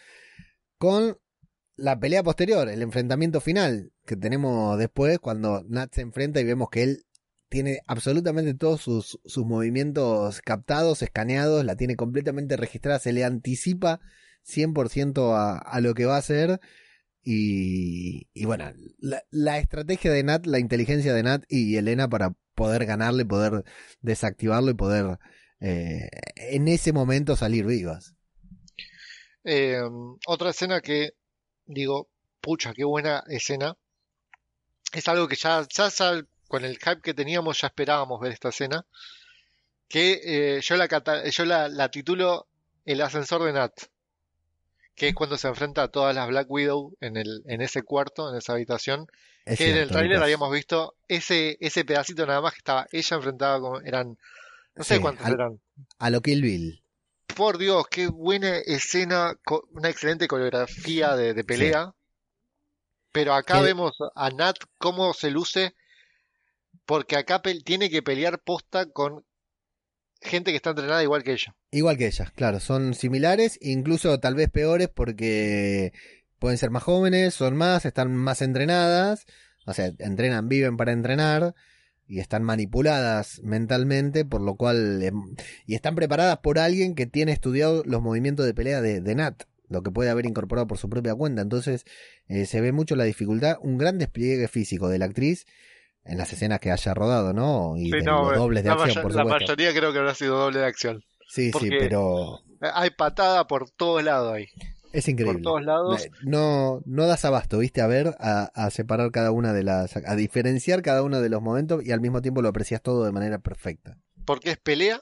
con 0.78 1.18
la 1.80 2.00
pelea 2.00 2.24
posterior, 2.24 2.70
el 2.70 2.82
enfrentamiento 2.82 3.42
final 3.42 3.92
que 4.06 4.16
tenemos 4.16 4.78
después 4.78 5.20
cuando 5.20 5.64
Nat 5.68 5.94
se 5.94 6.02
enfrenta 6.02 6.40
y 6.40 6.44
vemos 6.44 6.70
que 6.70 6.84
él 6.84 7.06
tiene 7.50 7.80
absolutamente 7.88 8.54
todos 8.54 8.82
sus, 8.82 9.20
sus 9.26 9.46
movimientos 9.46 10.42
captados, 10.42 11.02
escaneados, 11.02 11.66
la 11.66 11.76
tiene 11.76 11.96
completamente 11.96 12.58
registrada, 12.58 13.00
se 13.00 13.14
le 13.14 13.24
anticipa 13.24 14.02
100% 14.46 15.36
a, 15.36 15.58
a 15.58 15.82
lo 15.82 15.94
que 15.94 16.06
va 16.06 16.16
a 16.16 16.20
hacer. 16.20 16.60
Y, 17.24 18.28
y 18.34 18.46
bueno, 18.46 18.72
la, 19.00 19.24
la 19.30 19.58
estrategia 19.58 20.12
de 20.12 20.24
Nat, 20.24 20.46
la 20.46 20.60
inteligencia 20.60 21.14
de 21.14 21.24
Nat 21.24 21.44
y 21.48 21.76
Elena 21.76 22.08
para 22.08 22.36
poder 22.56 22.86
ganarle, 22.86 23.26
poder 23.26 23.64
desactivarlo 24.02 24.72
y 24.72 24.76
poder 24.76 25.18
eh, 25.60 26.10
en 26.36 26.68
ese 26.68 26.94
momento 26.94 27.36
salir 27.36 27.66
vivas. 27.66 28.16
Eh, 29.44 29.82
otra 30.28 30.52
escena 30.52 30.82
que 30.82 31.12
digo, 31.70 32.10
pucha, 32.42 32.74
qué 32.74 32.84
buena 32.84 33.24
escena. 33.28 33.78
Es 34.92 35.08
algo 35.08 35.28
que 35.28 35.36
ya, 35.36 35.66
ya, 35.70 35.90
con 36.48 36.66
el 36.66 36.78
hype 36.80 37.02
que 37.02 37.14
teníamos 37.14 37.62
ya 37.62 37.68
esperábamos 37.68 38.20
ver 38.20 38.32
esta 38.32 38.50
escena. 38.50 38.86
Que 39.88 40.20
eh, 40.24 40.62
yo, 40.62 40.76
la, 40.78 40.88
yo 41.30 41.46
la, 41.46 41.68
la 41.70 41.90
titulo 41.90 42.48
El 42.86 43.02
ascensor 43.02 43.44
de 43.44 43.54
Nat. 43.54 43.74
Que 44.96 45.10
es 45.10 45.16
cuando 45.16 45.38
se 45.38 45.48
enfrenta 45.48 45.84
a 45.84 45.88
todas 45.88 46.14
las 46.16 46.28
Black 46.28 46.50
Widow 46.50 46.96
en, 47.00 47.18
el, 47.18 47.44
en 47.46 47.62
ese 47.62 47.84
cuarto, 47.84 48.30
en 48.32 48.38
esa 48.38 48.54
habitación. 48.54 49.08
Es 49.46 49.58
que 49.58 49.72
en 49.72 49.78
el 49.78 49.90
tráiler 49.90 50.22
habíamos 50.22 50.52
visto 50.52 50.96
ese, 51.08 51.58
ese 51.62 51.86
pedacito 51.86 52.26
nada 52.26 52.42
más 52.42 52.54
que 52.54 52.58
estaba 52.60 52.88
ella 52.92 53.16
enfrentada 53.18 53.60
con... 53.60 53.88
Eran... 53.88 54.18
No 54.76 54.84
sé 54.84 54.96
Sí, 54.96 55.02
cuántos 55.02 55.26
al- 55.26 55.34
eran. 55.34 55.60
A 55.98 56.10
lo 56.10 56.22
Kill 56.22 56.42
Bill. 56.42 56.84
Por 57.36 57.58
Dios, 57.58 57.86
qué 57.90 58.08
buena 58.08 58.58
escena, 58.58 59.34
una 59.72 59.90
excelente 59.90 60.28
coreografía 60.28 61.16
de, 61.16 61.34
de 61.34 61.44
pelea. 61.44 61.94
Pero 63.12 63.34
acá 63.34 63.62
vemos 63.62 63.98
a 64.16 64.30
Nat 64.30 64.58
cómo 64.78 65.14
se 65.14 65.32
luce, 65.32 65.74
porque 66.86 67.16
acá 67.16 67.42
tiene 67.64 67.90
que 67.90 68.04
pelear 68.04 68.40
posta 68.40 68.86
con 68.86 69.26
gente 70.22 70.52
que 70.52 70.58
está 70.58 70.72
entrenada 70.72 71.02
igual 71.02 71.24
que 71.24 71.32
ella. 71.32 71.56
Igual 71.72 71.98
que 71.98 72.08
ellas, 72.08 72.32
claro, 72.32 72.60
son 72.60 72.94
similares, 72.94 73.58
incluso 73.62 74.20
tal 74.20 74.36
vez 74.36 74.50
peores 74.50 74.90
porque 74.90 75.92
pueden 76.40 76.58
ser 76.58 76.70
más 76.70 76.84
jóvenes, 76.84 77.34
son 77.34 77.56
más, 77.56 77.86
están 77.86 78.16
más 78.16 78.42
entrenadas, 78.42 79.26
o 79.66 79.74
sea, 79.74 79.92
entrenan, 80.00 80.50
viven 80.50 80.78
para 80.78 80.92
entrenar 80.92 81.56
y 82.10 82.20
están 82.20 82.43
manipuladas 82.43 83.39
mentalmente, 83.43 84.26
por 84.26 84.41
lo 84.41 84.55
cual, 84.55 85.01
em, 85.03 85.36
y 85.66 85.76
están 85.76 85.95
preparadas 85.95 86.39
por 86.39 86.60
alguien 86.60 86.95
que 86.95 87.05
tiene 87.05 87.32
estudiado 87.32 87.84
los 87.86 88.01
movimientos 88.01 88.45
de 88.45 88.53
pelea 88.53 88.82
de, 88.82 88.99
de 88.99 89.16
Nat, 89.16 89.43
lo 89.70 89.84
que 89.84 89.91
puede 89.91 90.10
haber 90.10 90.26
incorporado 90.26 90.68
por 90.68 90.80
su 90.80 90.89
propia 90.89 91.14
cuenta, 91.16 91.43
entonces 91.43 91.86
eh, 92.28 92.45
se 92.47 92.60
ve 92.62 92.72
mucho 92.72 92.95
la 92.95 93.03
dificultad, 93.03 93.57
un 93.62 93.78
gran 93.78 93.99
despliegue 93.99 94.47
físico 94.47 94.89
de 94.89 94.97
la 94.97 95.05
actriz 95.05 95.45
en 96.03 96.18
las 96.18 96.34
escenas 96.34 96.60
que 96.60 96.72
haya 96.72 96.93
rodado, 96.95 97.34
¿no? 97.34 97.78
Y 97.78 97.86
Sí, 97.86 97.91
de 97.91 98.01
no, 98.01 98.30
los 98.32 98.38
dobles 98.39 98.64
de 98.64 98.70
la, 98.70 98.76
acción, 98.76 99.03
por 99.03 99.14
la 99.14 99.22
supuesto. 99.24 99.45
mayoría 99.45 99.74
creo 99.80 99.93
que 99.93 99.99
habrá 99.99 100.16
sido 100.16 100.39
doble 100.39 100.60
de 100.60 100.66
acción. 100.66 101.03
Sí, 101.28 101.51
sí, 101.60 101.70
pero 101.70 102.39
Hay 102.74 102.89
patada 102.89 103.45
por 103.45 103.70
todos 103.70 104.03
lados 104.03 104.34
ahí. 104.34 104.47
Es 104.92 105.06
Por 105.06 105.12
increíble. 105.12 105.42
todos 105.44 105.64
lados. 105.64 106.08
No, 106.24 106.82
no 106.86 107.06
das 107.08 107.24
abasto, 107.26 107.60
viste, 107.60 107.82
a 107.82 107.88
ver, 107.88 108.16
a, 108.20 108.52
a 108.54 108.70
separar 108.72 109.12
cada 109.12 109.32
una 109.32 109.54
de 109.54 109.64
las, 109.64 109.96
a 109.98 110.16
diferenciar 110.16 110.82
cada 110.82 111.04
uno 111.04 111.22
de 111.22 111.30
los 111.30 111.42
momentos 111.42 111.86
y 111.86 111.92
al 111.92 112.02
mismo 112.02 112.22
tiempo 112.22 112.42
lo 112.42 112.50
aprecias 112.50 112.82
todo 112.82 113.06
de 113.06 113.12
manera 113.12 113.40
perfecta. 113.40 113.98
Porque 114.26 114.52
es 114.52 114.58
pelea, 114.58 115.02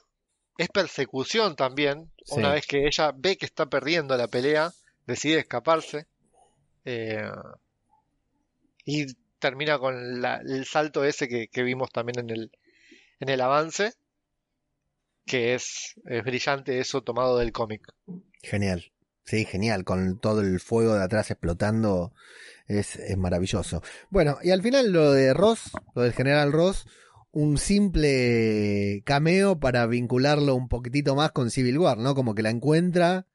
es 0.58 0.68
persecución 0.68 1.56
también. 1.56 2.10
Sí. 2.24 2.34
Una 2.38 2.52
vez 2.52 2.66
que 2.66 2.86
ella 2.86 3.12
ve 3.16 3.36
que 3.36 3.46
está 3.46 3.66
perdiendo 3.66 4.16
la 4.16 4.28
pelea, 4.28 4.72
decide 5.06 5.38
escaparse. 5.38 6.06
eh, 6.84 7.30
y 8.84 9.06
termina 9.38 9.78
con 9.78 10.20
la- 10.22 10.40
el 10.46 10.64
salto 10.64 11.04
ese 11.04 11.28
que, 11.28 11.48
que 11.48 11.62
vimos 11.62 11.90
también 11.92 12.18
en 12.18 12.30
el, 12.30 12.50
en 13.20 13.28
el 13.28 13.40
avance. 13.40 13.92
Que 15.26 15.54
es, 15.54 15.94
es 16.06 16.24
brillante 16.24 16.78
eso 16.80 17.02
tomado 17.02 17.36
del 17.38 17.52
cómic. 17.52 17.82
Genial. 18.42 18.90
Sí, 19.28 19.44
genial, 19.44 19.84
con 19.84 20.18
todo 20.18 20.40
el 20.40 20.58
fuego 20.58 20.94
de 20.94 21.04
atrás 21.04 21.30
explotando, 21.30 22.14
es, 22.66 22.98
maravilloso. 23.18 23.82
Bueno, 24.08 24.38
y 24.42 24.52
al 24.52 24.62
final 24.62 24.90
lo 24.90 25.12
de 25.12 25.34
Ross, 25.34 25.70
lo 25.94 26.00
del 26.00 26.14
general 26.14 26.50
Ross, 26.50 26.86
un 27.30 27.58
simple 27.58 29.02
cameo 29.04 29.60
para 29.60 29.84
vincularlo 29.84 30.54
un 30.54 30.66
poquitito 30.66 31.14
más 31.14 31.32
con 31.32 31.50
Civil 31.50 31.76
War, 31.76 31.98
¿no? 31.98 32.14
Como 32.14 32.34
que 32.34 32.42
la 32.42 32.48
encuentra. 32.48 33.26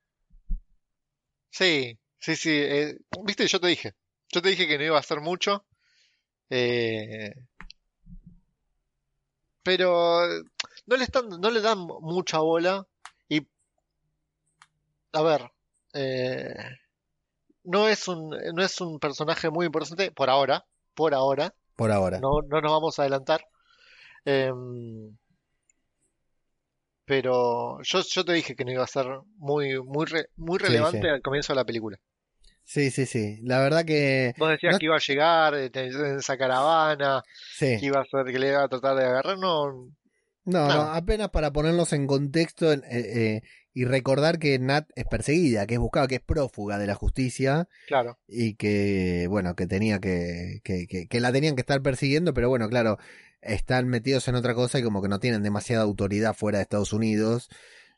Sí, 1.51 1.99
sí, 2.17 2.35
sí. 2.37 2.49
eh, 2.51 2.97
Viste, 3.23 3.45
yo 3.45 3.59
te 3.59 3.67
dije. 3.67 3.93
Yo 4.29 4.41
te 4.41 4.49
dije 4.49 4.67
que 4.67 4.79
no 4.79 4.85
iba 4.85 4.97
a 4.97 5.01
hacer 5.01 5.21
mucho. 5.21 5.63
eh, 6.49 7.35
pero 9.61 10.25
no 10.87 10.97
le 10.97 11.03
están, 11.03 11.29
no 11.29 11.51
le 11.51 11.61
dan 11.61 11.77
mucha 11.77 12.39
bola. 12.39 12.87
Y 13.29 13.47
a 15.11 15.21
ver, 15.21 15.51
eh, 15.93 16.53
no 17.63 17.87
es 17.87 18.07
un, 18.07 18.29
no 18.53 18.63
es 18.63 18.79
un 18.81 18.99
personaje 18.99 19.49
muy 19.49 19.65
importante 19.67 20.11
por 20.11 20.29
ahora. 20.29 20.65
Por 20.95 21.13
ahora. 21.13 21.53
Por 21.75 21.91
ahora. 21.91 22.19
No, 22.19 22.41
no 22.47 22.61
nos 22.61 22.71
vamos 22.71 22.99
a 22.99 23.03
adelantar. 23.03 23.45
Em, 24.25 25.15
pero 27.05 27.81
yo, 27.83 28.01
yo 28.01 28.23
te 28.25 28.33
dije 28.33 28.55
que 28.55 28.63
no 28.65 28.71
iba 28.71 28.83
a 28.83 28.87
ser 28.87 29.05
muy, 29.37 29.81
muy, 29.83 30.05
re- 30.05 30.27
muy 30.37 30.57
relevante 30.57 31.01
sí. 31.01 31.07
al 31.07 31.21
comienzo 31.21 31.53
de 31.53 31.57
la 31.57 31.65
película. 31.65 31.97
Sí, 32.63 32.91
sí, 32.91 33.05
sí. 33.05 33.39
La 33.43 33.59
verdad 33.59 33.83
que. 33.83 34.33
Vos 34.37 34.49
decías 34.49 34.73
No- 34.73 34.79
que 34.79 34.85
iba 34.85 34.95
a 34.95 34.99
llegar 35.05 35.53
eh, 35.55 35.69
en 35.73 36.17
esa 36.19 36.37
caravana, 36.37 37.21
Sí. 37.57 37.77
que 37.79 37.85
iba 37.87 37.99
a 37.99 38.05
ser, 38.05 38.25
que 38.31 38.39
le 38.39 38.49
iba 38.49 38.63
a 38.63 38.69
tratar 38.69 38.95
de 38.95 39.05
agarrar, 39.05 39.37
no, 39.37 39.89
No, 40.45 40.67
no, 40.67 40.81
apenas 40.93 41.29
para 41.29 41.51
ponerlos 41.51 41.91
en 41.93 42.07
contexto 42.07 42.71
eh, 42.71 42.81
eh, 42.89 43.41
y 43.73 43.85
recordar 43.85 44.39
que 44.39 44.57
Nat 44.59 44.89
es 44.95 45.05
perseguida, 45.05 45.65
que 45.65 45.75
es 45.75 45.79
buscada, 45.79 46.07
que 46.07 46.15
es 46.15 46.21
prófuga 46.21 46.77
de 46.77 46.87
la 46.87 46.95
justicia 46.95 47.67
claro, 47.87 48.19
y 48.27 48.55
que, 48.55 49.27
bueno, 49.29 49.55
que 49.55 49.67
tenía 49.67 49.99
que, 49.99 50.61
que, 50.63 50.87
que, 50.87 51.07
que 51.07 51.19
la 51.19 51.31
tenían 51.31 51.55
que 51.55 51.61
estar 51.61 51.81
persiguiendo, 51.81 52.33
pero 52.33 52.49
bueno, 52.49 52.69
claro, 52.69 52.99
están 53.41 53.87
metidos 53.87 54.27
en 54.27 54.35
otra 54.35 54.53
cosa 54.53 54.79
y 54.79 54.83
como 54.83 55.01
que 55.01 55.09
no 55.09 55.19
tienen 55.19 55.43
demasiada 55.43 55.83
autoridad 55.83 56.33
fuera 56.35 56.59
de 56.59 56.63
Estados 56.63 56.93
Unidos. 56.93 57.49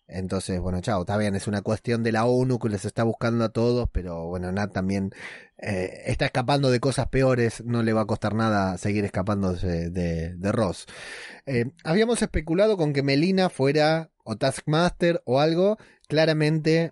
Entonces, 0.07 0.59
bueno, 0.59 0.81
chao, 0.81 1.01
está 1.01 1.17
bien, 1.17 1.35
es 1.35 1.47
una 1.47 1.63
cuestión 1.63 2.03
de 2.03 2.11
la 2.11 2.25
ONU 2.25 2.59
que 2.59 2.69
les 2.69 2.85
está 2.85 3.03
buscando 3.03 3.43
a 3.43 3.49
todos, 3.49 3.89
pero 3.91 4.27
bueno, 4.27 4.51
Nat 4.51 4.71
también 4.71 5.11
eh, 5.57 6.03
está 6.05 6.25
escapando 6.25 6.69
de 6.69 6.79
cosas 6.79 7.07
peores, 7.07 7.63
no 7.65 7.81
le 7.81 7.91
va 7.91 8.01
a 8.01 8.05
costar 8.05 8.35
nada 8.35 8.77
seguir 8.77 9.03
escapándose 9.03 9.89
de, 9.89 10.35
de 10.35 10.51
Ross. 10.51 10.85
Eh, 11.47 11.71
habíamos 11.83 12.21
especulado 12.21 12.77
con 12.77 12.93
que 12.93 13.01
Melina 13.01 13.49
fuera 13.49 14.11
o 14.25 14.35
Taskmaster 14.35 15.21
o 15.25 15.39
algo, 15.39 15.77
claramente 16.07 16.91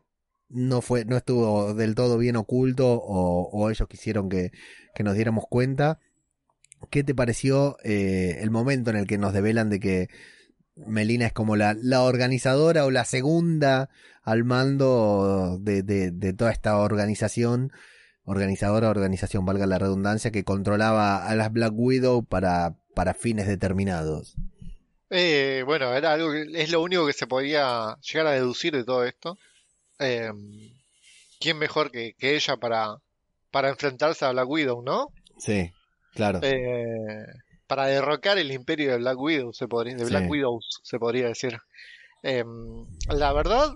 no 0.49 0.81
fue, 0.81 1.03
no 1.03 1.17
estuvo 1.17 1.73
del 1.73 1.95
todo 1.95 2.17
bien 2.17 2.36
oculto 2.38 2.93
o, 2.93 3.49
o 3.51 3.69
ellos 3.69 3.88
quisieron 3.89 4.29
que, 4.29 4.51
que, 4.95 5.03
nos 5.03 5.15
diéramos 5.15 5.45
cuenta. 5.49 5.99
¿Qué 6.89 7.03
te 7.03 7.15
pareció 7.15 7.77
eh, 7.84 8.38
el 8.41 8.51
momento 8.51 8.91
en 8.91 8.97
el 8.97 9.07
que 9.07 9.17
nos 9.17 9.34
develan 9.34 9.69
de 9.69 9.79
que 9.79 10.09
Melina 10.75 11.25
es 11.25 11.34
como 11.34 11.55
la, 11.55 11.75
la 11.81 12.03
organizadora 12.03 12.86
o 12.86 12.91
la 12.91 13.05
segunda 13.05 13.89
al 14.21 14.43
mando 14.43 15.57
de, 15.59 15.81
de, 15.84 16.11
de 16.11 16.34
toda 16.34 16.51
esta 16.51 16.77
organización? 16.77 17.71
organizadora, 18.25 18.89
organización, 18.89 19.45
valga 19.45 19.67
la 19.67 19.79
redundancia, 19.79 20.31
que 20.31 20.43
controlaba 20.43 21.25
a 21.25 21.36
las 21.36 21.51
Black 21.51 21.73
Widow 21.75 22.23
para, 22.23 22.77
para 22.95 23.13
fines 23.13 23.47
determinados. 23.47 24.38
Eh, 25.16 25.61
bueno, 25.64 25.93
era 25.93 26.14
algo 26.14 26.32
que, 26.32 26.47
es 26.55 26.72
lo 26.72 26.82
único 26.82 27.05
que 27.05 27.14
se 27.14 27.28
podía 27.28 27.95
llegar 28.01 28.28
a 28.28 28.32
deducir 28.32 28.74
de 28.74 28.84
todo 28.84 29.05
esto. 29.05 29.38
Eh, 29.99 30.32
¿Quién 31.39 31.59
mejor 31.59 31.91
que, 31.91 32.16
que, 32.18 32.36
ella 32.36 32.57
para, 32.57 32.97
para 33.51 33.70
enfrentarse 33.70 34.26
a 34.26 34.32
Black 34.32 34.49
Widow, 34.49 34.82
no? 34.82 35.09
Sí, 35.38 35.72
claro. 36.16 36.39
Eh, 36.41 37.26
para 37.68 37.86
derrocar 37.86 38.39
el 38.39 38.51
imperio 38.51 38.91
de 38.91 38.97
Black 38.97 39.20
Widow, 39.20 39.53
se 39.53 39.68
podría, 39.68 39.95
de 39.95 40.05
Black 40.05 40.24
sí. 40.24 40.30
Widows, 40.30 40.82
se 40.84 40.97
podría 40.97 41.28
decir. 41.28 41.59
Eh, 42.24 42.43
la 43.09 43.34
verdad, 43.34 43.72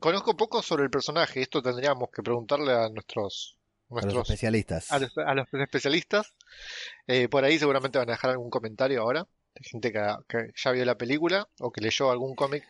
conozco 0.00 0.36
poco 0.36 0.60
sobre 0.62 0.82
el 0.82 0.90
personaje. 0.90 1.40
Esto 1.40 1.62
tendríamos 1.62 2.08
que 2.10 2.22
preguntarle 2.22 2.72
a 2.72 2.88
nuestros 2.88 3.58
Nuestros, 3.90 4.14
a 4.14 4.18
los 4.18 4.28
especialistas. 4.28 4.92
A 4.92 4.98
los, 4.98 5.16
a 5.16 5.34
los 5.34 5.46
especialistas. 5.54 6.34
Eh, 7.06 7.28
por 7.28 7.44
ahí 7.44 7.58
seguramente 7.58 7.98
van 7.98 8.08
a 8.10 8.12
dejar 8.12 8.32
algún 8.32 8.50
comentario 8.50 9.00
ahora. 9.00 9.26
Gente 9.62 9.92
que, 9.92 10.00
que 10.28 10.50
ya 10.54 10.72
vio 10.72 10.84
la 10.84 10.96
película 10.96 11.48
o 11.60 11.70
que 11.70 11.80
leyó 11.80 12.10
algún 12.10 12.34
cómic. 12.34 12.64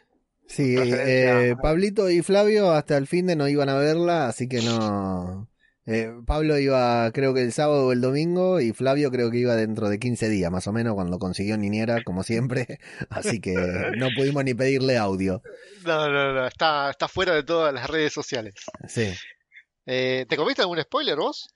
Sí, 0.49 0.77
eh, 0.79 1.55
Pablito 1.61 2.09
y 2.09 2.23
Flavio 2.23 2.73
hasta 2.73 2.97
el 2.97 3.07
fin 3.07 3.27
de 3.27 3.37
no 3.37 3.49
iban 3.49 3.69
a 3.69 3.75
verla, 3.75 4.29
así 4.29 4.49
que 4.49 4.63
no. 4.63 5.49
Eh, 5.91 6.13
Pablo 6.27 6.59
iba 6.59 7.11
creo 7.13 7.33
que 7.33 7.43
el 7.43 7.53
sábado 7.53 7.87
o 7.87 7.93
el 7.93 8.03
domingo 8.03 8.61
y 8.61 8.73
Flavio 8.73 9.11
creo 9.11 9.31
que 9.31 9.39
iba 9.39 9.57
dentro 9.57 9.89
de 9.89 9.99
15 9.99 10.29
días 10.29 10.51
más 10.51 10.67
o 10.67 10.73
menos 10.73 10.93
cuando 10.95 11.19
consiguió 11.19 11.57
Niñera 11.57 12.03
como 12.05 12.23
siempre, 12.23 12.79
así 13.09 13.41
que 13.41 13.55
no 13.97 14.09
pudimos 14.15 14.45
ni 14.45 14.53
pedirle 14.55 14.99
audio. 14.99 15.43
No, 15.87 16.11
no, 16.11 16.33
no, 16.33 16.47
está, 16.47 16.91
está 16.91 17.09
fuera 17.09 17.35
de 17.35 17.43
todas 17.43 17.73
las 17.73 17.89
redes 17.89 18.13
sociales. 18.13 18.55
Sí. 18.87 19.15
Eh, 19.87 20.27
¿Te 20.29 20.37
comiste 20.37 20.61
algún 20.61 20.81
spoiler 20.81 21.17
vos? 21.17 21.49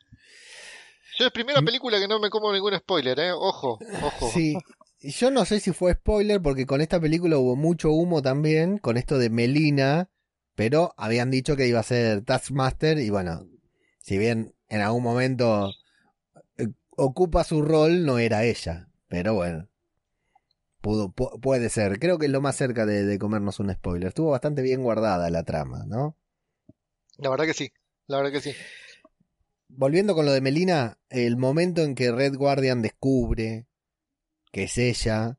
Yo 1.19 1.27
es 1.27 1.33
primera 1.33 1.61
película 1.61 1.99
que 1.99 2.09
no 2.09 2.19
me 2.19 2.31
como 2.31 2.51
ningún 2.53 2.75
spoiler, 2.79 3.19
¿eh? 3.21 3.33
Ojo, 3.33 3.79
ojo. 4.03 4.31
Sí. 4.31 4.57
Yo 5.03 5.33
no 5.33 5.45
sé 5.45 5.59
si 5.59 5.73
fue 5.73 5.95
spoiler 5.95 6.41
porque 6.41 6.65
con 6.65 6.81
esta 6.81 7.01
película 7.01 7.37
hubo 7.37 7.57
mucho 7.57 7.91
humo 7.91 8.23
también, 8.23 8.79
con 8.79 8.97
esto 8.97 9.19
de 9.19 9.31
Melina, 9.31 10.11
pero 10.55 10.95
habían 10.97 11.31
dicho 11.31 11.57
que 11.57 11.67
iba 11.67 11.81
a 11.81 11.85
ser 11.85 12.23
Taskmaster 12.23 12.99
y 12.99 13.11
bueno, 13.11 13.49
si 13.99 14.17
bien 14.17 14.55
en 14.69 14.81
algún 14.81 15.03
momento 15.03 15.73
eh, 16.57 16.69
ocupa 16.91 17.43
su 17.43 17.63
rol, 17.63 18.07
no 18.07 18.19
era 18.19 18.45
ella, 18.45 18.89
pero 19.09 19.35
bueno. 19.35 19.69
Pudo, 20.81 21.13
pu 21.13 21.41
puede 21.41 21.69
ser, 21.69 21.99
creo 21.99 22.19
que 22.19 22.27
es 22.27 22.33
lo 22.33 22.41
más 22.41 22.57
cerca 22.57 22.87
de, 22.87 23.05
de 23.05 23.19
comernos 23.19 23.59
un 23.59 23.73
spoiler. 23.73 24.09
Estuvo 24.09 24.31
bastante 24.31 24.63
bien 24.63 24.83
guardada 24.83 25.31
la 25.31 25.43
trama, 25.43 25.85
¿no? 25.87 26.17
La 27.19 27.31
verdad 27.31 27.47
que 27.47 27.55
sí. 27.55 27.73
La 28.07 28.19
verdad 28.19 28.33
que 28.33 28.41
sí. 28.41 28.53
Volviendo 29.69 30.15
con 30.15 30.27
lo 30.27 30.33
de 30.33 30.41
Melina, 30.41 30.99
el 31.09 31.37
momento 31.37 31.83
en 31.83 31.95
que 31.95 32.13
Red 32.13 32.37
Guardian 32.37 32.83
descubre 32.83 33.67
que 34.53 34.65
es 34.65 34.79
ella 34.79 35.39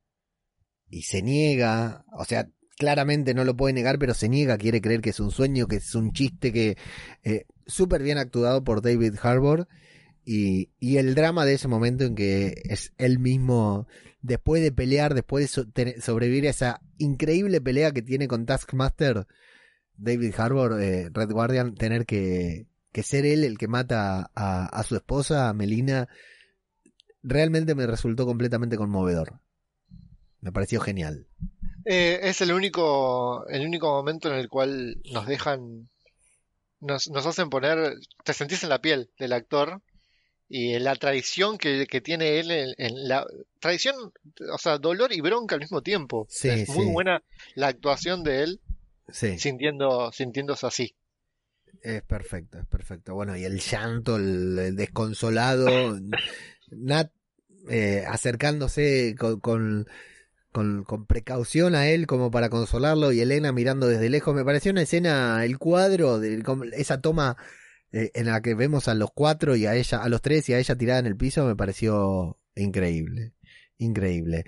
y 0.89 1.03
se 1.03 1.21
niega, 1.21 2.05
o 2.11 2.25
sea, 2.25 2.49
claramente 2.77 3.33
no 3.33 3.45
lo 3.45 3.55
puede 3.55 3.73
negar, 3.73 3.99
pero 3.99 4.13
se 4.13 4.29
niega, 4.29 4.57
quiere 4.57 4.81
creer 4.81 5.01
que 5.01 5.11
es 5.11 5.19
un 5.19 5.31
sueño, 5.31 5.67
que 5.67 5.77
es 5.77 5.95
un 5.95 6.11
chiste, 6.11 6.51
que 6.51 6.77
eh, 7.23 7.45
súper 7.65 8.03
bien 8.03 8.17
actuado 8.17 8.63
por 8.63 8.81
David 8.81 9.15
Harbour 9.21 9.67
y, 10.25 10.71
y, 10.79 10.97
el 10.97 11.15
drama 11.15 11.45
de 11.45 11.53
ese 11.53 11.67
momento 11.67 12.05
en 12.05 12.15
que 12.15 12.61
es 12.65 12.93
él 12.97 13.19
mismo, 13.19 13.87
después 14.21 14.61
de 14.61 14.71
pelear, 14.71 15.13
después 15.13 15.43
de 15.43 15.47
so 15.47 15.65
sobrevivir 16.01 16.47
a 16.47 16.51
esa 16.51 16.81
increíble 16.97 17.61
pelea 17.61 17.91
que 17.91 18.01
tiene 18.01 18.27
con 18.27 18.45
Taskmaster, 18.45 19.27
David 19.97 20.33
Harbour, 20.37 20.81
eh, 20.81 21.09
Red 21.11 21.31
Guardian, 21.31 21.75
tener 21.75 22.05
que, 22.05 22.67
que, 22.91 23.03
ser 23.03 23.25
él 23.25 23.43
el 23.43 23.57
que 23.57 23.67
mata 23.67 24.31
a, 24.33 24.65
a, 24.65 24.83
su 24.83 24.95
esposa, 24.95 25.49
a 25.49 25.53
Melina, 25.53 26.07
realmente 27.23 27.75
me 27.75 27.87
resultó 27.87 28.25
completamente 28.25 28.77
conmovedor. 28.77 29.39
Me 30.41 30.51
pareció 30.51 30.79
genial. 30.81 31.27
Eh, 31.85 32.19
es 32.23 32.41
el 32.41 32.51
único, 32.51 33.47
el 33.47 33.65
único 33.65 33.87
momento 33.87 34.31
en 34.31 34.35
el 34.39 34.49
cual 34.49 34.97
nos 35.11 35.25
dejan, 35.25 35.89
nos, 36.79 37.09
nos 37.09 37.25
hacen 37.25 37.49
poner, 37.49 37.95
te 38.23 38.33
sentís 38.33 38.63
en 38.63 38.69
la 38.69 38.81
piel 38.81 39.09
del 39.17 39.33
actor 39.33 39.81
y 40.49 40.77
la 40.79 40.95
traición 40.95 41.57
que, 41.57 41.87
que 41.87 42.01
tiene 42.01 42.39
él, 42.39 42.51
en, 42.51 42.73
en, 42.77 43.07
la 43.07 43.25
traición, 43.59 43.95
o 44.53 44.57
sea, 44.57 44.77
dolor 44.77 45.11
y 45.13 45.21
bronca 45.21 45.55
al 45.55 45.61
mismo 45.61 45.81
tiempo. 45.81 46.27
Sí, 46.29 46.49
es 46.49 46.69
muy 46.69 46.85
sí. 46.85 46.91
buena 46.91 47.23
la 47.55 47.67
actuación 47.67 48.23
de 48.23 48.43
él 48.43 48.61
Sí. 49.09 49.37
sintiendo, 49.37 50.11
sintiéndose 50.11 50.65
así. 50.65 50.95
Es 51.81 52.01
perfecto, 52.03 52.59
es 52.59 52.65
perfecto. 52.65 53.13
Bueno, 53.13 53.35
y 53.35 53.43
el 53.43 53.59
llanto, 53.59 54.15
el, 54.15 54.57
el 54.57 54.75
desconsolado, 54.75 55.67
Nat 56.77 57.11
eh, 57.69 58.03
acercándose 58.07 59.15
con, 59.17 59.87
con, 60.51 61.05
precaución 61.07 61.75
a 61.75 61.87
él 61.87 62.07
como 62.07 62.29
para 62.29 62.49
consolarlo 62.49 63.11
y 63.11 63.21
Elena 63.21 63.51
mirando 63.51 63.87
desde 63.87 64.09
lejos. 64.09 64.35
Me 64.35 64.45
pareció 64.45 64.71
una 64.71 64.83
escena, 64.83 65.43
el 65.45 65.57
cuadro, 65.57 66.19
de, 66.19 66.43
esa 66.73 67.01
toma 67.01 67.37
eh, 67.91 68.11
en 68.13 68.27
la 68.27 68.41
que 68.41 68.55
vemos 68.55 68.87
a 68.87 68.95
los 68.95 69.09
cuatro 69.13 69.55
y 69.55 69.65
a 69.65 69.75
ella, 69.75 70.03
a 70.03 70.09
los 70.09 70.21
tres 70.21 70.49
y 70.49 70.53
a 70.53 70.59
ella 70.59 70.75
tirada 70.75 70.99
en 70.99 71.07
el 71.07 71.17
piso, 71.17 71.45
me 71.45 71.55
pareció 71.55 72.37
increíble. 72.55 73.33
Increíble. 73.77 74.45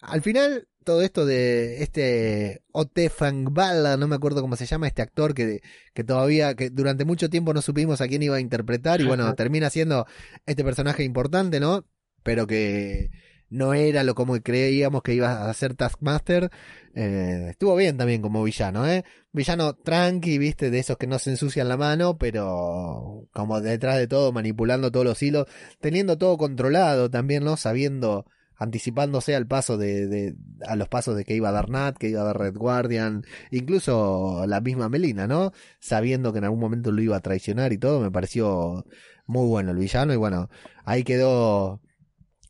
Al 0.00 0.22
final, 0.22 0.68
todo 0.86 1.02
esto 1.02 1.26
de 1.26 1.82
este 1.82 2.62
Ote 2.70 3.10
Fangbala, 3.10 3.96
no 3.96 4.06
me 4.06 4.14
acuerdo 4.14 4.40
cómo 4.40 4.54
se 4.54 4.66
llama 4.66 4.86
este 4.86 5.02
actor 5.02 5.34
que, 5.34 5.60
que 5.92 6.04
todavía, 6.04 6.54
que 6.54 6.70
durante 6.70 7.04
mucho 7.04 7.28
tiempo 7.28 7.52
no 7.52 7.60
supimos 7.60 8.00
a 8.00 8.06
quién 8.06 8.22
iba 8.22 8.36
a 8.36 8.40
interpretar 8.40 9.00
y 9.00 9.04
bueno, 9.04 9.34
termina 9.34 9.68
siendo 9.68 10.06
este 10.46 10.62
personaje 10.62 11.02
importante, 11.02 11.58
¿no? 11.58 11.84
Pero 12.22 12.46
que 12.46 13.10
no 13.48 13.74
era 13.74 14.04
lo 14.04 14.14
como 14.14 14.40
creíamos 14.40 15.02
que 15.02 15.14
iba 15.14 15.50
a 15.50 15.54
ser 15.54 15.74
Taskmaster. 15.74 16.50
Eh, 16.94 17.48
estuvo 17.50 17.74
bien 17.74 17.96
también 17.96 18.22
como 18.22 18.44
villano, 18.44 18.86
¿eh? 18.88 19.04
Villano 19.32 19.74
tranqui, 19.74 20.38
viste, 20.38 20.70
de 20.70 20.78
esos 20.78 20.96
que 20.96 21.08
no 21.08 21.18
se 21.18 21.30
ensucian 21.30 21.68
la 21.68 21.76
mano, 21.76 22.16
pero 22.16 23.26
como 23.32 23.60
detrás 23.60 23.96
de 23.98 24.06
todo, 24.06 24.30
manipulando 24.30 24.92
todos 24.92 25.04
los 25.04 25.20
hilos, 25.20 25.46
teniendo 25.80 26.16
todo 26.16 26.38
controlado 26.38 27.10
también, 27.10 27.42
¿no? 27.42 27.56
Sabiendo 27.56 28.24
anticipándose 28.58 29.34
al 29.34 29.46
paso 29.46 29.76
de, 29.76 30.34
a 30.66 30.76
los 30.76 30.88
pasos 30.88 31.16
de 31.16 31.24
que 31.24 31.34
iba 31.34 31.50
a 31.50 31.52
dar 31.52 31.68
Nat, 31.68 31.96
que 31.96 32.08
iba 32.08 32.22
a 32.22 32.24
dar 32.24 32.38
Red 32.38 32.56
Guardian, 32.56 33.24
incluso 33.50 34.44
la 34.46 34.60
misma 34.60 34.88
Melina, 34.88 35.26
¿no? 35.26 35.52
Sabiendo 35.80 36.32
que 36.32 36.38
en 36.38 36.44
algún 36.44 36.60
momento 36.60 36.92
lo 36.92 37.02
iba 37.02 37.16
a 37.16 37.20
traicionar 37.20 37.72
y 37.72 37.78
todo, 37.78 38.00
me 38.00 38.10
pareció 38.10 38.84
muy 39.26 39.46
bueno 39.46 39.72
el 39.72 39.78
villano 39.78 40.12
y 40.12 40.16
bueno, 40.16 40.48
ahí 40.84 41.04
quedó, 41.04 41.80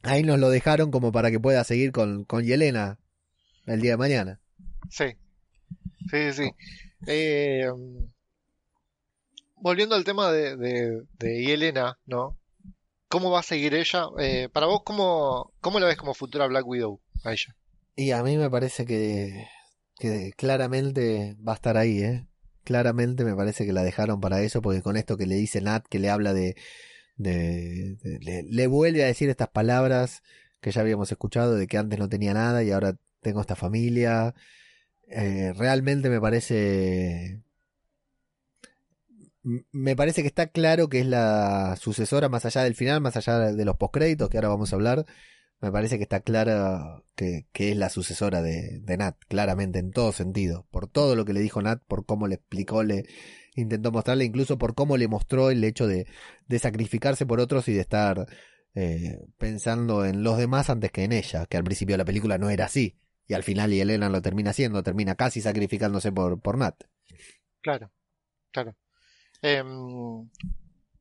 ahí 0.02 0.22
nos 0.22 0.38
lo 0.38 0.50
dejaron 0.50 0.90
como 0.90 1.12
para 1.12 1.30
que 1.30 1.40
pueda 1.40 1.64
seguir 1.64 1.92
con, 1.92 2.24
con 2.24 2.44
Yelena 2.44 2.98
el 3.66 3.80
día 3.80 3.92
de 3.92 3.96
mañana. 3.96 4.40
Sí, 4.88 5.06
sí, 6.10 6.32
sí. 6.32 6.50
Eh, 7.06 7.68
volviendo 9.56 9.96
al 9.96 10.04
tema 10.04 10.30
de, 10.30 10.56
de 11.18 11.44
Yelena, 11.44 11.98
¿no? 12.06 12.38
¿Cómo 13.08 13.30
va 13.30 13.40
a 13.40 13.44
seguir 13.44 13.74
ella? 13.74 14.06
Eh, 14.18 14.48
para 14.52 14.66
vos, 14.66 14.82
¿cómo, 14.84 15.52
¿cómo 15.60 15.78
la 15.78 15.86
ves 15.86 15.96
como 15.96 16.14
futura 16.14 16.46
Black 16.46 16.66
Widow 16.66 17.00
a 17.24 17.32
ella? 17.32 17.56
Y 17.94 18.10
a 18.10 18.22
mí 18.22 18.36
me 18.36 18.50
parece 18.50 18.84
que, 18.84 19.46
que 19.98 20.32
claramente 20.36 21.36
va 21.46 21.52
a 21.52 21.54
estar 21.56 21.76
ahí, 21.76 22.02
¿eh? 22.02 22.26
Claramente 22.64 23.24
me 23.24 23.36
parece 23.36 23.64
que 23.64 23.72
la 23.72 23.84
dejaron 23.84 24.20
para 24.20 24.42
eso, 24.42 24.60
porque 24.60 24.82
con 24.82 24.96
esto 24.96 25.16
que 25.16 25.26
le 25.26 25.36
dice 25.36 25.60
Nat, 25.60 25.86
que 25.86 26.00
le 26.00 26.10
habla 26.10 26.34
de... 26.34 26.56
de, 27.16 27.96
le, 28.50 28.66
vuelve 28.66 29.04
a 29.04 29.06
decir 29.06 29.30
estas 29.30 29.48
palabras 29.48 30.22
que 30.60 30.72
ya 30.72 30.80
habíamos 30.80 31.12
escuchado, 31.12 31.54
de 31.54 31.68
que 31.68 31.78
antes 31.78 31.98
no 31.98 32.08
tenía 32.08 32.34
nada 32.34 32.64
y 32.64 32.72
ahora 32.72 32.96
tengo 33.20 33.40
esta 33.40 33.54
familia. 33.54 34.34
Eh, 35.08 35.52
realmente 35.56 36.10
me 36.10 36.20
parece 36.20 37.40
me 39.70 39.94
parece 39.94 40.22
que 40.22 40.28
está 40.28 40.48
claro 40.48 40.88
que 40.88 41.00
es 41.00 41.06
la 41.06 41.76
sucesora 41.76 42.28
más 42.28 42.44
allá 42.44 42.64
del 42.64 42.74
final, 42.74 43.00
más 43.00 43.16
allá 43.16 43.52
de 43.52 43.64
los 43.64 43.76
postcréditos 43.76 44.28
que 44.28 44.38
ahora 44.38 44.48
vamos 44.48 44.72
a 44.72 44.76
hablar. 44.76 45.06
Me 45.60 45.70
parece 45.72 45.98
que 45.98 46.02
está 46.02 46.20
clara 46.20 47.02
que, 47.14 47.46
es 47.54 47.76
la 47.76 47.88
sucesora 47.88 48.42
de, 48.42 48.82
Nat, 48.98 49.16
claramente, 49.28 49.78
en 49.78 49.92
todo 49.92 50.12
sentido. 50.12 50.66
Por 50.70 50.88
todo 50.88 51.14
lo 51.14 51.24
que 51.24 51.32
le 51.32 51.40
dijo 51.40 51.62
Nat, 51.62 51.82
por 51.86 52.04
cómo 52.04 52.26
le 52.26 52.34
explicó, 52.34 52.82
le 52.82 53.04
intentó 53.54 53.92
mostrarle, 53.92 54.24
incluso 54.24 54.58
por 54.58 54.74
cómo 54.74 54.96
le 54.96 55.08
mostró 55.08 55.50
el 55.50 55.62
hecho 55.64 55.86
de, 55.86 56.06
de 56.48 56.58
sacrificarse 56.58 57.24
por 57.24 57.40
otros 57.40 57.68
y 57.68 57.72
de 57.72 57.80
estar 57.80 58.26
eh, 58.74 59.18
pensando 59.38 60.04
en 60.04 60.24
los 60.24 60.38
demás 60.38 60.70
antes 60.70 60.90
que 60.90 61.04
en 61.04 61.12
ella, 61.12 61.46
que 61.46 61.56
al 61.56 61.64
principio 61.64 61.94
de 61.94 61.98
la 61.98 62.04
película 62.04 62.36
no 62.36 62.50
era 62.50 62.66
así. 62.66 62.98
y 63.28 63.34
al 63.34 63.44
final 63.44 63.72
y 63.72 63.80
Elena 63.80 64.08
lo 64.08 64.20
termina 64.22 64.50
haciendo, 64.50 64.82
termina 64.82 65.14
casi 65.14 65.40
sacrificándose 65.40 66.12
por, 66.12 66.40
por 66.40 66.58
Nat. 66.58 66.74
Claro, 67.62 67.92
claro. 68.52 68.76
Em, 69.42 70.28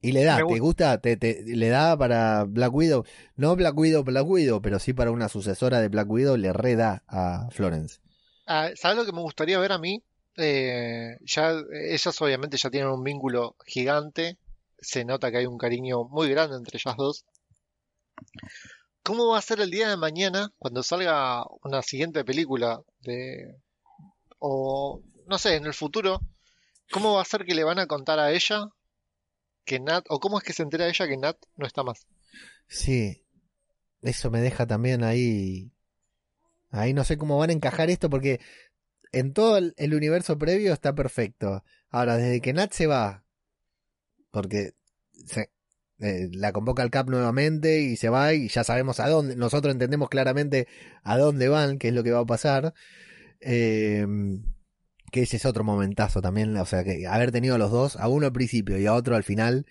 y 0.02 0.12
le 0.12 0.24
da, 0.24 0.46
¿te 0.46 0.60
gusta? 0.60 1.00
Te, 1.02 1.18
te- 1.18 1.44
le 1.46 1.70
da 1.70 1.98
para 1.98 2.44
Black 2.46 2.74
Widow? 2.74 3.04
No 3.36 3.56
Black 3.56 3.76
Widow, 3.78 4.04
Black 4.04 4.28
Widow, 4.28 4.62
pero 4.62 4.80
sí 4.80 4.94
para 4.94 5.12
una 5.12 5.30
sucesora 5.30 5.80
de 5.82 5.90
Black 5.90 6.10
Widow 6.10 6.38
le 6.38 6.54
reda 6.54 7.04
a 7.08 7.50
Florence. 7.52 8.00
ah, 8.48 8.70
¿Sabes 8.76 8.98
lo 8.98 9.06
que 9.06 9.12
me 9.12 9.22
gustaría 9.22 9.60
ver 9.60 9.72
a 9.72 9.78
mí? 9.78 10.04
Eh, 10.38 11.18
ya 11.22 11.54
ellas 11.72 12.22
obviamente 12.22 12.58
ya 12.58 12.70
tienen 12.70 12.90
un 12.90 13.04
vínculo 13.04 13.56
gigante, 13.66 14.38
se 14.80 15.06
nota 15.06 15.32
que 15.32 15.38
hay 15.38 15.46
un 15.46 15.58
cariño 15.58 16.04
muy 16.06 16.30
grande 16.30 16.58
entre 16.58 16.78
ellas 16.78 16.96
dos. 16.98 17.26
¿Cómo 19.04 19.28
va 19.30 19.38
a 19.38 19.42
ser 19.42 19.60
el 19.62 19.70
día 19.72 19.88
de 19.90 19.98
mañana 19.98 20.52
cuando 20.58 20.82
salga 20.84 21.44
una 21.64 21.82
siguiente 21.82 22.26
película 22.26 22.82
de 23.02 23.56
o 24.40 25.02
no 25.28 25.38
sé, 25.40 25.56
en 25.56 25.66
el 25.66 25.74
futuro, 25.74 26.22
cómo 26.92 27.14
va 27.14 27.22
a 27.22 27.26
ser 27.26 27.46
que 27.46 27.56
le 27.56 27.64
van 27.64 27.80
a 27.80 27.88
contar 27.88 28.20
a 28.20 28.32
ella 28.32 28.70
que 29.66 29.80
Nat 29.80 30.06
o 30.10 30.20
cómo 30.20 30.38
es 30.38 30.44
que 30.44 30.54
se 30.54 30.64
entera 30.64 30.88
ella 30.88 31.08
que 31.08 31.18
Nat 31.18 31.38
no 31.58 31.66
está 31.66 31.84
más? 31.84 32.08
Sí, 32.68 33.26
eso 34.02 34.32
me 34.32 34.42
deja 34.42 34.66
también 34.68 35.04
ahí. 35.04 35.72
Ahí 36.70 36.94
no 36.94 37.04
sé 37.04 37.18
cómo 37.18 37.38
van 37.38 37.50
a 37.50 37.54
encajar 37.54 37.90
esto 37.90 38.10
porque 38.10 38.40
en 39.12 39.34
todo 39.34 39.58
el, 39.58 39.94
universo 39.94 40.38
previo 40.38 40.74
está 40.74 40.94
perfecto. 40.94 41.64
Ahora, 41.90 42.18
desde 42.18 42.42
que 42.42 42.54
Nat 42.54 42.74
se 42.74 42.88
va, 42.88 43.24
porque 44.32 44.74
eh, 46.00 46.30
la 46.34 46.52
convoca 46.52 46.84
al 46.84 46.92
Cap 46.92 47.10
nuevamente 47.10 47.80
y 47.82 47.96
se 47.96 48.10
va 48.10 48.34
y 48.34 48.50
ya 48.50 48.64
sabemos 48.64 49.00
a 49.00 49.08
dónde, 49.08 49.36
nosotros 49.36 49.72
entendemos 49.72 50.10
claramente 50.10 50.68
a 51.04 51.18
dónde 51.18 51.48
van, 51.48 51.78
qué 51.78 51.90
es 51.90 51.94
lo 51.94 52.04
que 52.04 52.12
va 52.12 52.20
a 52.20 52.26
pasar. 52.26 52.74
Eh, 53.40 54.06
que 55.16 55.22
ese 55.22 55.38
es 55.38 55.46
otro 55.46 55.64
momentazo 55.64 56.22
también, 56.22 56.58
o 56.58 56.66
sea, 56.66 56.84
que 56.84 57.08
haber 57.08 57.32
tenido 57.32 57.56
a 57.56 57.58
los 57.58 57.72
dos, 57.72 57.96
a 57.96 58.10
uno 58.10 58.26
al 58.26 58.34
principio 58.34 58.78
y 58.78 58.86
a 58.86 58.94
otro 58.94 59.16
al 59.16 59.24
final, 59.24 59.66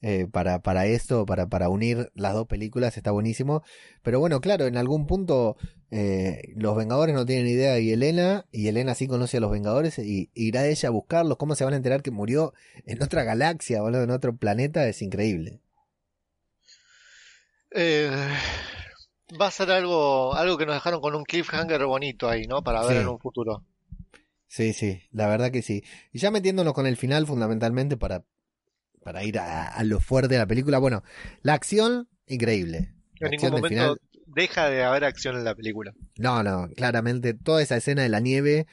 eh, 0.00 0.26
para, 0.32 0.62
para 0.62 0.86
esto, 0.86 1.26
para, 1.26 1.46
para 1.48 1.68
unir 1.68 2.10
las 2.14 2.32
dos 2.32 2.46
películas, 2.46 2.96
está 2.96 3.10
buenísimo. 3.10 3.62
Pero 4.02 4.18
bueno, 4.18 4.40
claro, 4.40 4.66
en 4.66 4.78
algún 4.78 5.06
punto 5.06 5.58
eh, 5.90 6.40
los 6.56 6.74
Vengadores 6.74 7.14
no 7.14 7.26
tienen 7.26 7.48
idea 7.48 7.78
y 7.78 7.92
Elena, 7.92 8.46
y 8.50 8.68
Elena 8.68 8.94
sí 8.94 9.06
conoce 9.08 9.36
a 9.36 9.40
los 9.40 9.50
Vengadores, 9.50 9.98
y 9.98 10.30
irá 10.32 10.66
ella 10.66 10.88
a 10.88 10.92
buscarlos. 10.92 11.36
¿Cómo 11.36 11.54
se 11.54 11.64
van 11.64 11.74
a 11.74 11.76
enterar 11.76 12.00
que 12.02 12.10
murió 12.10 12.54
en 12.86 13.02
otra 13.02 13.24
galaxia, 13.24 13.82
boludo, 13.82 14.04
en 14.04 14.10
otro 14.10 14.34
planeta? 14.36 14.88
Es 14.88 15.02
increíble. 15.02 15.60
Eh, 17.72 18.10
va 19.38 19.48
a 19.48 19.50
ser 19.50 19.70
algo, 19.70 20.34
algo 20.34 20.56
que 20.56 20.64
nos 20.64 20.76
dejaron 20.76 21.02
con 21.02 21.14
un 21.14 21.24
cliffhanger 21.24 21.84
bonito 21.84 22.28
ahí, 22.28 22.46
¿no? 22.46 22.62
Para 22.62 22.80
ver 22.86 22.96
Sí. 22.96 23.02
en 23.02 23.08
un 23.08 23.18
futuro. 23.18 23.64
Sí, 24.48 24.72
sí, 24.72 25.02
la 25.12 25.28
verdad 25.28 25.50
que 25.50 25.62
sí. 25.62 25.84
Y 26.12 26.18
ya 26.18 26.30
metiéndonos 26.30 26.72
con 26.72 26.86
el 26.86 26.96
final, 26.96 27.26
fundamentalmente, 27.26 27.96
para, 27.96 28.24
para 29.02 29.24
ir 29.24 29.38
a, 29.38 29.68
a 29.68 29.84
lo 29.84 30.00
fuerte 30.00 30.34
de 30.34 30.38
la 30.40 30.46
película. 30.46 30.78
Bueno, 30.78 31.02
la 31.42 31.54
acción, 31.54 32.08
increíble. 32.26 32.94
La 33.20 33.28
En 33.28 33.32
acción 33.34 33.50
ningún 33.52 33.60
momento 33.60 33.68
final, 33.68 34.00
deja 34.26 34.70
de 34.70 34.84
haber 34.84 35.04
acción 35.04 35.36
en 35.36 35.44
la 35.44 35.54
película. 35.54 35.94
No, 36.16 36.42
no, 36.42 36.68
claramente 36.76 37.34
toda 37.34 37.62
esa 37.62 37.76
escena 37.76 38.02
de 38.02 38.08
la 38.08 38.20
nieve 38.20 38.66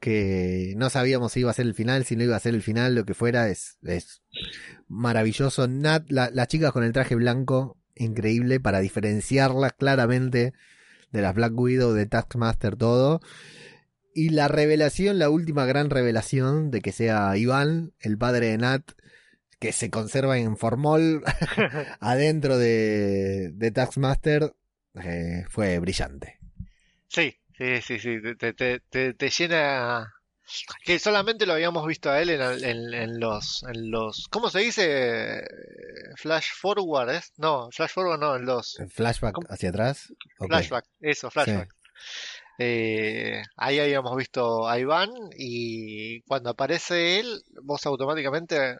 que 0.00 0.74
no 0.76 0.90
sabíamos 0.90 1.32
si 1.32 1.40
iba 1.40 1.50
a 1.50 1.54
ser 1.54 1.66
el 1.66 1.74
final, 1.74 2.04
si 2.04 2.16
no 2.16 2.24
iba 2.24 2.36
a 2.36 2.40
ser 2.40 2.54
el 2.54 2.62
final, 2.62 2.94
lo 2.94 3.04
que 3.04 3.14
fuera, 3.14 3.48
es, 3.48 3.78
es 3.82 4.22
maravilloso. 4.88 5.68
Nat, 5.68 6.10
la- 6.10 6.30
las 6.30 6.48
chicas 6.48 6.72
con 6.72 6.84
el 6.84 6.92
traje 6.92 7.14
blanco, 7.14 7.78
increíble, 7.94 8.60
para 8.60 8.80
diferenciarlas 8.80 9.72
claramente 9.74 10.52
de 11.12 11.22
las 11.22 11.34
Black 11.34 11.52
Widow, 11.58 11.92
de 11.92 12.06
Taskmaster, 12.06 12.76
todo. 12.76 13.20
Y 14.16 14.28
la 14.28 14.46
revelación, 14.46 15.18
la 15.18 15.28
última 15.28 15.66
gran 15.66 15.90
revelación 15.90 16.70
de 16.70 16.80
que 16.80 16.92
sea 16.92 17.36
Iván, 17.36 17.92
el 17.98 18.16
padre 18.16 18.46
de 18.46 18.58
Nat, 18.58 18.92
que 19.58 19.72
se 19.72 19.90
conserva 19.90 20.38
en 20.38 20.56
formol 20.56 21.24
adentro 22.00 22.56
de, 22.56 23.50
de 23.52 23.70
Taskmaster, 23.72 24.54
eh, 25.02 25.44
fue 25.48 25.80
brillante. 25.80 26.38
Sí, 27.08 27.36
sí, 27.58 27.80
sí, 27.82 27.98
sí, 27.98 28.18
te, 28.38 28.52
te, 28.52 28.80
te, 28.80 29.14
te 29.14 29.30
llena... 29.30 30.12
Que 30.84 30.98
solamente 30.98 31.46
lo 31.46 31.54
habíamos 31.54 31.86
visto 31.86 32.10
a 32.10 32.20
él 32.20 32.28
en, 32.28 32.42
en, 32.42 32.94
en 32.94 33.18
los, 33.18 33.64
en 33.66 33.90
los... 33.90 34.28
¿Cómo 34.28 34.50
se 34.50 34.60
dice? 34.60 35.42
Flash 36.16 36.48
forward, 36.54 37.10
¿es? 37.10 37.32
No, 37.38 37.70
flash 37.72 37.90
forward 37.90 38.20
no, 38.20 38.36
en 38.36 38.44
los... 38.44 38.78
Flashback 38.90 39.34
¿Cómo? 39.34 39.46
hacia 39.50 39.70
atrás. 39.70 40.12
Flashback, 40.38 40.84
eso, 41.00 41.30
flashback. 41.30 41.74
Eh, 42.58 43.42
ahí 43.56 43.78
habíamos 43.80 44.16
visto 44.16 44.68
a 44.68 44.78
Iván 44.78 45.10
y 45.36 46.20
cuando 46.22 46.50
aparece 46.50 47.18
él, 47.20 47.42
vos 47.62 47.84
automáticamente 47.86 48.76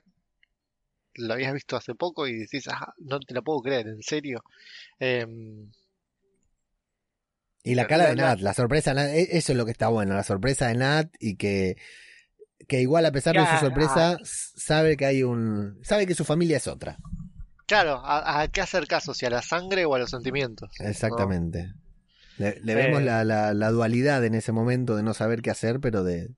lo 1.14 1.34
habías 1.34 1.52
visto 1.52 1.76
hace 1.76 1.94
poco 1.94 2.26
y 2.26 2.34
decís, 2.38 2.66
ah, 2.68 2.92
no 2.98 3.20
te 3.20 3.34
lo 3.34 3.42
puedo 3.42 3.60
creer, 3.62 3.88
en 3.88 4.02
serio. 4.02 4.42
Em, 4.98 5.70
Y 7.62 7.74
la 7.74 7.86
cara 7.86 8.04
de 8.06 8.16
La- 8.16 8.22
la- 8.22 8.28
Nat, 8.34 8.40
la 8.40 8.52
sorpresa, 8.54 8.90
de 8.92 8.96
Nat, 8.96 9.10
e- 9.10 9.38
eso 9.38 9.52
es 9.52 9.58
lo 9.58 9.64
que 9.64 9.70
está 9.72 9.88
bueno, 9.88 10.14
la 10.14 10.22
sorpresa 10.22 10.68
de 10.68 10.74
Nat 10.74 11.14
y 11.18 11.36
que, 11.36 11.76
que 12.68 12.80
igual 12.80 13.06
a 13.06 13.12
pesar 13.12 13.34
de 13.34 13.46
su 13.46 13.56
sorpresa, 13.58 14.18
sabe 14.24 14.96
que 14.96 15.06
hay 15.06 15.22
un, 15.22 15.78
sabe 15.82 16.06
que 16.06 16.14
su 16.14 16.24
familia 16.24 16.58
es 16.58 16.66
otra. 16.66 16.98
claro, 17.66 18.00
¿a, 18.04 18.42
a 18.42 18.48
qué 18.48 18.60
hacer 18.60 18.86
caso? 18.86 19.14
¿Si 19.14 19.24
a 19.24 19.30
la 19.30 19.40
sangre 19.42 19.84
o 19.84 19.94
a 19.94 19.98
los 19.98 20.10
sentimientos? 20.10 20.70
¿no? 20.78 20.86
Le, 22.38 22.60
le 22.62 22.72
Eh. 22.72 22.76
vemos 22.76 23.02
la, 23.02 23.24
la, 23.24 23.54
la 23.54 23.70
dualidad 23.70 24.24
en 24.24 24.34
ese 24.34 24.52
momento 24.52 24.96
de 24.96 25.02
no 25.02 25.14
saber 25.14 25.40
qué 25.42 25.50
hacer, 25.50 25.80
pero 25.80 26.02
de... 26.04 26.28
de 26.28 26.34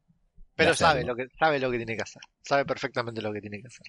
Pero 0.55 0.74
sabe 0.74 1.05
lo 1.05 1.16
que, 1.16 1.26
sabe 1.38 1.59
lo 1.59 1.70
que 1.70 1.78
tiene 1.78 1.97
que 1.97 2.03
hacer. 2.03 2.22
Sabe 2.42 2.64
perfectamente 2.64 3.22
lo 3.22 3.32
que 3.32 3.40
tiene 3.40 3.61
que 3.61 3.68
hacer. 3.68 3.86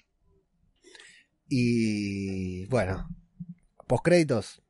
Y 1.48 2.66
bueno, 2.66 3.08
postcréditos. 3.86 4.62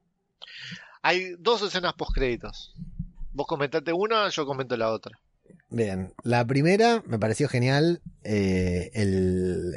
Hay 1.03 1.34
dos 1.39 1.62
escenas 1.62 1.95
post 1.95 2.12
créditos. 2.14 2.74
Vos 3.32 3.47
comentate 3.47 3.93
una, 3.93 4.28
yo 4.28 4.47
comento 4.47 4.76
la 4.76 4.91
otra. 4.91 5.18
Bien, 5.71 6.15
la 6.23 6.47
primera 6.47 7.03
me 7.07 7.19
pareció 7.19 7.47
genial, 7.47 8.01
eh, 8.25 8.91
el, 8.95 9.75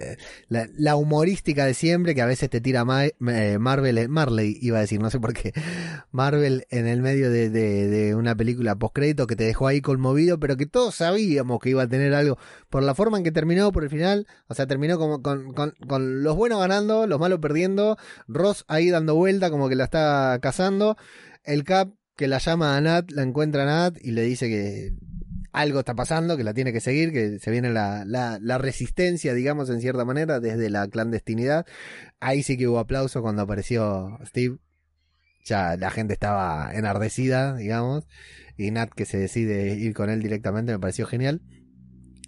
la, 0.48 0.96
humorística 0.96 1.66
de 1.66 1.74
siempre 1.74 2.16
que 2.16 2.22
a 2.22 2.26
veces 2.26 2.50
te 2.50 2.62
tira 2.62 2.86
eh, 3.28 3.58
Marvel, 3.60 4.08
Marley 4.08 4.58
iba 4.62 4.78
a 4.78 4.82
decir, 4.82 5.02
no 5.02 5.10
sé 5.10 5.20
por 5.20 5.34
qué, 5.34 5.52
Marvel 6.12 6.66
en 6.70 6.88
el 6.88 7.02
medio 7.02 7.30
de, 7.30 7.50
de, 7.50 7.90
de 7.90 8.16
una 8.16 8.36
película 8.36 8.76
postcrédito 8.76 9.28
que 9.28 9.36
te 9.36 9.44
dejó 9.44 9.68
ahí 9.68 9.82
conmovido, 9.82 10.40
pero 10.40 10.56
que 10.56 10.66
todos 10.66 10.96
sabíamos 10.96 11.60
que 11.60 11.72
iba 11.72 11.84
a 11.84 11.90
tener 11.90 12.14
algo 12.14 12.38
por 12.70 12.84
la 12.84 12.96
forma 12.96 13.18
en 13.18 13.26
que 13.26 13.34
terminó, 13.34 13.74
por 13.74 13.84
el 13.84 13.90
final, 13.90 14.28
o 14.48 14.54
sea, 14.54 14.68
terminó 14.68 14.98
como 14.98 15.22
con, 15.22 15.52
con, 15.52 15.74
con 15.90 16.24
los 16.24 16.38
buenos 16.38 16.62
ganando, 16.62 17.06
los 17.06 17.20
malos 17.20 17.40
perdiendo, 17.40 17.98
Ross 18.30 18.64
ahí 18.70 18.90
dando 18.90 19.16
vuelta 19.16 19.50
como 19.50 19.68
que 19.68 19.76
la 19.76 19.84
está 19.84 20.40
cazando, 20.42 20.96
el 21.44 21.66
Cap 21.66 21.90
que 22.16 22.30
la 22.30 22.38
llama 22.38 22.78
a 22.78 22.82
Nat, 22.82 23.12
la 23.12 23.24
encuentra 23.24 23.64
a 23.64 23.66
Nat 23.66 23.98
y 24.02 24.12
le 24.12 24.22
dice 24.22 24.48
que 24.48 24.94
algo 25.52 25.80
está 25.80 25.96
pasando, 25.96 26.38
que 26.38 26.44
la 26.44 26.54
tiene 26.54 26.74
que 26.74 26.80
seguir, 26.80 27.12
que 27.12 27.40
se 27.40 27.52
viene 27.52 27.70
la, 27.72 28.04
la, 28.06 28.40
la 28.42 28.58
resistencia, 28.58 29.34
digamos, 29.34 29.70
en 29.70 29.82
cierta 29.82 30.06
manera, 30.06 30.40
desde 30.40 30.70
la 30.70 30.88
clandestinidad. 30.88 31.66
Ahí 32.20 32.44
sí 32.44 32.58
que 32.58 32.68
hubo 32.68 32.80
aplauso 32.80 33.22
cuando 33.22 33.42
apareció 33.42 34.18
Steve. 34.26 34.58
Ya 35.44 35.76
la 35.76 35.90
gente 35.90 36.14
estaba 36.14 36.72
enardecida, 36.74 37.56
digamos. 37.56 38.08
Y 38.58 38.72
Nat 38.72 38.92
que 38.94 39.06
se 39.06 39.18
decide 39.18 39.74
ir 39.76 39.94
con 39.94 40.10
él 40.10 40.22
directamente 40.22 40.72
me 40.72 40.80
pareció 40.80 41.08
genial. 41.08 41.42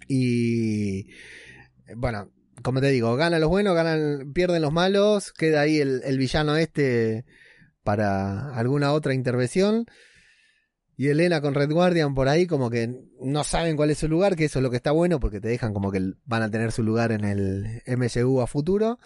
Y 0.08 1.10
bueno, 1.96 2.30
como 2.62 2.80
te 2.80 2.88
digo, 2.88 3.14
ganan 3.16 3.40
los 3.40 3.50
buenos, 3.50 3.74
ganan, 3.74 4.32
pierden 4.32 4.62
los 4.62 4.72
malos, 4.72 5.32
queda 5.32 5.62
ahí 5.62 5.80
el, 5.80 6.02
el 6.04 6.18
villano 6.18 6.56
este 6.56 7.24
para 7.82 8.54
alguna 8.56 8.92
otra 8.92 9.14
intervención. 9.14 9.86
Y 10.96 11.08
Elena 11.08 11.40
con 11.40 11.54
Red 11.54 11.72
Guardian 11.72 12.14
por 12.14 12.28
ahí 12.28 12.46
como 12.46 12.70
que 12.70 13.02
no 13.20 13.44
saben 13.44 13.76
cuál 13.76 13.90
es 13.90 13.98
su 13.98 14.08
lugar, 14.08 14.36
que 14.36 14.44
eso 14.44 14.60
es 14.60 14.62
lo 14.62 14.70
que 14.70 14.76
está 14.76 14.92
bueno 14.92 15.18
porque 15.18 15.40
te 15.40 15.48
dejan 15.48 15.74
como 15.74 15.90
que 15.90 16.12
van 16.24 16.42
a 16.42 16.50
tener 16.50 16.70
su 16.72 16.82
lugar 16.82 17.10
en 17.12 17.24
el 17.24 17.82
MCU 17.86 18.40
a 18.40 18.46
futuro. 18.46 18.98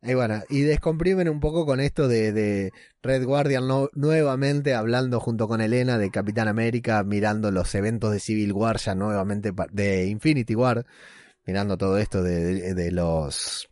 Y 0.00 0.14
bueno, 0.14 0.42
y 0.48 0.60
descomprimen 0.60 1.28
un 1.28 1.40
poco 1.40 1.66
con 1.66 1.80
esto 1.80 2.06
de, 2.06 2.72
Red 3.02 3.24
Guardian 3.24 3.64
nuevamente 3.94 4.74
hablando 4.74 5.18
junto 5.18 5.48
con 5.48 5.60
Elena 5.60 5.98
de 5.98 6.10
Capitán 6.10 6.46
América, 6.48 7.02
mirando 7.02 7.50
los 7.50 7.74
eventos 7.74 8.12
de 8.12 8.20
Civil 8.20 8.52
War 8.52 8.78
ya 8.78 8.94
nuevamente, 8.94 9.52
de 9.72 10.06
Infinity 10.06 10.54
War, 10.54 10.86
mirando 11.44 11.76
todo 11.76 11.98
esto 11.98 12.22
de 12.22 12.92
los 12.92 13.67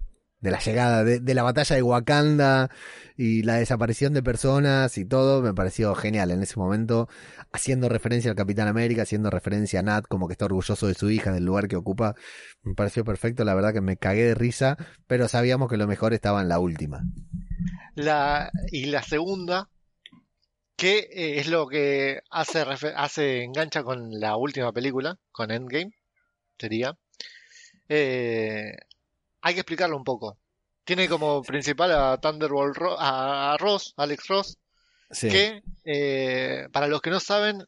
de 0.47 0.53
la 0.53 0.61
llegada 0.61 1.03
de, 1.03 1.35
la 1.35 1.43
batalla 1.43 1.75
de 1.75 1.83
Wakanda 1.83 2.71
y 3.17 3.43
la 3.43 3.57
desaparición 3.57 4.15
de 4.15 4.23
personas 4.23 4.97
y 4.97 5.05
todo, 5.05 5.43
me 5.43 5.53
pareció 5.53 5.93
genial 5.97 6.31
en 6.31 6.41
ese 6.41 6.57
momento, 6.57 7.09
haciendo 7.51 7.89
referencia 7.89 8.31
al 8.31 8.37
Capitán 8.37 8.69
América, 8.69 9.03
haciendo 9.03 9.29
referencia 9.29 9.81
a 9.81 9.83
Nat, 9.83 10.05
como 10.07 10.29
que 10.29 10.35
está 10.35 10.45
orgulloso 10.45 10.87
de 10.87 10.95
su 10.95 11.11
hija, 11.11 11.33
del 11.33 11.45
lugar 11.45 11.67
que 11.67 11.75
ocupa, 11.75 12.15
me 12.63 12.75
pareció 12.75 13.05
perfecto, 13.05 13.45
la 13.45 13.57
verdad 13.57 13.73
que 13.73 13.81
me 13.81 13.97
cagué 13.97 14.23
de 14.23 14.35
risa, 14.37 14.77
pero 15.09 15.27
sabíamos 15.27 15.69
que 15.69 15.79
lo 15.79 15.89
mejor 15.89 16.15
estaba 16.15 16.41
en 16.41 16.49
la 16.49 16.61
última. 16.61 17.03
La, 17.97 18.53
y 18.71 18.87
la 18.87 19.03
segunda, 19.03 19.69
que 20.77 20.99
eh, 21.11 21.41
es 21.41 21.49
lo 21.49 21.67
que 21.67 22.21
hace, 22.31 22.61
hace 22.95 23.43
engancha 23.43 23.83
con 23.83 24.21
la 24.21 24.37
última 24.37 24.73
película, 24.73 25.19
con 25.33 25.51
Endgame, 25.51 25.91
sería. 26.57 26.97
Eh, 27.89 28.77
hay 29.47 29.55
que 29.55 29.61
explicarlo 29.61 29.97
un 29.97 30.03
poco. 30.05 30.37
Tiene 30.85 31.09
como 31.09 31.41
principal 31.43 31.93
a 31.93 32.19
Thunderbolt 32.21 32.77
Ro- 32.77 32.97
a, 32.99 33.57
Ross, 33.59 33.95
Alex 33.97 34.27
Ross, 34.27 34.59
Sí. 35.11 35.29
que 35.29 35.63
eh, 35.85 36.69
para 36.73 36.89
los 36.89 37.01
que 37.01 37.11
no 37.11 37.21
saben, 37.21 37.65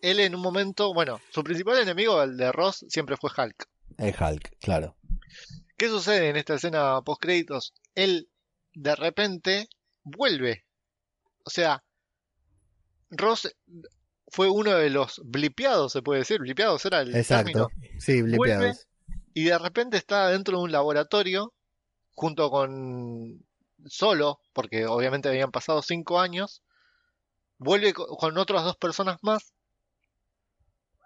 él 0.00 0.20
en 0.20 0.34
un 0.34 0.40
momento, 0.40 0.94
bueno, 0.94 1.20
su 1.30 1.44
principal 1.44 1.78
enemigo, 1.78 2.22
el 2.22 2.36
de 2.38 2.50
Ross, 2.50 2.86
siempre 2.88 3.16
fue 3.18 3.30
Hulk. 3.36 3.66
El 3.98 4.14
Hulk, 4.18 4.56
claro. 4.60 4.96
¿Qué 5.76 5.88
sucede 5.88 6.30
en 6.30 6.36
esta 6.36 6.54
escena 6.54 7.00
post 7.02 7.20
créditos? 7.20 7.74
Él 7.94 8.28
de 8.72 8.96
repente 8.96 9.68
vuelve. 10.02 10.64
O 11.44 11.50
sea, 11.50 11.82
Ross 13.10 13.54
fue 14.28 14.48
uno 14.48 14.72
de 14.74 14.90
los 14.90 15.20
blipeados, 15.24 15.92
se 15.92 16.00
puede 16.02 16.20
decir. 16.20 16.38
Blipeados 16.40 16.84
era 16.86 17.00
el 17.02 17.14
Exacto. 17.14 17.44
término. 17.44 17.68
Sí, 17.98 18.22
blipeados. 18.22 18.86
Y 19.38 19.44
de 19.44 19.56
repente 19.56 19.96
está 19.96 20.30
dentro 20.30 20.58
de 20.58 20.64
un 20.64 20.72
laboratorio 20.72 21.52
junto 22.16 22.50
con 22.50 23.46
solo, 23.86 24.40
porque 24.52 24.84
obviamente 24.86 25.28
habían 25.28 25.52
pasado 25.52 25.80
cinco 25.80 26.18
años. 26.18 26.60
Vuelve 27.58 27.92
co- 27.92 28.16
con 28.16 28.36
otras 28.36 28.64
dos 28.64 28.76
personas 28.76 29.18
más 29.22 29.52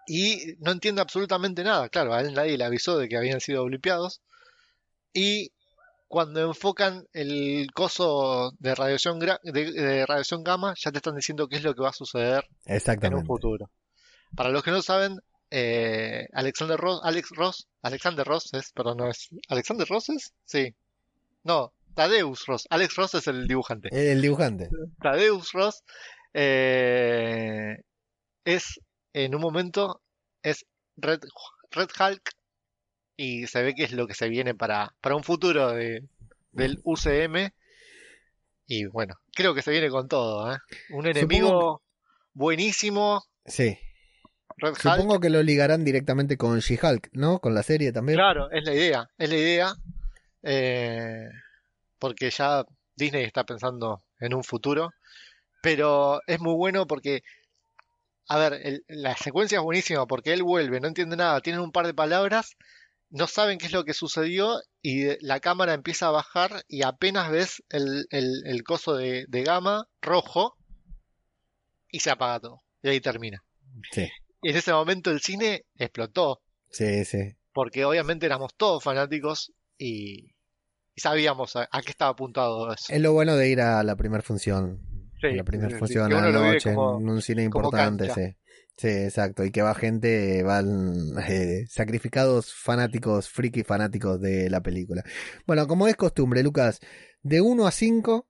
y 0.07 0.55
no 0.61 0.71
entiende 0.71 1.01
absolutamente 1.01 1.63
nada. 1.63 1.89
Claro, 1.89 2.15
a 2.15 2.21
él 2.21 2.33
nadie 2.33 2.57
le 2.57 2.63
avisó 2.63 2.97
de 2.97 3.07
que 3.07 3.17
habían 3.17 3.39
sido 3.39 3.65
blipeados. 3.65 4.21
Y 5.13 5.51
cuando 6.07 6.41
enfocan 6.41 7.05
el 7.13 7.67
coso 7.75 8.51
de 8.57 8.73
radiación, 8.73 9.19
de, 9.19 9.37
de 9.43 10.05
radiación 10.07 10.43
gamma, 10.43 10.73
ya 10.75 10.91
te 10.91 10.97
están 10.97 11.15
diciendo 11.15 11.47
qué 11.47 11.57
es 11.57 11.63
lo 11.63 11.75
que 11.75 11.83
va 11.83 11.89
a 11.89 11.93
suceder 11.93 12.47
en 13.09 13.13
un 13.13 13.25
futuro. 13.27 13.69
Para 14.35 14.49
los 14.49 14.63
que 14.63 14.71
no 14.71 14.81
saben, 14.81 15.19
eh, 15.55 16.27
Alexander 16.33 16.79
Ross, 16.79 17.01
Alex 17.03 17.29
Ross, 17.29 17.67
Alexander 17.83 18.25
Ross 18.25 18.51
es, 18.55 18.71
pero 18.73 18.95
no 18.95 19.07
es, 19.07 19.29
¿Alexander 19.49 19.87
Ross 19.87 20.09
es? 20.09 20.33
Sí. 20.45 20.73
No, 21.43 21.73
Tadeus 21.93 22.47
Ross. 22.47 22.65
Alex 22.71 22.95
Ross 22.95 23.13
es 23.13 23.27
el 23.27 23.47
dibujante. 23.47 23.89
El 23.91 24.19
dibujante. 24.19 24.69
Tadeus 24.99 25.51
Ross 25.51 25.83
eh, 26.33 27.77
es, 28.45 28.79
en 29.13 29.35
un 29.35 29.41
momento, 29.41 30.01
es 30.41 30.65
Red, 30.97 31.19
Red 31.69 31.89
Hulk 31.99 32.31
y 33.15 33.45
se 33.45 33.61
ve 33.61 33.75
que 33.75 33.83
es 33.83 33.91
lo 33.91 34.07
que 34.07 34.15
se 34.15 34.29
viene 34.29 34.55
para, 34.55 34.95
para 35.01 35.15
un 35.15 35.23
futuro 35.23 35.71
de, 35.71 36.03
del 36.51 36.79
UCM. 36.83 37.51
Y 38.65 38.85
bueno, 38.85 39.13
creo 39.35 39.53
que 39.53 39.61
se 39.61 39.69
viene 39.69 39.91
con 39.91 40.07
todo, 40.07 40.51
¿eh? 40.51 40.57
Un 40.89 41.05
enemigo 41.05 41.83
buenísimo, 42.33 43.23
Sí. 43.45 43.77
Red 44.57 44.69
Hulk. 44.71 44.79
Supongo 44.79 45.19
que 45.19 45.29
lo 45.29 45.41
ligarán 45.43 45.83
directamente 45.83 46.37
con 46.37 46.59
She-Hulk, 46.59 47.09
¿no? 47.13 47.39
Con 47.39 47.53
la 47.53 47.63
serie 47.63 47.91
también. 47.91 48.17
Claro, 48.17 48.49
es 48.51 48.63
la 48.63 48.73
idea, 48.73 49.09
es 49.17 49.29
la 49.29 49.35
idea, 49.35 49.73
eh, 50.43 51.29
porque 51.99 52.29
ya 52.29 52.65
Disney 52.95 53.23
está 53.23 53.43
pensando 53.45 54.03
en 54.19 54.33
un 54.33 54.43
futuro, 54.43 54.91
pero 55.61 56.19
es 56.27 56.39
muy 56.39 56.53
bueno 56.55 56.85
porque, 56.87 57.23
a 58.27 58.37
ver, 58.37 58.53
el- 58.63 58.83
la 58.87 59.15
secuencia 59.17 59.57
es 59.59 59.63
buenísima 59.63 60.05
porque 60.05 60.33
él 60.33 60.43
vuelve, 60.43 60.79
no 60.79 60.87
entiende 60.87 61.15
nada, 61.15 61.41
tienen 61.41 61.61
un 61.61 61.71
par 61.71 61.85
de 61.87 61.93
palabras, 61.93 62.55
no 63.09 63.27
saben 63.27 63.57
qué 63.59 63.67
es 63.67 63.71
lo 63.73 63.83
que 63.85 63.93
sucedió 63.93 64.59
y 64.81 65.23
la 65.25 65.39
cámara 65.39 65.73
empieza 65.73 66.07
a 66.07 66.11
bajar 66.11 66.63
y 66.67 66.83
apenas 66.83 67.29
ves 67.31 67.63
el, 67.69 68.05
el, 68.09 68.43
el 68.45 68.63
coso 68.63 68.95
de, 68.95 69.25
de 69.27 69.43
gama 69.43 69.87
rojo 70.01 70.55
y 71.89 71.99
se 71.99 72.09
apaga 72.11 72.39
todo, 72.39 72.61
y 72.81 72.89
ahí 72.89 72.99
termina. 72.99 73.43
Sí. 73.91 74.09
Y 74.43 74.49
en 74.49 74.57
ese 74.57 74.71
momento 74.73 75.09
el 75.11 75.21
cine 75.21 75.65
explotó 75.77 76.41
Sí, 76.69 77.05
sí. 77.05 77.35
porque 77.53 77.85
obviamente 77.85 78.25
éramos 78.25 78.53
todos 78.55 78.83
fanáticos 78.83 79.53
y, 79.77 80.31
y 80.95 81.01
sabíamos 81.01 81.55
a, 81.55 81.67
a 81.71 81.81
qué 81.81 81.91
estaba 81.91 82.11
apuntado 82.11 82.71
eso. 82.73 82.91
Es 82.93 83.01
lo 83.01 83.13
bueno 83.13 83.35
de 83.35 83.49
ir 83.49 83.61
a 83.61 83.83
la 83.83 83.95
primera 83.95 84.21
función. 84.23 84.79
Sí, 85.21 85.27
a 85.27 85.35
la 85.35 85.43
primera 85.43 85.77
función 85.77 86.11
a 86.13 86.21
la 86.29 86.31
noche 86.31 86.73
como- 86.73 86.99
en 86.99 87.09
un 87.09 87.21
cine 87.21 87.43
importante, 87.43 88.09
sí. 88.13 88.35
Sí, 88.75 88.87
exacto. 88.87 89.45
Y 89.45 89.51
que 89.51 89.61
va 89.61 89.75
gente, 89.75 90.41
van 90.41 90.95
eh, 91.29 91.65
sacrificados 91.69 92.53
fanáticos, 92.53 93.29
friki 93.29 93.63
fanáticos 93.63 94.19
de 94.19 94.49
la 94.49 94.61
película. 94.61 95.03
Bueno, 95.45 95.67
como 95.67 95.87
es 95.87 95.95
costumbre, 95.95 96.41
Lucas, 96.41 96.79
de 97.21 97.39
1 97.39 97.67
a 97.67 97.71
5, 97.71 98.27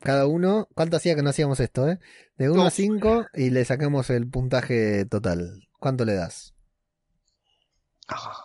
cada 0.00 0.26
uno, 0.26 0.68
¿cuánto 0.74 0.96
hacía 0.96 1.14
que 1.16 1.22
no 1.22 1.30
hacíamos 1.30 1.60
esto, 1.60 1.88
eh? 1.88 1.98
De 2.36 2.50
1 2.50 2.66
a 2.66 2.70
Uf. 2.70 2.72
5 2.72 3.26
y 3.34 3.50
le 3.50 3.64
sacamos 3.64 4.10
el 4.10 4.28
puntaje 4.28 5.04
total. 5.06 5.68
¿Cuánto 5.78 6.04
le 6.04 6.14
das? 6.14 6.54
Ah. 8.08 8.44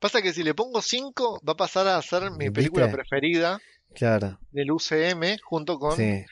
Pasa 0.00 0.22
que 0.22 0.32
si 0.32 0.42
le 0.42 0.54
pongo 0.60 0.80
5 0.82 1.40
va 1.48 1.52
a 1.54 1.56
pasar 1.64 1.86
a 1.88 2.02
ser 2.02 2.30
mi 2.32 2.50
¿Viste? 2.50 2.50
película 2.50 2.88
preferida 2.88 3.60
Claro, 3.94 4.38
del 4.50 4.70
UCM 4.72 5.38
junto 5.44 5.78
con 5.78 5.96
sí. 5.96 6.24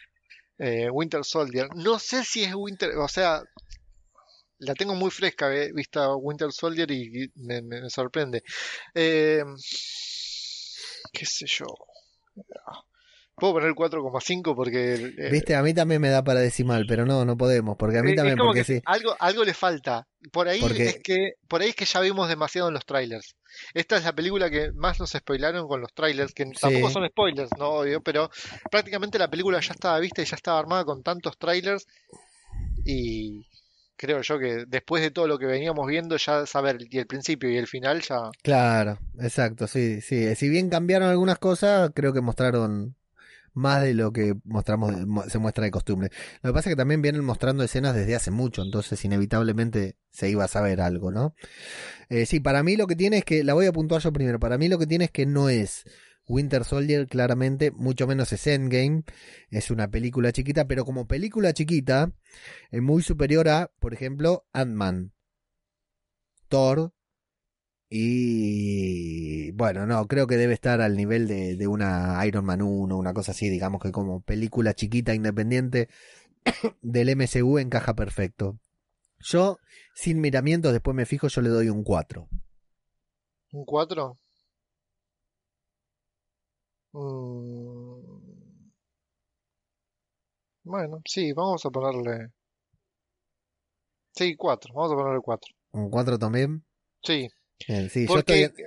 eh, 0.59 0.91
Winter 0.91 1.25
Soldier. 1.25 1.69
No 1.77 1.99
sé 1.99 2.25
si 2.25 2.45
es 2.45 2.55
Winter, 2.55 2.91
o 2.99 3.09
sea, 3.09 3.43
la 4.59 4.75
tengo 4.75 4.95
muy 4.95 5.11
fresca, 5.11 5.49
vista 5.75 6.15
Winter 6.17 6.51
Soldier 6.53 6.91
y, 6.91 7.25
y 7.25 7.31
me, 7.37 7.63
me- 7.63 7.83
me 7.83 7.91
sorprende. 7.91 8.43
Eh, 8.95 9.43
qué 11.13 11.27
sé 11.27 11.47
yo. 11.47 11.67
Puedo 13.37 13.53
poner 13.53 13.73
4,5 13.73 14.55
porque 14.57 14.95
eh, 14.95 15.31
Viste, 15.31 15.55
a 15.55 15.63
mí 15.63 15.75
también 15.75 16.01
me 16.01 16.09
da 16.09 16.25
para 16.25 16.41
decimal, 16.41 16.87
pero 16.89 17.05
no, 17.05 17.25
no 17.27 17.37
podemos, 17.37 17.77
porque 17.77 17.99
a 17.99 18.03
mí 18.03 18.15
también, 18.15 18.39
como 18.39 18.49
porque 18.49 18.61
que 18.65 18.65
sí. 18.77 18.83
algo, 18.87 19.15
algo 19.19 19.45
le 19.45 19.53
falta. 19.53 20.09
Por 20.33 20.49
ahí 20.49 20.59
Porque- 20.61 20.85
es 20.87 20.99
que, 21.03 21.33
por 21.47 21.61
ahí 21.61 21.69
es 21.69 21.77
que 21.77 21.85
ya 21.85 22.01
vimos 22.01 22.29
demasiado 22.29 22.69
en 22.69 22.75
los 22.75 22.87
trailers. 22.87 23.37
Esta 23.75 23.99
es 23.99 24.05
la 24.05 24.15
película 24.15 24.49
que 24.51 24.73
más 24.73 24.99
nos 25.01 25.11
spoilaron 25.11 25.69
con 25.69 25.83
los 25.83 25.93
trailers, 25.93 26.33
que 26.33 26.47
tampoco 26.61 26.89
son 26.91 27.07
spoilers, 27.09 27.51
no 27.59 27.69
obvio, 27.69 28.01
pero 28.01 28.31
prácticamente 28.71 29.19
la 29.19 29.29
película 29.29 29.61
ya 29.61 29.73
estaba 29.75 29.99
vista 30.01 30.23
y 30.23 30.25
ya 30.25 30.37
estaba 30.37 30.59
armada 30.59 30.85
con 30.87 31.03
tantos 31.03 31.37
trailers 31.39 31.87
y 32.85 33.47
creo 33.97 34.21
yo 34.23 34.39
que 34.39 34.65
después 34.67 35.03
de 35.03 35.11
todo 35.11 35.27
lo 35.27 35.39
que 35.39 35.47
veníamos 35.47 35.87
viendo 35.87 36.17
ya 36.17 36.47
saber 36.47 36.79
y 36.91 36.99
el 36.99 37.07
principio 37.07 37.51
y 37.51 37.57
el 37.57 37.67
final 37.67 38.03
ya 38.03 38.31
Claro, 38.43 38.99
exacto, 39.21 39.67
sí, 39.67 40.01
sí. 40.01 40.35
Si 40.37 40.49
bien 40.49 40.69
cambiaron 40.71 41.09
algunas 41.09 41.39
cosas, 41.39 41.91
creo 41.95 42.13
que 42.13 42.21
mostraron 42.21 42.95
más 43.57 43.83
de 43.83 43.95
lo 43.95 44.13
que 44.13 44.35
mostramos, 44.45 45.07
mo- 45.07 45.29
se 45.29 45.39
muestra 45.39 45.65
de 45.65 45.71
costumbre. 45.71 46.11
Lo 46.43 46.51
que 46.51 46.55
pasa 46.55 46.69
es 46.69 46.75
que 46.75 46.79
también 46.79 47.03
vienen 47.03 47.25
mostrando 47.25 47.65
escenas 47.65 47.95
desde 47.95 48.15
hace 48.15 48.31
mucho, 48.31 48.63
entonces 48.63 49.05
inevitablemente 49.05 49.97
se 50.11 50.29
iba 50.31 50.45
a 50.45 50.49
saber 50.49 50.81
algo, 50.81 51.11
¿no? 51.11 51.35
Eh, 52.09 52.27
sí, 52.27 52.41
para 52.41 52.63
mí 52.63 52.77
lo 52.77 52.87
que 52.87 52.97
tiene 52.97 53.19
es 53.19 53.25
que, 53.25 53.45
la 53.45 53.55
voy 53.55 53.67
a 53.67 53.73
puntuar 53.73 54.03
yo 54.03 54.13
primero, 54.13 54.39
para 54.39 54.59
mí 54.59 54.69
lo 54.69 54.79
que 54.79 54.87
tiene 54.87 55.07
es 55.07 55.11
que 55.11 55.27
no 55.27 55.49
es 55.49 55.85
Winter 56.29 56.65
Soldier, 56.65 57.07
claramente, 57.07 57.71
mucho 57.71 58.07
menos 58.07 58.33
es 58.33 58.47
Endgame, 58.47 59.05
es 59.51 59.71
una 59.71 59.89
película 59.91 60.33
chiquita, 60.33 60.67
pero 60.67 60.85
como 60.85 61.07
película 61.07 61.53
chiquita, 61.53 62.13
es 62.71 62.83
muy 62.83 63.03
superior 63.03 63.49
a, 63.49 63.71
por 63.79 63.95
ejemplo, 63.95 64.47
Ant-Man, 64.53 65.13
Thor, 66.49 66.93
y 67.89 69.53
bueno, 69.53 69.87
no, 69.87 70.07
creo 70.07 70.27
que 70.27 70.37
debe 70.37 70.55
estar 70.55 70.81
al 70.81 70.97
nivel 70.97 71.29
de, 71.29 71.57
de 71.57 71.67
una 71.69 72.25
Iron 72.27 72.45
Man 72.45 72.63
1, 72.63 72.97
una 72.97 73.15
cosa 73.15 73.33
así, 73.33 73.49
digamos 73.49 73.81
que 73.81 73.93
como 73.93 74.21
película 74.21 74.75
chiquita 74.75 75.15
independiente 75.15 75.89
del 76.83 77.11
MCU 77.11 77.59
encaja 77.59 77.95
perfecto. 77.95 78.59
Yo, 79.21 79.59
sin 79.95 80.21
miramientos, 80.21 80.73
después 80.73 80.95
me 80.95 81.07
fijo, 81.07 81.29
yo 81.29 81.41
le 81.41 81.49
doy 81.49 81.69
un 81.69 81.85
4. 81.85 82.29
un 83.53 83.65
4. 83.65 84.19
Mm. 86.93 88.71
Bueno, 90.65 91.01
sí, 91.05 91.33
vamos 91.33 91.65
a 91.65 91.71
ponerle 91.71 92.31
Sí, 94.17 94.35
4, 94.35 94.73
vamos 94.75 94.93
a 94.93 94.97
ponerle 94.97 95.21
4. 95.23 95.55
¿Un 95.73 95.91
4 95.91 96.19
también? 96.19 96.65
Sí, 97.03 97.29
Bien, 97.67 97.91
sí, 97.91 98.03
yo 98.03 98.09
porque 98.09 98.45
estoy... 98.45 98.65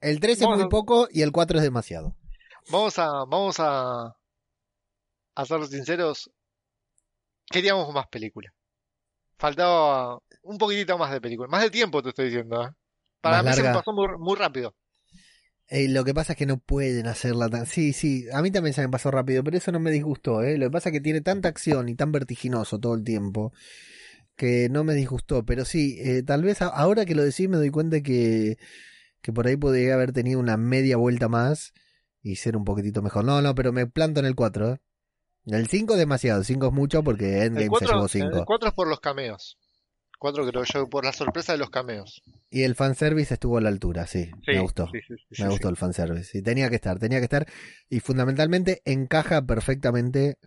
El 0.00 0.20
3 0.20 0.40
es 0.40 0.40
Vamos 0.44 0.56
muy 0.56 0.66
a- 0.66 0.68
poco 0.68 1.08
y 1.10 1.22
el 1.22 1.32
4 1.32 1.58
es 1.58 1.62
demasiado. 1.64 2.16
Vamos 2.70 2.98
a, 2.98 3.06
vamos 3.26 3.56
a, 3.58 4.14
a 5.34 5.44
ser 5.44 5.66
sinceros. 5.66 6.30
Queríamos 7.50 7.92
más 7.92 8.06
película. 8.08 8.52
Faltaba 9.38 10.18
un 10.42 10.58
poquitito 10.58 10.96
más 10.98 11.10
de 11.12 11.20
película. 11.20 11.48
Más 11.48 11.62
de 11.62 11.70
tiempo 11.70 12.02
te 12.02 12.10
estoy 12.10 12.26
diciendo. 12.26 12.62
¿eh? 12.62 12.70
Para 13.20 13.42
Más 13.42 13.56
mí 13.56 13.62
se 13.62 13.62
me 13.68 13.74
pasó 13.74 13.92
muy, 13.92 14.06
muy 14.18 14.36
rápido. 14.36 14.74
Eh, 15.68 15.88
lo 15.88 16.04
que 16.04 16.14
pasa 16.14 16.32
es 16.32 16.38
que 16.38 16.46
no 16.46 16.58
pueden 16.58 17.06
hacerla 17.06 17.48
tan... 17.48 17.64
Sí, 17.66 17.92
sí, 17.92 18.26
a 18.32 18.42
mí 18.42 18.50
también 18.50 18.74
se 18.74 18.82
me 18.82 18.88
pasó 18.88 19.10
rápido, 19.12 19.44
pero 19.44 19.56
eso 19.56 19.70
no 19.70 19.78
me 19.78 19.92
disgustó, 19.92 20.42
¿eh? 20.42 20.58
Lo 20.58 20.66
que 20.66 20.70
pasa 20.72 20.88
es 20.88 20.94
que 20.94 21.00
tiene 21.00 21.20
tanta 21.20 21.48
acción 21.48 21.88
y 21.88 21.94
tan 21.94 22.10
vertiginoso 22.10 22.80
todo 22.80 22.94
el 22.94 23.04
tiempo 23.04 23.52
que 24.40 24.70
no 24.70 24.84
me 24.84 24.94
disgustó, 24.94 25.44
pero 25.44 25.66
sí, 25.66 25.98
eh, 26.00 26.22
tal 26.22 26.42
vez 26.42 26.62
ahora 26.62 27.04
que 27.04 27.14
lo 27.14 27.22
decís 27.22 27.46
me 27.46 27.58
doy 27.58 27.68
cuenta 27.68 28.00
que, 28.00 28.56
que 29.20 29.34
por 29.34 29.46
ahí 29.46 29.58
podría 29.58 29.92
haber 29.92 30.12
tenido 30.12 30.40
una 30.40 30.56
media 30.56 30.96
vuelta 30.96 31.28
más 31.28 31.74
y 32.22 32.36
ser 32.36 32.56
un 32.56 32.64
poquitito 32.64 33.02
mejor. 33.02 33.26
No, 33.26 33.42
no, 33.42 33.54
pero 33.54 33.70
me 33.70 33.86
planto 33.86 34.18
en 34.18 34.24
el 34.24 34.34
4, 34.34 34.72
¿eh? 34.72 34.80
El 35.44 35.68
5 35.68 35.92
es 35.92 35.98
demasiado, 35.98 36.42
5 36.42 36.68
es 36.68 36.72
mucho 36.72 37.02
porque 37.02 37.42
Endgame 37.42 37.64
El 37.64 37.68
4, 37.68 37.86
se 37.86 37.92
llevó 37.92 38.04
el 38.04 38.10
5. 38.32 38.44
4 38.46 38.68
es 38.70 38.74
por 38.74 38.88
los 38.88 39.00
cameos. 39.00 39.58
4 40.18 40.46
creo 40.46 40.64
yo, 40.64 40.88
por 40.88 41.04
la 41.04 41.12
sorpresa 41.12 41.52
de 41.52 41.58
los 41.58 41.68
cameos. 41.68 42.22
Y 42.48 42.62
el 42.62 42.74
fanservice 42.76 43.34
estuvo 43.34 43.58
a 43.58 43.60
la 43.60 43.68
altura, 43.68 44.06
sí, 44.06 44.30
Sí, 44.46 44.52
me 44.52 44.60
gustó. 44.60 44.88
sí, 44.90 45.00
sí, 45.06 45.42
me 45.42 45.50
gustó 45.50 45.68
el 45.68 45.76
fanservice. 45.76 46.38
Y 46.38 46.40
tenía 46.40 46.70
que 46.70 46.76
estar, 46.76 46.98
tenía 46.98 47.18
que 47.18 47.24
estar. 47.24 47.46
Y 47.90 48.00
fundamentalmente 48.00 48.80
encaja 48.86 49.42
perfectamente 49.44 50.38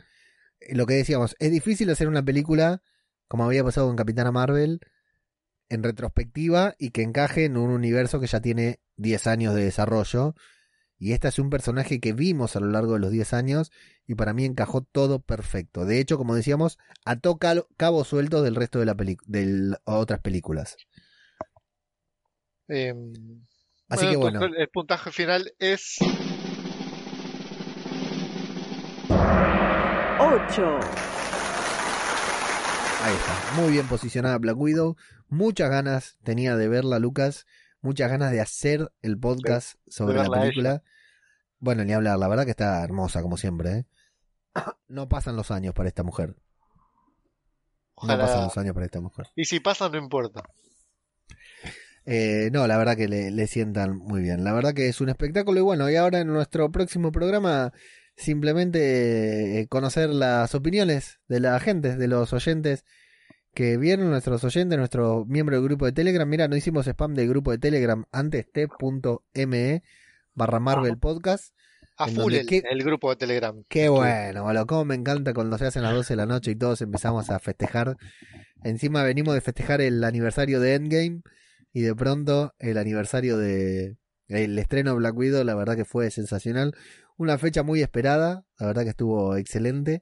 lo 0.71 0.87
que 0.87 0.95
decíamos. 0.95 1.35
Es 1.37 1.51
difícil 1.51 1.91
hacer 1.91 2.07
una 2.07 2.23
película, 2.25 2.81
como 3.27 3.45
había 3.45 3.63
pasado 3.63 3.87
con 3.87 3.95
Capitana 3.95 4.31
Marvel, 4.31 4.79
en 5.69 5.83
retrospectiva 5.83 6.75
y 6.77 6.91
que 6.91 7.01
encaje 7.01 7.45
en 7.45 7.57
un 7.57 7.69
universo 7.71 8.19
que 8.19 8.27
ya 8.27 8.41
tiene 8.41 8.79
10 8.97 9.27
años 9.27 9.55
de 9.55 9.63
desarrollo. 9.63 10.35
Y 10.99 11.11
este 11.13 11.27
es 11.27 11.39
un 11.39 11.49
personaje 11.49 11.99
que 11.99 12.13
vimos 12.13 12.55
a 12.55 12.59
lo 12.59 12.67
largo 12.67 12.93
de 12.93 12.99
los 12.99 13.11
10 13.11 13.33
años 13.33 13.71
y 14.05 14.15
para 14.15 14.33
mí 14.33 14.45
encajó 14.45 14.81
todo 14.81 15.19
perfecto. 15.19 15.85
De 15.85 15.99
hecho, 15.99 16.17
como 16.17 16.35
decíamos, 16.35 16.77
ató 17.05 17.37
cal- 17.37 17.65
cabos 17.75 18.07
sueltos 18.07 18.43
del 18.43 18.55
resto 18.55 18.79
de, 18.79 18.85
la 18.85 18.93
de 18.93 19.75
otras 19.85 20.19
películas. 20.21 20.77
Eh, 22.69 22.93
Así 23.89 24.09
que 24.09 24.15
bueno. 24.15 24.43
El 24.45 24.69
puntaje 24.69 25.11
final 25.11 25.53
es 25.59 25.97
8, 30.19 30.79
Ahí 33.03 33.13
está, 33.15 33.61
muy 33.61 33.73
bien 33.73 33.85
posicionada 33.89 34.37
Black 34.37 34.57
Widow. 34.57 34.95
Muchas 35.27 35.69
ganas 35.69 36.17
tenía 36.23 36.55
de 36.55 36.69
verla, 36.69 36.99
Lucas. 36.99 37.45
Muchas 37.81 38.09
ganas 38.09 38.31
de 38.31 38.39
hacer 38.39 38.93
el 39.01 39.19
podcast 39.19 39.77
sobre 39.87 40.15
la 40.15 40.29
película. 40.29 40.83
Bueno, 41.59 41.83
ni 41.83 41.91
hablar, 41.91 42.17
la 42.17 42.29
verdad 42.29 42.45
que 42.45 42.51
está 42.51 42.81
hermosa, 42.81 43.21
como 43.21 43.35
siempre. 43.35 43.71
¿eh? 43.71 43.85
No 44.87 45.09
pasan 45.09 45.35
los 45.35 45.51
años 45.51 45.73
para 45.73 45.89
esta 45.89 46.03
mujer. 46.03 46.37
No 48.01 48.17
pasan 48.17 48.45
los 48.45 48.57
años 48.57 48.73
para 48.73 48.85
esta 48.85 49.01
mujer. 49.01 49.27
Y 49.35 49.43
si 49.43 49.59
pasa, 49.59 49.89
no 49.89 49.97
importa. 49.97 50.43
Eh, 52.05 52.51
no, 52.53 52.67
la 52.67 52.77
verdad 52.77 52.95
que 52.95 53.09
le, 53.09 53.31
le 53.31 53.47
sientan 53.47 53.97
muy 53.97 54.21
bien. 54.21 54.45
La 54.45 54.53
verdad 54.53 54.73
que 54.73 54.87
es 54.87 55.01
un 55.01 55.09
espectáculo. 55.09 55.59
Y 55.59 55.63
bueno, 55.63 55.89
y 55.89 55.97
ahora 55.97 56.19
en 56.19 56.27
nuestro 56.27 56.71
próximo 56.71 57.11
programa, 57.11 57.73
simplemente 58.15 59.59
eh, 59.61 59.67
conocer 59.67 60.09
las 60.09 60.53
opiniones 60.55 61.19
de 61.27 61.39
la 61.39 61.59
gente, 61.59 61.95
de 61.97 62.07
los 62.07 62.33
oyentes 62.33 62.85
que 63.53 63.77
vieron, 63.77 64.09
nuestros 64.09 64.43
oyentes, 64.43 64.77
nuestro 64.77 65.25
miembro 65.25 65.55
del 65.55 65.63
grupo 65.65 65.85
de 65.85 65.91
Telegram. 65.91 66.27
Mira, 66.27 66.47
no 66.47 66.55
hicimos 66.55 66.87
spam 66.87 67.13
del 67.13 67.27
grupo 67.29 67.51
de 67.51 67.59
Telegram 67.59 68.03
antes, 68.11 68.45
t.me 68.51 69.83
barra 70.33 70.59
Marvel 70.59 70.97
Podcast. 70.97 71.53
A 71.95 72.07
full 72.07 72.33
el, 72.33 72.47
qué- 72.47 72.63
el 72.67 72.83
grupo 72.83 73.11
de 73.11 73.17
Telegram. 73.17 73.63
Qué 73.69 73.87
bueno, 73.89 74.43
boludo. 74.43 74.65
Cómo 74.65 74.85
me 74.85 74.95
encanta 74.95 75.33
cuando 75.33 75.59
se 75.59 75.67
hacen 75.67 75.83
las 75.83 75.93
12 75.93 76.13
de 76.13 76.17
la 76.17 76.25
noche 76.25 76.49
y 76.51 76.55
todos 76.55 76.81
empezamos 76.81 77.29
a 77.29 77.37
festejar. 77.37 77.97
Encima 78.63 79.03
venimos 79.03 79.35
de 79.35 79.41
festejar 79.41 79.79
el 79.81 80.03
aniversario 80.03 80.59
de 80.59 80.73
Endgame 80.73 81.21
y 81.71 81.81
de 81.81 81.93
pronto 81.93 82.55
el 82.57 82.79
aniversario 82.79 83.37
de 83.37 83.95
el 84.27 84.57
estreno 84.57 84.91
de 84.91 84.97
Black 84.97 85.15
Widow, 85.15 85.43
la 85.43 85.55
verdad 85.55 85.75
que 85.75 85.85
fue 85.85 86.11
sensacional. 86.11 86.75
Una 87.17 87.37
fecha 87.37 87.63
muy 87.63 87.81
esperada, 87.81 88.45
la 88.57 88.67
verdad 88.67 88.83
que 88.83 88.89
estuvo 88.89 89.35
excelente. 89.35 90.01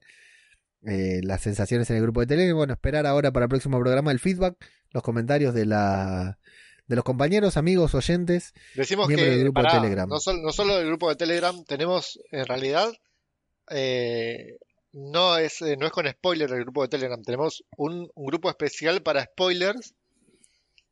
Eh, 0.84 1.20
las 1.22 1.42
sensaciones 1.42 1.88
en 1.90 1.96
el 1.96 2.02
grupo 2.02 2.20
de 2.20 2.26
Telegram. 2.26 2.56
Bueno, 2.56 2.72
esperar 2.72 3.06
ahora 3.06 3.30
para 3.32 3.44
el 3.44 3.48
próximo 3.48 3.78
programa 3.78 4.10
el 4.10 4.18
feedback, 4.18 4.56
los 4.90 5.02
comentarios 5.02 5.54
de 5.54 5.66
la 5.66 6.38
de 6.86 6.96
los 6.96 7.04
compañeros, 7.04 7.56
amigos, 7.56 7.94
oyentes. 7.94 8.52
Decimos 8.74 9.08
que 9.08 9.16
del 9.16 9.40
grupo 9.44 9.62
de 9.62 9.68
Telegram. 9.68 10.08
No, 10.08 10.18
solo, 10.18 10.42
no 10.42 10.52
solo 10.52 10.76
del 10.76 10.88
grupo 10.88 11.08
de 11.08 11.16
Telegram, 11.16 11.64
tenemos 11.64 12.18
en 12.32 12.46
realidad 12.46 12.92
eh, 13.70 14.58
no 14.92 15.38
es 15.38 15.62
eh, 15.62 15.76
no 15.76 15.86
es 15.86 15.92
con 15.92 16.08
spoiler 16.08 16.50
el 16.50 16.62
grupo 16.62 16.82
de 16.82 16.88
Telegram, 16.88 17.22
tenemos 17.22 17.64
un, 17.76 18.10
un 18.14 18.26
grupo 18.26 18.50
especial 18.50 19.02
para 19.02 19.24
spoilers 19.24 19.94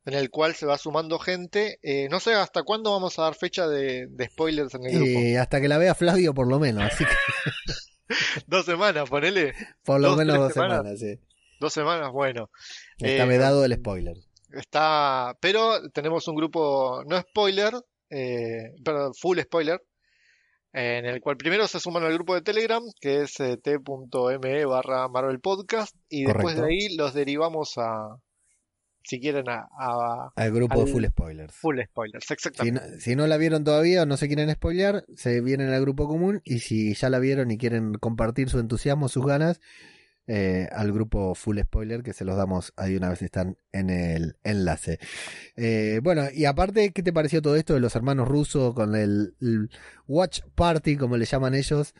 en 0.05 0.15
el 0.15 0.31
cual 0.31 0.55
se 0.55 0.67
va 0.67 0.79
sumando 0.79 1.19
gente. 1.19 1.79
Eh, 1.83 2.09
no 2.11 2.21
sé 2.21 2.35
hasta 2.35 2.63
cuándo 2.63 2.91
vamos 2.93 3.19
a 3.19 3.23
dar 3.23 3.35
fecha 3.35 3.69
de, 3.69 4.07
de 4.09 4.27
spoilers 4.29 4.75
en 4.75 4.85
el 4.87 4.93
grupo. 4.95 5.21
Y 5.21 5.37
hasta 5.37 5.61
que 5.61 5.69
la 5.69 5.79
vea 5.79 5.95
Flavio 5.95 6.35
por 6.35 6.47
lo 6.49 6.59
menos, 6.59 6.85
así 6.85 7.05
que 7.05 7.11
Dos 8.47 8.67
semanas, 8.67 9.09
ponele. 9.09 9.53
por 9.85 10.01
lo 10.01 10.09
Dos, 10.09 10.17
menos 10.19 10.37
dos 10.39 10.53
semanas. 10.53 10.79
semanas, 10.79 11.01
sí. 11.01 11.19
Dos 11.61 11.73
semanas, 11.73 12.11
bueno. 12.13 12.51
Está 12.99 13.25
Eh, 13.25 13.29
vedado 13.29 13.65
el 13.65 13.75
spoiler. 13.75 14.17
Está, 14.53 15.37
pero 15.41 15.89
tenemos 15.91 16.27
un 16.27 16.35
grupo 16.35 17.05
no 17.07 17.21
spoiler, 17.21 17.73
eh, 18.09 18.73
perdón, 18.85 19.15
full 19.15 19.39
spoiler, 19.39 19.81
eh, 20.73 20.97
en 20.99 21.07
el 21.07 21.21
cual 21.21 21.37
primero 21.37 21.69
se 21.69 21.79
suman 21.79 22.03
al 22.03 22.15
grupo 22.15 22.35
de 22.35 22.43
Telegram, 22.43 22.83
que 23.01 23.21
es 23.23 23.39
eh, 23.39 23.59
t.me 23.59 24.65
barra 24.65 25.07
Marvel 25.09 25.39
Podcast, 25.39 25.95
y 26.09 26.25
después 26.25 26.57
de 26.57 26.67
ahí 26.67 26.97
los 26.97 27.15
derivamos 27.15 27.75
a, 27.77 28.17
si 29.03 29.21
quieren, 29.21 29.49
a, 29.49 29.69
a 29.79 30.33
Al 30.37 30.53
grupo 30.53 30.81
al- 30.81 30.87
de 30.87 30.93
Full 30.93 31.05
Spoilers. 31.07 31.55
full 31.55 31.79
spoilers, 31.85 32.25
Si 32.27 32.33
exactamente. 32.35 32.81
no, 32.93 33.01
si 33.01 33.17
no 33.17 33.27
la 33.27 33.37
vieron 33.37 33.65
todavía 33.65 34.03
o 34.03 34.07
no 34.07 34.17
se 34.17 34.27
quieren 34.29 34.51
spoilear, 34.51 35.05
se 35.17 35.41
vienen 35.41 35.71
al 35.71 35.81
grupo 35.81 36.07
común 36.09 36.41
y 36.45 36.61
si 36.61 36.95
ya 36.95 37.09
la 37.11 37.19
vieron 37.19 37.51
y 37.51 37.59
quieren 37.59 37.95
compartir 37.95 38.49
su 38.51 38.59
entusiasmo, 38.59 39.09
sus 39.09 39.25
ganas, 39.27 39.61
eh, 40.27 40.69
al 40.73 40.93
grupo 40.93 41.35
Full 41.35 41.59
Spoiler 41.61 42.03
que 42.05 42.13
se 42.13 42.25
los 42.25 42.37
damos 42.37 42.73
ahí 42.77 42.95
una 42.97 43.09
vez 43.09 43.21
están 43.23 43.57
en 43.73 43.91
el 43.91 44.37
enlace. 44.45 44.99
Eh, 45.57 46.01
bueno, 46.05 46.25
y 46.33 46.45
aparte, 46.45 46.93
¿qué 46.93 47.03
te 47.03 47.13
pareció 47.13 47.43
todo 47.43 47.57
esto 47.57 47.75
de 47.75 47.81
los 47.81 47.97
hermanos 47.97 48.29
rusos 48.29 48.75
con 48.75 48.95
el, 48.95 49.35
el 49.41 49.71
Watch 50.07 50.43
Party, 50.55 50.97
como 50.97 51.17
le 51.17 51.25
llaman 51.25 51.55
ellos? 51.55 51.95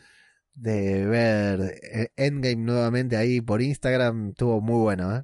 De 0.53 1.05
ver 1.05 1.79
eh, 1.81 2.09
Endgame 2.15 2.57
nuevamente 2.57 3.17
ahí 3.17 3.41
por 3.41 3.61
Instagram, 3.61 4.29
estuvo 4.29 4.61
muy 4.61 4.79
bueno, 4.81 5.15
¿eh? 5.15 5.23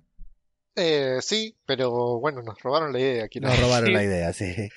Eh, 0.80 1.18
sí, 1.22 1.56
pero 1.66 2.20
bueno, 2.20 2.42
nos 2.44 2.62
robaron 2.62 2.94
la 2.94 3.00
idea. 3.00 3.28
Nos 3.42 3.60
robaron 3.60 3.92
la 3.94 4.04
idea, 4.04 4.32
sí. 4.34 4.70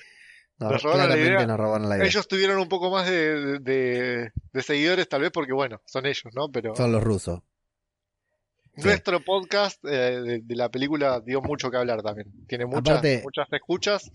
Nos, 0.57 0.71
Nos 0.73 0.83
robaron 0.83 1.09
la 1.09 1.17
idea. 1.17 1.45
nos 1.47 1.57
robaron 1.59 1.89
la 1.89 1.97
idea. 1.97 2.05
Ellos 2.07 2.27
tuvieron 2.27 2.57
un 2.59 2.67
poco 2.69 2.89
más 2.91 3.07
de, 3.09 3.59
de- 3.59 4.31
de 4.53 4.61
seguidores, 4.63 5.07
tal 5.09 5.21
vez 5.21 5.31
porque, 5.31 5.53
bueno, 5.53 5.81
son 5.85 6.05
ellos, 6.05 6.33
¿no? 6.35 6.49
Pero 6.51 6.75
Son 6.75 6.91
los 6.91 7.03
rusos. 7.03 7.39
sí. 8.75 8.81
nuestro 8.83 9.23
podcast 9.23 9.83
eh, 9.85 10.21
de, 10.21 10.39
de 10.41 10.55
la 10.55 10.69
película 10.69 11.19
dio 11.19 11.41
mucho 11.41 11.71
que 11.71 11.77
hablar 11.77 12.01
también. 12.03 12.31
Tiene 12.47 12.65
muchas, 12.65 12.97
Aparte- 12.97 13.21
muchas 13.23 13.47
escuchas 13.53 14.11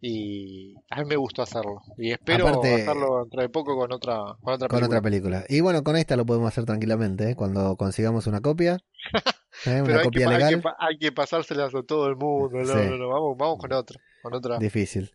y 0.00 0.74
a 0.90 1.00
mí 1.02 1.04
me 1.08 1.16
gustó 1.16 1.42
hacerlo. 1.42 1.82
Y 1.96 2.10
espero 2.12 2.48
Aparte- 2.48 2.74
hacerlo 2.82 3.20
dentro 3.20 3.42
de 3.42 3.48
poco 3.48 3.76
con 3.76 3.92
otra, 3.92 4.16
con 4.42 4.54
otra 4.54 4.68
Con 4.68 4.78
película. 4.78 4.86
otra 4.86 5.02
película. 5.02 5.44
Y 5.48 5.60
bueno, 5.60 5.82
con 5.82 5.96
esta 5.96 6.16
lo 6.16 6.26
podemos 6.26 6.48
hacer 6.48 6.64
tranquilamente, 6.64 7.30
¿eh? 7.30 7.36
Cuando 7.36 7.76
consigamos 7.76 8.26
una 8.26 8.40
copia. 8.40 8.78
¿eh? 9.66 9.82
Pero 9.84 10.00
hay 10.00 10.08
que, 10.10 10.24
hay, 10.24 10.60
que, 10.60 10.62
hay 11.06 11.10
pasárselas 11.10 11.74
a 11.74 11.82
todo 11.82 12.08
el 12.08 12.16
mundo. 12.16 12.58
No, 12.58 12.64
Sí. 12.66 12.72
no, 12.88 12.96
no, 12.96 13.08
Vamos, 13.08 13.36
vamos 13.38 13.58
con 13.58 13.72
otra. 13.72 14.00
Con 14.22 14.34
otra. 14.34 14.58
Difícil. 14.58 15.12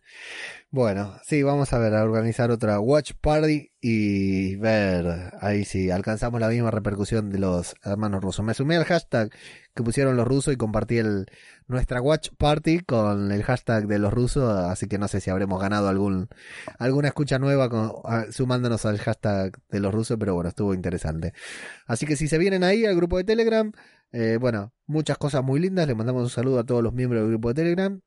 Bueno, 0.70 1.14
sí, 1.24 1.42
vamos 1.42 1.72
a 1.72 1.78
ver, 1.78 1.94
a 1.94 2.02
organizar 2.02 2.50
otra 2.50 2.80
Watch 2.80 3.12
Party 3.20 3.70
y 3.80 4.56
ver 4.56 5.30
ahí 5.40 5.64
si 5.64 5.90
alcanzamos 5.90 6.40
la 6.40 6.48
misma 6.48 6.70
repercusión 6.70 7.30
de 7.30 7.38
los 7.38 7.76
hermanos 7.84 8.22
rusos. 8.22 8.44
Me 8.44 8.54
sumé 8.54 8.76
al 8.76 8.84
hashtag 8.84 9.30
que 9.74 9.82
pusieron 9.82 10.16
los 10.16 10.26
rusos 10.26 10.54
y 10.54 10.56
compartí 10.56 10.98
el, 10.98 11.26
nuestra 11.68 12.00
Watch 12.00 12.30
Party 12.38 12.80
con 12.80 13.30
el 13.30 13.44
hashtag 13.44 13.86
de 13.86 13.98
los 13.98 14.12
rusos, 14.12 14.50
así 14.64 14.88
que 14.88 14.98
no 14.98 15.06
sé 15.06 15.20
si 15.20 15.30
habremos 15.30 15.60
ganado 15.60 15.88
algún 15.88 16.28
alguna 16.78 17.08
escucha 17.08 17.38
nueva 17.38 17.68
con- 17.68 17.92
a- 18.04 18.32
sumándonos 18.32 18.84
al 18.86 18.98
hashtag 18.98 19.52
de 19.68 19.80
los 19.80 19.92
rusos, 19.94 20.16
pero 20.18 20.34
bueno, 20.34 20.48
estuvo 20.48 20.72
interesante. 20.74 21.34
Así 21.86 22.06
que 22.06 22.16
si 22.16 22.26
se 22.26 22.38
vienen 22.38 22.64
ahí 22.64 22.84
al 22.86 22.96
grupo 22.96 23.16
de 23.18 23.24
Telegram, 23.24 23.70
eh, 24.14 24.38
bueno, 24.38 24.72
muchas 24.86 25.18
cosas 25.18 25.42
muy 25.42 25.58
lindas, 25.58 25.88
le 25.88 25.96
mandamos 25.96 26.22
un 26.22 26.30
saludo 26.30 26.60
a 26.60 26.64
todos 26.64 26.84
los 26.84 26.92
miembros 26.92 27.22
del 27.22 27.30
grupo 27.30 27.48
de 27.48 27.54
Telegram. 27.54 28.00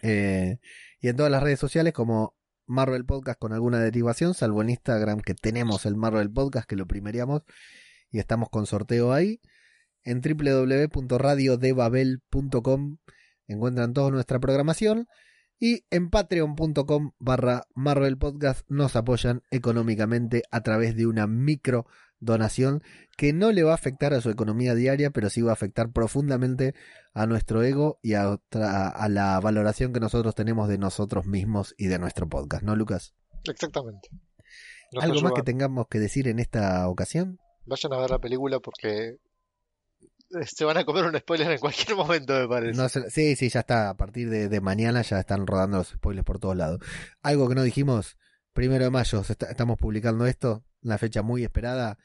Eh, 0.00 0.58
y 1.00 1.08
en 1.08 1.16
todas 1.16 1.32
las 1.32 1.42
redes 1.42 1.58
sociales 1.58 1.92
como 1.92 2.36
Marvel 2.66 3.04
Podcast 3.04 3.40
con 3.40 3.52
alguna 3.52 3.80
derivación, 3.80 4.34
salvo 4.34 4.62
en 4.62 4.70
Instagram 4.70 5.20
que 5.20 5.34
tenemos 5.34 5.84
el 5.84 5.96
Marvel 5.96 6.30
Podcast 6.30 6.68
que 6.68 6.76
lo 6.76 6.86
primeríamos 6.86 7.42
y 8.12 8.20
estamos 8.20 8.50
con 8.50 8.66
sorteo 8.66 9.12
ahí. 9.12 9.40
En 10.04 10.20
www.radiodebabel.com 10.20 12.98
encuentran 13.48 13.94
toda 13.94 14.12
nuestra 14.12 14.38
programación 14.38 15.08
y 15.58 15.86
en 15.90 16.10
patreon.com 16.10 17.10
barra 17.18 17.66
Marvel 17.74 18.16
nos 18.68 18.94
apoyan 18.94 19.42
económicamente 19.50 20.44
a 20.52 20.62
través 20.62 20.94
de 20.94 21.06
una 21.06 21.26
micro 21.26 21.88
donación 22.22 22.82
que 23.16 23.32
no 23.32 23.52
le 23.52 23.62
va 23.62 23.72
a 23.72 23.74
afectar 23.74 24.14
a 24.14 24.20
su 24.20 24.30
economía 24.30 24.74
diaria, 24.74 25.10
pero 25.10 25.28
sí 25.28 25.42
va 25.42 25.50
a 25.50 25.54
afectar 25.54 25.90
profundamente 25.90 26.74
a 27.12 27.26
nuestro 27.26 27.62
ego 27.62 27.98
y 28.02 28.14
a, 28.14 28.30
otra- 28.30 28.88
a 28.88 29.08
la 29.08 29.38
valoración 29.40 29.92
que 29.92 30.00
nosotros 30.00 30.34
tenemos 30.34 30.68
de 30.68 30.78
nosotros 30.78 31.26
mismos 31.26 31.74
y 31.76 31.86
de 31.88 31.98
nuestro 31.98 32.28
podcast, 32.28 32.62
¿no, 32.62 32.74
Lucas? 32.76 33.14
Exactamente. 33.44 34.08
Nos 34.92 35.04
¿Algo 35.04 35.20
más 35.22 35.32
que 35.32 35.42
tengamos 35.42 35.86
que 35.88 35.98
decir 35.98 36.28
en 36.28 36.38
esta 36.38 36.88
ocasión? 36.88 37.38
Vayan 37.66 37.92
a 37.92 37.98
ver 37.98 38.10
la 38.10 38.18
película 38.18 38.60
porque 38.60 39.16
eh, 40.30 40.46
se 40.46 40.64
van 40.64 40.76
a 40.78 40.84
comer 40.84 41.04
un 41.04 41.18
spoiler 41.18 41.50
en 41.50 41.58
cualquier 41.58 41.96
momento, 41.96 42.32
me 42.34 42.48
parece. 42.48 42.78
No 42.80 42.88
sí, 42.88 43.36
sí, 43.36 43.48
ya 43.48 43.60
está. 43.60 43.90
A 43.90 43.96
partir 43.96 44.30
de, 44.30 44.48
de 44.48 44.60
mañana 44.60 45.02
ya 45.02 45.18
están 45.20 45.46
rodando 45.46 45.78
los 45.78 45.88
spoilers 45.88 46.24
por 46.24 46.38
todos 46.38 46.56
lados. 46.56 46.80
Algo 47.22 47.48
que 47.48 47.54
no 47.54 47.62
dijimos, 47.62 48.16
primero 48.52 48.84
de 48.84 48.90
mayo 48.90 49.20
está- 49.20 49.50
estamos 49.50 49.78
publicando 49.78 50.26
esto, 50.26 50.64
una 50.82 50.98
fecha 50.98 51.22
muy 51.22 51.44
esperada. 51.44 51.98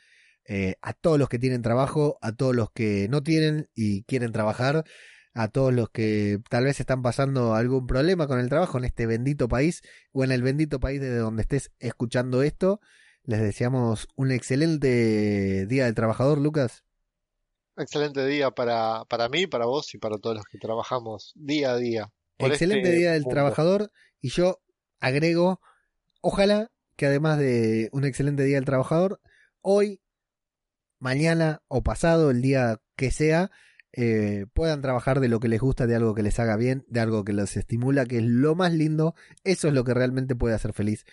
eh, 0.49 0.75
a 0.81 0.93
todos 0.93 1.19
los 1.19 1.27
que 1.27 1.39
tienen 1.39 1.61
trabajo, 1.61 2.17
a 2.21 2.31
todos 2.31 2.55
los 2.55 2.71
que 2.71 3.07
no 3.09 3.21
tienen 3.21 3.69
y 3.75 4.03
quieren 4.03 4.31
trabajar, 4.31 4.85
a 5.33 5.49
todos 5.49 5.73
los 5.73 5.89
que 5.89 6.39
tal 6.49 6.63
vez 6.63 6.79
están 6.79 7.01
pasando 7.01 7.53
algún 7.53 7.85
problema 7.85 8.27
con 8.27 8.39
el 8.39 8.49
trabajo 8.49 8.77
en 8.77 8.85
este 8.85 9.05
bendito 9.05 9.47
país 9.49 9.81
o 10.13 10.23
en 10.23 10.31
el 10.31 10.41
bendito 10.41 10.79
país 10.79 11.01
desde 11.01 11.17
donde 11.17 11.41
estés 11.41 11.71
escuchando 11.79 12.43
esto. 12.43 12.79
Les 13.23 13.41
deseamos 13.41 14.07
un 14.15 14.31
excelente 14.31 15.67
día 15.67 15.85
del 15.85 15.95
trabajador, 15.95 16.39
Lucas. 16.39 16.85
Excelente 17.75 18.25
día 18.25 18.49
para, 18.51 19.03
para 19.05 19.29
mí, 19.29 19.45
para 19.45 19.65
vos 19.65 19.93
y 19.93 19.97
para 19.97 20.17
todos 20.17 20.37
los 20.37 20.45
que 20.45 20.57
trabajamos 20.57 21.33
día 21.35 21.71
a 21.71 21.77
día. 21.77 22.11
Excelente 22.39 22.87
este 22.87 22.99
día 22.99 23.11
del 23.11 23.25
trabajador 23.27 23.91
y 24.21 24.29
yo 24.29 24.61
agrego, 24.99 25.59
ojalá 26.21 26.71
que 26.97 27.05
además 27.05 27.39
de 27.39 27.89
un 27.93 28.03
excelente 28.03 28.43
día 28.43 28.57
del 28.57 28.65
trabajador, 28.65 29.21
hoy, 29.61 30.01
mañana 30.99 31.61
o 31.67 31.83
pasado, 31.83 32.31
el 32.31 32.41
día 32.41 32.81
que 32.95 33.11
sea, 33.11 33.51
eh, 33.93 34.47
puedan 34.53 34.81
trabajar 34.81 35.19
de 35.19 35.29
lo 35.29 35.39
que 35.39 35.47
les 35.47 35.61
gusta, 35.61 35.87
de 35.87 35.95
algo 35.95 36.13
que 36.13 36.23
les 36.23 36.39
haga 36.39 36.57
bien, 36.57 36.85
de 36.89 36.99
algo 36.99 37.23
que 37.23 37.33
los 37.33 37.55
estimula, 37.55 38.05
que 38.05 38.17
es 38.17 38.23
lo 38.23 38.55
más 38.55 38.73
lindo. 38.73 39.15
Eso 39.43 39.67
es 39.67 39.73
lo 39.73 39.83
que 39.83 39.93
realmente 39.93 40.35
puede 40.35 40.55
hacer 40.55 40.73
feliz 40.73 41.05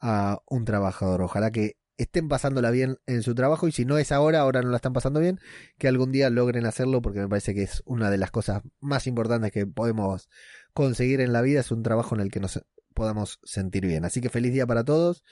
a 0.00 0.40
un 0.48 0.64
trabajador. 0.64 1.22
Ojalá 1.22 1.50
que 1.50 1.76
estén 1.98 2.28
pasándola 2.28 2.70
bien 2.70 2.98
en 3.06 3.22
su 3.22 3.34
trabajo 3.34 3.68
y 3.68 3.72
si 3.72 3.84
no 3.84 3.98
es 3.98 4.12
ahora, 4.12 4.40
ahora 4.40 4.62
no 4.62 4.70
la 4.70 4.76
están 4.76 4.92
pasando 4.92 5.20
bien, 5.20 5.38
que 5.78 5.88
algún 5.88 6.12
día 6.12 6.30
logren 6.30 6.66
hacerlo 6.66 7.00
porque 7.02 7.20
me 7.20 7.28
parece 7.28 7.54
que 7.54 7.62
es 7.62 7.82
una 7.86 8.10
de 8.10 8.18
las 8.18 8.30
cosas 8.30 8.62
más 8.80 9.06
importantes 9.06 9.52
que 9.52 9.66
podemos 9.66 10.28
conseguir 10.74 11.20
en 11.20 11.32
la 11.32 11.42
vida, 11.42 11.60
es 11.60 11.70
un 11.70 11.82
trabajo 11.82 12.14
en 12.14 12.20
el 12.20 12.30
que 12.30 12.40
nos 12.40 12.62
podamos 12.96 13.38
sentir 13.44 13.86
bien. 13.86 14.04
Así 14.04 14.20
que 14.20 14.28
feliz 14.30 14.52
día 14.52 14.66
para 14.66 14.82
todos 14.84 15.22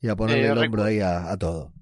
y 0.00 0.08
a 0.08 0.14
ponerle 0.14 0.46
Eh, 0.46 0.52
el 0.52 0.58
hombro 0.58 0.84
ahí 0.84 1.00
a, 1.00 1.32
a 1.32 1.36
todo. 1.36 1.72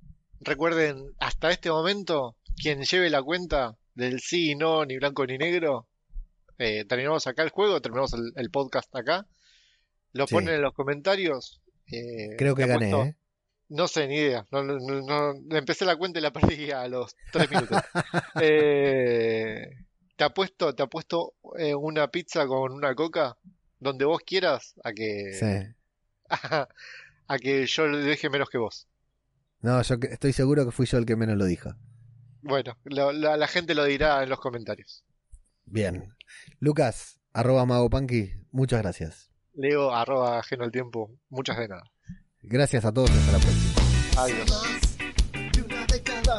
Recuerden, 0.41 1.13
hasta 1.19 1.51
este 1.51 1.69
momento, 1.71 2.37
quien 2.57 2.83
lleve 2.85 3.11
la 3.11 3.23
cuenta 3.23 3.77
del 3.95 4.21
sí 4.21 4.53
y 4.53 4.55
no, 4.55 4.87
ni 4.87 4.97
blanco 4.97 5.27
ni 5.27 5.37
negro, 5.37 5.87
eh, 6.59 6.85
terminamos 6.87 7.27
acá 7.27 7.43
el 7.43 7.51
juego, 7.51 7.83
terminamos 7.83 8.15
el, 8.15 8.33
el 8.37 8.51
podcast 8.51 8.95
acá. 8.97 9.27
Lo 10.13 10.27
Sí. 10.27 10.35
ponen 10.35 10.55
en 10.55 10.63
los 10.63 10.73
comentarios. 10.73 11.61
eh, 11.93 12.37
Creo 12.39 12.55
que 12.55 12.67
gané, 12.67 12.91
¿eh? 12.91 13.17
No 13.69 13.89
sé, 13.89 14.07
ni 14.07 14.15
idea. 14.17 14.47
No, 14.53 14.63
no, 14.63 15.35
empecé 15.57 15.85
la 15.85 15.97
cuenta 15.97 16.19
y 16.21 16.23
la 16.23 16.33
perdí 16.33 16.71
a 16.71 16.87
los 16.89 17.17
tres 17.33 17.51
minutos. 17.51 17.83
Te 20.17 20.25
apuesto, 20.25 20.75
te 20.75 20.83
apuesto 20.83 21.35
eh, 21.59 21.75
una 21.75 22.09
pizza 22.09 22.47
con 22.47 22.73
una 22.73 22.95
coca, 22.95 23.37
donde 23.87 24.05
vos 24.05 24.21
quieras, 24.27 24.75
a 24.85 24.93
que, 24.93 25.33
Sí. 25.33 25.75
a 27.29 27.39
que 27.39 27.67
yo 27.67 27.87
le 27.87 27.99
deje 27.99 28.29
menos 28.31 28.49
que 28.51 28.59
vos. 28.59 28.89
No, 29.61 29.81
yo 29.83 29.99
que- 29.99 30.09
estoy 30.09 30.33
seguro 30.33 30.65
que 30.65 30.71
fui 30.73 30.87
yo 30.87 30.99
el 30.99 31.07
que 31.07 31.17
menos 31.17 31.37
lo 31.37 31.45
dijo. 31.47 31.71
Bueno, 32.43 32.77
lo- 32.85 33.13
la, 33.13 33.37
la 33.37 33.47
gente 33.49 33.75
lo 33.75 33.85
dirá 33.85 34.23
en 34.23 34.29
los 34.29 34.39
comentarios. 34.41 35.05
Bien. 35.65 36.15
Lucas, 36.61 37.19
arroba 37.33 37.65
Mago 37.67 37.91
Punky, 37.91 38.33
muchas 38.53 38.83
gracias. 38.83 39.31
Leo, 39.55 39.93
arroba 39.95 40.39
ajeno 40.39 40.65
al 40.65 40.71
tiempo. 40.71 41.11
Muchas 41.31 41.57
de 41.59 41.69
nada. 41.69 41.83
Gracias 42.43 42.85
a 42.85 42.93
todos, 42.93 43.11
hasta 43.11 43.33
la 43.33 43.39
próxima. 43.39 44.23
Adiós. 44.23 44.51
más 44.51 45.53
de 45.53 45.63
una 45.63 45.87
década 45.87 46.39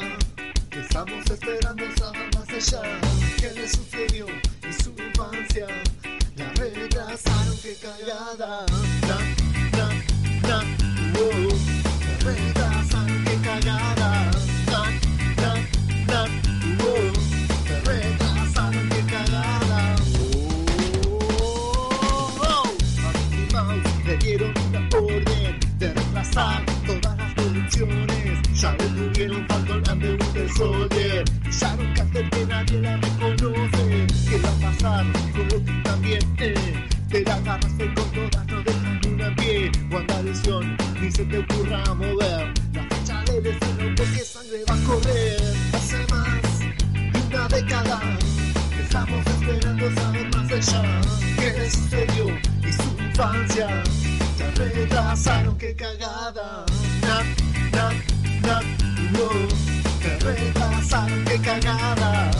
que 0.70 0.80
estamos 0.80 1.30
esperando 1.32 1.84
saber 1.98 2.30
más 2.36 2.50
allá 2.50 2.82
qué 3.40 3.52
le 3.54 3.68
sucedió 3.68 4.28
en 4.64 4.74
su 4.74 4.92
infancia 4.92 5.68
la 6.98 7.06
retrasaron 7.06 7.58
que 7.58 7.76
cagada 7.76 8.66
na, 9.08 9.18
na, 9.78 9.88
na, 10.48 10.68
orden 24.98 25.60
de 25.78 25.88
retrasar 25.94 26.66
todas 26.86 27.18
las 27.18 27.34
producciones. 27.36 28.40
Soldier. 30.58 31.24
Sharon 31.52 31.94
Carter 31.94 32.28
que 32.32 32.46
nadie 32.48 32.82
la 32.82 32.98
reconoce. 32.98 34.08
¿Qué 34.28 34.40
va 34.40 34.50
a 34.50 34.72
pasar 34.72 35.06
con 35.32 35.48
Loki 35.50 35.84
también? 35.84 36.36
Eh? 36.40 36.90
Te 37.12 37.22
la 37.22 37.36
agarraste 37.36 37.94
con 37.94 38.12
todas, 38.12 38.48
no 38.48 38.64
dejan 38.64 39.00
ni 39.04 39.08
una 39.10 39.36
pie. 39.36 39.72
WandaVision, 39.92 40.76
ni 41.00 41.12
se 41.12 41.26
te 41.26 41.38
ocurra 41.38 41.94
mover. 41.94 42.52
La 42.74 42.84
fecha 42.90 43.24
del 43.26 43.46
estreno 43.46 43.96
porque 43.96 44.20
sangre 44.20 44.64
va 44.68 44.74
a 44.74 44.84
correr. 44.88 45.42
Hace 45.74 45.98
más 46.10 46.60
de 46.60 47.36
una 47.36 47.48
década. 47.50 48.02
Estamos 48.82 49.28
esperando 49.28 49.94
saber 49.94 50.36
más 50.36 50.52
allá. 50.52 51.02
¿Qué 51.38 51.52
le 51.52 51.70
sucedió 51.70 52.26
y 52.68 52.74
su 52.74 53.04
infancia? 53.04 53.84
Ya 54.40 54.52
retrasaron, 54.56 55.56
qué 55.60 55.76
cagada. 55.76 56.66
Na, 57.04 57.24
na, 57.74 57.94
na, 58.42 58.62
no. 59.12 59.87
Que 60.08 60.20
retrasaron, 60.20 61.26
qué 61.26 61.38
cagada. 61.40 62.32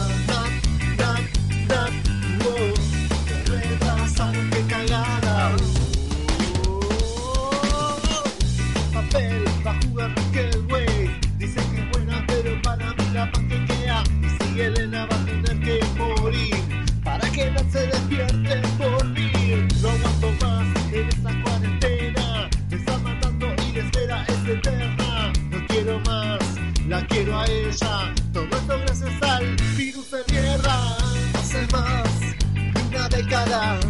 nada. 33.48 33.80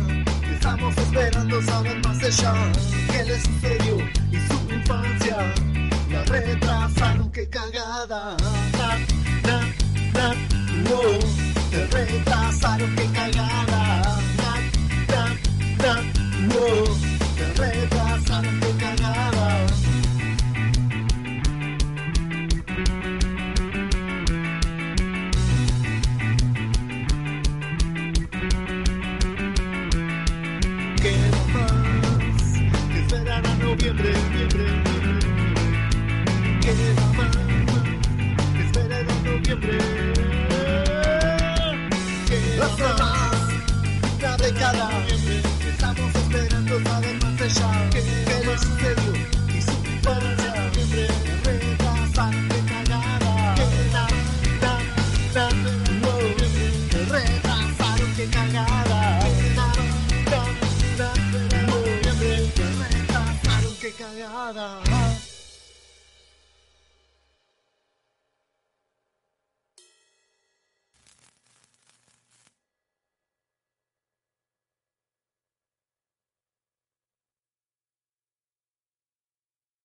Estamos 0.53 0.97
esperando 0.97 1.63
saber 1.63 2.01
más 2.05 2.23
allá. 2.23 2.55
¿Qué 3.11 3.25
le 3.25 3.41
sucedió 3.41 3.97
y 4.31 4.37
su 4.47 4.75
infancia? 4.75 5.55
La 6.11 6.25
retrasaron, 6.25 7.31
qué 7.33 7.49
cagada. 7.49 8.37
Na, 8.79 8.99
na, 9.47 9.61
na, 10.15 10.35
no. 10.89 11.01
Te 11.71 11.87
retrasaron, 11.87 12.95
qué 12.97 13.07
cagada. 13.13 14.03
Na, 14.37 14.55
na, 15.09 16.03
na. 16.49 17.08
Estamos 45.69 46.15
esperando 46.15 46.83
saber 46.83 47.17
más 47.23 47.41
allá 47.41 47.91
que, 47.91 48.01
que 48.01 48.59
sucedió. 48.59 49.08